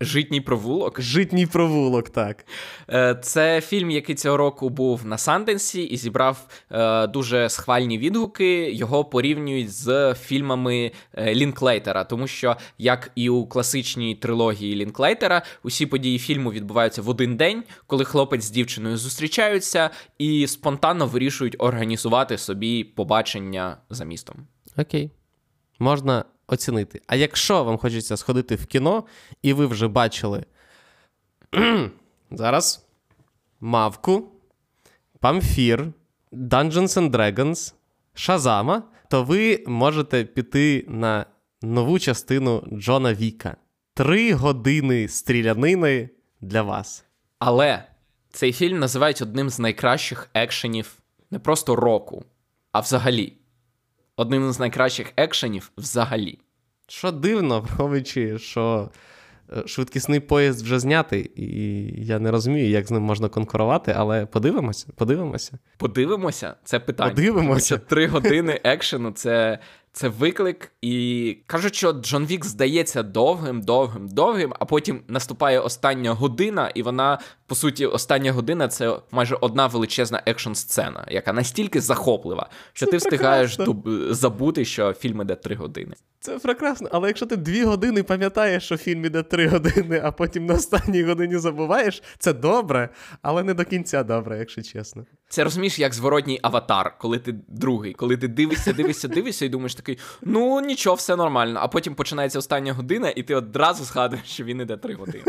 Житній 0.01 0.41
провулок. 0.41 1.01
Житній 1.01 1.45
провулок, 1.45 2.09
так. 2.09 2.45
Е, 2.89 3.19
це 3.21 3.61
фільм, 3.61 3.91
який 3.91 4.15
цього 4.15 4.37
року 4.37 4.69
був 4.69 5.05
на 5.05 5.17
Санденсі 5.17 5.83
і 5.83 5.97
зібрав 5.97 6.47
е, 6.71 7.07
дуже 7.07 7.49
схвальні 7.49 7.97
відгуки. 7.97 8.71
Його 8.71 9.05
порівнюють 9.05 9.73
з 9.73 10.13
фільмами 10.13 10.91
е, 11.13 11.35
Лінклейтера, 11.35 12.03
тому 12.03 12.27
що, 12.27 12.57
як 12.77 13.11
і 13.15 13.29
у 13.29 13.45
класичній 13.45 14.15
трилогії 14.15 14.75
Лінклейтера, 14.75 15.41
усі 15.63 15.85
події 15.85 16.19
фільму 16.19 16.51
відбуваються 16.51 17.01
в 17.01 17.09
один 17.09 17.37
день, 17.37 17.63
коли 17.87 18.05
хлопець 18.05 18.43
з 18.43 18.49
дівчиною 18.49 18.97
зустрічаються 18.97 19.89
і 20.17 20.47
спонтанно 20.47 21.05
вирішують 21.05 21.55
організувати 21.59 22.37
собі 22.37 22.83
побачення 22.83 23.77
за 23.89 24.05
містом. 24.05 24.35
Окей. 24.77 25.11
Можна 25.79 26.25
оцінити. 26.47 27.01
А 27.07 27.15
якщо 27.15 27.63
вам 27.63 27.77
хочеться 27.77 28.17
сходити 28.17 28.55
в 28.55 28.65
кіно, 28.65 29.03
і 29.41 29.53
ви 29.53 29.65
вже 29.65 29.87
бачили 29.87 30.45
зараз 32.31 32.85
Мавку, 33.59 34.31
Памфір, 35.19 35.93
Dungeons 36.31 36.71
and 36.71 37.11
Dragons, 37.11 37.73
Шазама, 38.13 38.83
то 39.09 39.23
ви 39.23 39.63
можете 39.67 40.23
піти 40.23 40.85
на 40.87 41.25
нову 41.61 41.99
частину 41.99 42.67
Джона 42.73 43.13
Віка. 43.13 43.57
Три 43.93 44.33
години 44.33 45.07
стрілянини 45.07 46.09
для 46.41 46.61
вас. 46.61 47.05
Але 47.39 47.83
цей 48.29 48.53
фільм 48.53 48.79
називають 48.79 49.21
одним 49.21 49.49
з 49.49 49.59
найкращих 49.59 50.29
екшенів 50.33 50.97
не 51.31 51.39
просто 51.39 51.75
року, 51.75 52.23
а 52.71 52.79
взагалі 52.79 53.33
одним 54.17 54.51
з 54.51 54.59
найкращих 54.59 55.13
екшенів 55.17 55.71
взагалі. 55.77 56.39
Що 56.87 57.11
дивно, 57.11 57.61
враховуючи, 57.61 58.39
що 58.39 58.89
е, 59.57 59.67
швидкісний 59.67 60.19
поїзд 60.19 60.65
вже 60.65 60.79
знятий, 60.79 61.31
і 61.35 62.05
я 62.05 62.19
не 62.19 62.31
розумію, 62.31 62.69
як 62.69 62.87
з 62.87 62.91
ним 62.91 63.03
можна 63.03 63.29
конкурувати, 63.29 63.93
але 63.97 64.25
подивимося, 64.25 64.87
подивимося. 64.95 65.59
Подивимося, 65.77 66.55
це 66.63 66.79
питання. 66.79 67.09
Подивимося. 67.09 67.77
Три 67.77 68.07
години 68.07 68.61
екшену 68.63 69.11
це 69.11 69.59
це 69.97 70.07
виклик, 70.07 70.71
і 70.81 71.37
кажуть, 71.45 71.75
що 71.75 71.93
Джон 71.93 72.25
Вік 72.25 72.45
здається 72.45 73.03
довгим, 73.03 73.61
довгим, 73.61 74.07
довгим, 74.07 74.53
а 74.59 74.65
потім 74.65 75.01
наступає 75.07 75.59
остання 75.59 76.11
година, 76.11 76.71
і 76.75 76.83
вона, 76.83 77.19
по 77.47 77.55
суті, 77.55 77.85
остання 77.85 78.31
година 78.31 78.67
це 78.67 78.99
майже 79.11 79.35
одна 79.41 79.67
величезна 79.67 80.23
екшн 80.25 80.53
сцена, 80.53 81.05
яка 81.09 81.33
настільки 81.33 81.81
захоплива, 81.81 82.49
що 82.73 82.85
це 82.85 82.91
ти 82.91 82.97
встигаєш 82.97 83.57
дуб... 83.57 83.89
забути, 84.09 84.65
що 84.65 84.93
фільм 84.93 85.21
іде 85.21 85.35
три 85.35 85.55
години. 85.55 85.95
Це 86.19 86.39
прекрасно, 86.39 86.89
але 86.91 87.07
якщо 87.07 87.25
ти 87.25 87.35
дві 87.35 87.63
години 87.63 88.03
пам'ятаєш, 88.03 88.63
що 88.63 88.77
фільм 88.77 89.05
іде 89.05 89.23
три 89.23 89.47
години, 89.47 90.01
а 90.03 90.11
потім 90.11 90.45
на 90.45 90.53
останній 90.53 91.03
годині 91.03 91.37
забуваєш, 91.37 92.03
це 92.19 92.33
добре, 92.33 92.89
але 93.21 93.43
не 93.43 93.53
до 93.53 93.65
кінця 93.65 94.03
добре, 94.03 94.39
якщо 94.39 94.61
чесно. 94.61 95.05
Це 95.29 95.43
розумієш, 95.43 95.79
як 95.79 95.93
зворотній 95.93 96.39
аватар, 96.41 96.97
коли 96.97 97.19
ти 97.19 97.35
другий, 97.47 97.93
коли 97.93 98.17
ти 98.17 98.27
дивишся, 98.27 98.73
дивишся, 98.73 99.07
дивишся, 99.07 99.45
і 99.45 99.49
думаєш 99.49 99.75
такий, 99.75 99.97
ну 100.21 100.61
нічого, 100.61 100.95
все 100.95 101.15
нормально. 101.15 101.59
А 101.63 101.67
потім 101.67 101.95
починається 101.95 102.39
остання 102.39 102.73
година, 102.73 103.09
і 103.09 103.23
ти 103.23 103.35
одразу 103.35 103.83
згадуєш, 103.83 104.25
що 104.25 104.43
він 104.43 104.61
іде 104.61 104.77
три 104.77 104.93
години. 104.93 105.23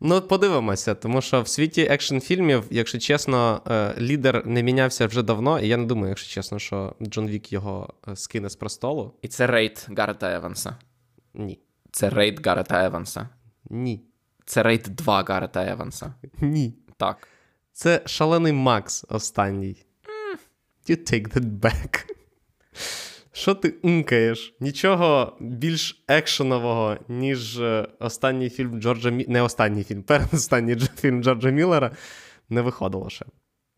Ну, 0.00 0.22
подивимося, 0.22 0.94
тому 0.94 1.20
що 1.20 1.42
в 1.42 1.48
світі 1.48 1.82
екшн 1.82 2.18
фільмів, 2.18 2.64
якщо 2.70 2.98
чесно, 2.98 3.62
е, 3.70 3.94
лідер 3.98 4.46
не 4.46 4.62
мінявся 4.62 5.06
вже 5.06 5.22
давно, 5.22 5.60
і 5.60 5.68
я 5.68 5.76
не 5.76 5.84
думаю, 5.84 6.08
якщо 6.08 6.28
чесно, 6.28 6.58
що 6.58 6.96
Джон 7.02 7.28
Вік 7.28 7.52
його 7.52 7.94
е, 8.08 8.16
скине 8.16 8.50
з 8.50 8.56
престолу. 8.56 9.14
І 9.22 9.28
це 9.28 9.46
рейд 9.46 9.86
Гарета 9.96 10.34
Еванса. 10.34 10.76
Ні. 11.34 11.58
Це 11.92 12.10
рейд 12.10 12.46
Гарета 12.46 12.84
Еванса. 12.84 13.28
Ні. 13.70 14.02
Це 14.44 14.62
рейд 14.62 14.82
2 14.82 15.22
Гарета 15.22 15.66
Еванса. 15.66 16.14
Ні. 16.40 16.74
Так. 16.96 17.28
Це 17.72 18.02
шалений 18.06 18.52
Макс 18.52 19.04
останній. 19.08 19.84
You 20.88 21.12
take 21.12 21.34
that 21.34 21.60
back. 21.60 22.04
Що 23.38 23.54
ти 23.54 23.74
mmкаєш? 23.82 24.54
Нічого 24.60 25.36
більш 25.40 26.04
екшенового, 26.08 26.96
ніж 27.08 27.58
е, 27.58 27.88
останній 27.98 28.50
фільм 28.50 28.80
Джорджа 28.80 29.10
Мі... 29.10 29.26
Не 29.28 29.42
останній 29.42 29.84
фільм, 29.84 30.02
передостанній 30.06 30.76
фільм 30.76 31.22
Джорджа 31.22 31.50
Міллера 31.50 31.90
не 32.48 32.62
виходило 32.62 33.10
ще. 33.10 33.24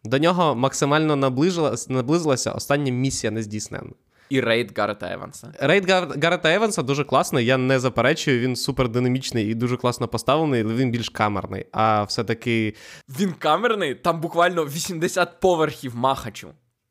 До 0.05 0.19
нього 0.19 0.55
максимально 0.55 1.17
наблизилася, 1.17 1.93
наблизилася 1.93 2.53
остання 2.53 2.93
місія 2.93 3.31
нездійсненна. 3.31 3.93
І 4.29 4.41
рейд 4.41 4.79
Гарета 4.79 5.13
Еванса. 5.13 5.53
Рейд 5.61 5.91
Гарета 5.91 6.55
Еванса 6.55 6.83
дуже 6.83 7.05
класний, 7.05 7.47
я 7.47 7.57
не 7.57 7.81
заперечую, 7.81 8.41
він 8.41 8.57
супер 8.57 8.89
динамічний 8.89 9.47
і 9.47 9.55
дуже 9.55 9.77
класно 9.77 10.09
поставлений, 10.09 10.63
але 10.63 10.75
він 10.75 10.91
більш 10.91 11.09
камерний. 11.09 11.67
А 11.73 12.03
все-таки. 12.03 12.75
Він 13.09 13.33
камерний, 13.33 13.95
там 13.95 14.21
буквально 14.21 14.65
80 14.65 15.41
поверхів 15.41 15.97
махачу. 15.97 16.49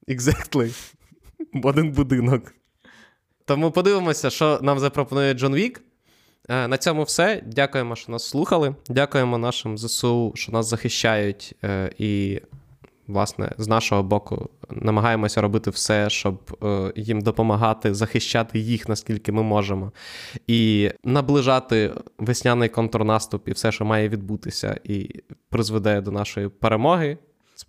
Exactly. 0.08 0.94
Один 1.64 1.92
будинок. 1.92 2.54
Тому 3.50 3.72
подивимося, 3.72 4.30
що 4.30 4.60
нам 4.62 4.80
запропонує 4.80 5.34
Джон 5.34 5.56
Вік. 5.56 5.82
Е, 6.50 6.68
на 6.68 6.78
цьому 6.78 7.04
все. 7.04 7.44
Дякуємо, 7.46 7.96
що 7.96 8.12
нас 8.12 8.30
слухали. 8.30 8.76
Дякуємо 8.90 9.38
нашим 9.38 9.78
ЗСУ, 9.78 10.32
що 10.36 10.52
нас 10.52 10.70
захищають. 10.70 11.56
Е, 11.64 11.92
і, 11.98 12.42
власне, 13.08 13.52
з 13.58 13.68
нашого 13.68 14.04
боку 14.04 14.50
намагаємося 14.70 15.42
робити 15.42 15.70
все, 15.70 16.10
щоб 16.10 16.58
е, 16.64 16.94
їм 16.96 17.22
допомагати 17.22 17.94
захищати 17.94 18.60
їх, 18.60 18.90
наскільки 18.90 19.32
ми 19.32 19.44
можемо, 19.44 19.92
і 20.48 20.92
наближати 21.04 21.94
весняний 22.18 22.70
контрнаступ 22.70 23.48
і 23.48 23.52
все, 23.52 23.72
що 23.72 23.86
має 23.86 24.10
відбутися, 24.10 24.80
і 24.84 25.10
призведе 25.50 26.02
до 26.02 26.12
нашої 26.12 26.50
перемоги. 26.50 27.18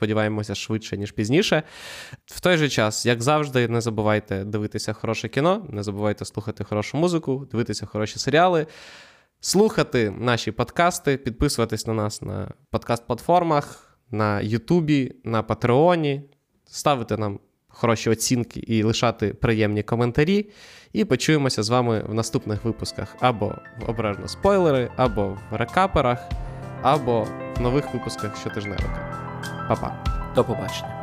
Сподіваємося, 0.00 0.54
швидше, 0.54 0.96
ніж 0.96 1.12
пізніше. 1.12 1.62
В 2.26 2.40
той 2.40 2.56
же 2.56 2.68
час, 2.68 3.06
як 3.06 3.22
завжди, 3.22 3.68
не 3.68 3.80
забувайте 3.80 4.44
дивитися 4.44 4.92
хороше 4.92 5.28
кіно, 5.28 5.66
не 5.68 5.82
забувайте 5.82 6.24
слухати 6.24 6.64
хорошу 6.64 6.98
музику, 6.98 7.48
дивитися 7.50 7.86
хороші 7.86 8.18
серіали, 8.18 8.66
слухати 9.40 10.14
наші 10.18 10.52
подкасти, 10.52 11.16
підписуватись 11.16 11.86
на 11.86 11.94
нас 11.94 12.22
на 12.22 12.52
подкаст-платформах, 12.72 13.64
на 14.10 14.40
Ютубі, 14.40 15.12
на 15.24 15.42
Патреоні, 15.42 16.22
ставити 16.66 17.16
нам 17.16 17.40
хороші 17.68 18.10
оцінки 18.10 18.60
і 18.60 18.82
лишати 18.82 19.34
приємні 19.34 19.82
коментарі. 19.82 20.50
І 20.92 21.04
почуємося 21.04 21.62
з 21.62 21.68
вами 21.68 22.04
в 22.08 22.14
наступних 22.14 22.64
випусках 22.64 23.16
або 23.20 23.54
в 23.80 23.90
обережно 23.90 24.28
спойлери, 24.28 24.90
або 24.96 25.38
в 25.50 25.56
рекаперах, 25.56 26.18
або 26.82 27.26
в 27.56 27.60
нових 27.60 27.94
випусках 27.94 28.40
щотижневика. 28.40 29.19
Па-па. 29.70 29.92
До 30.34 30.44
побачення. 30.44 30.99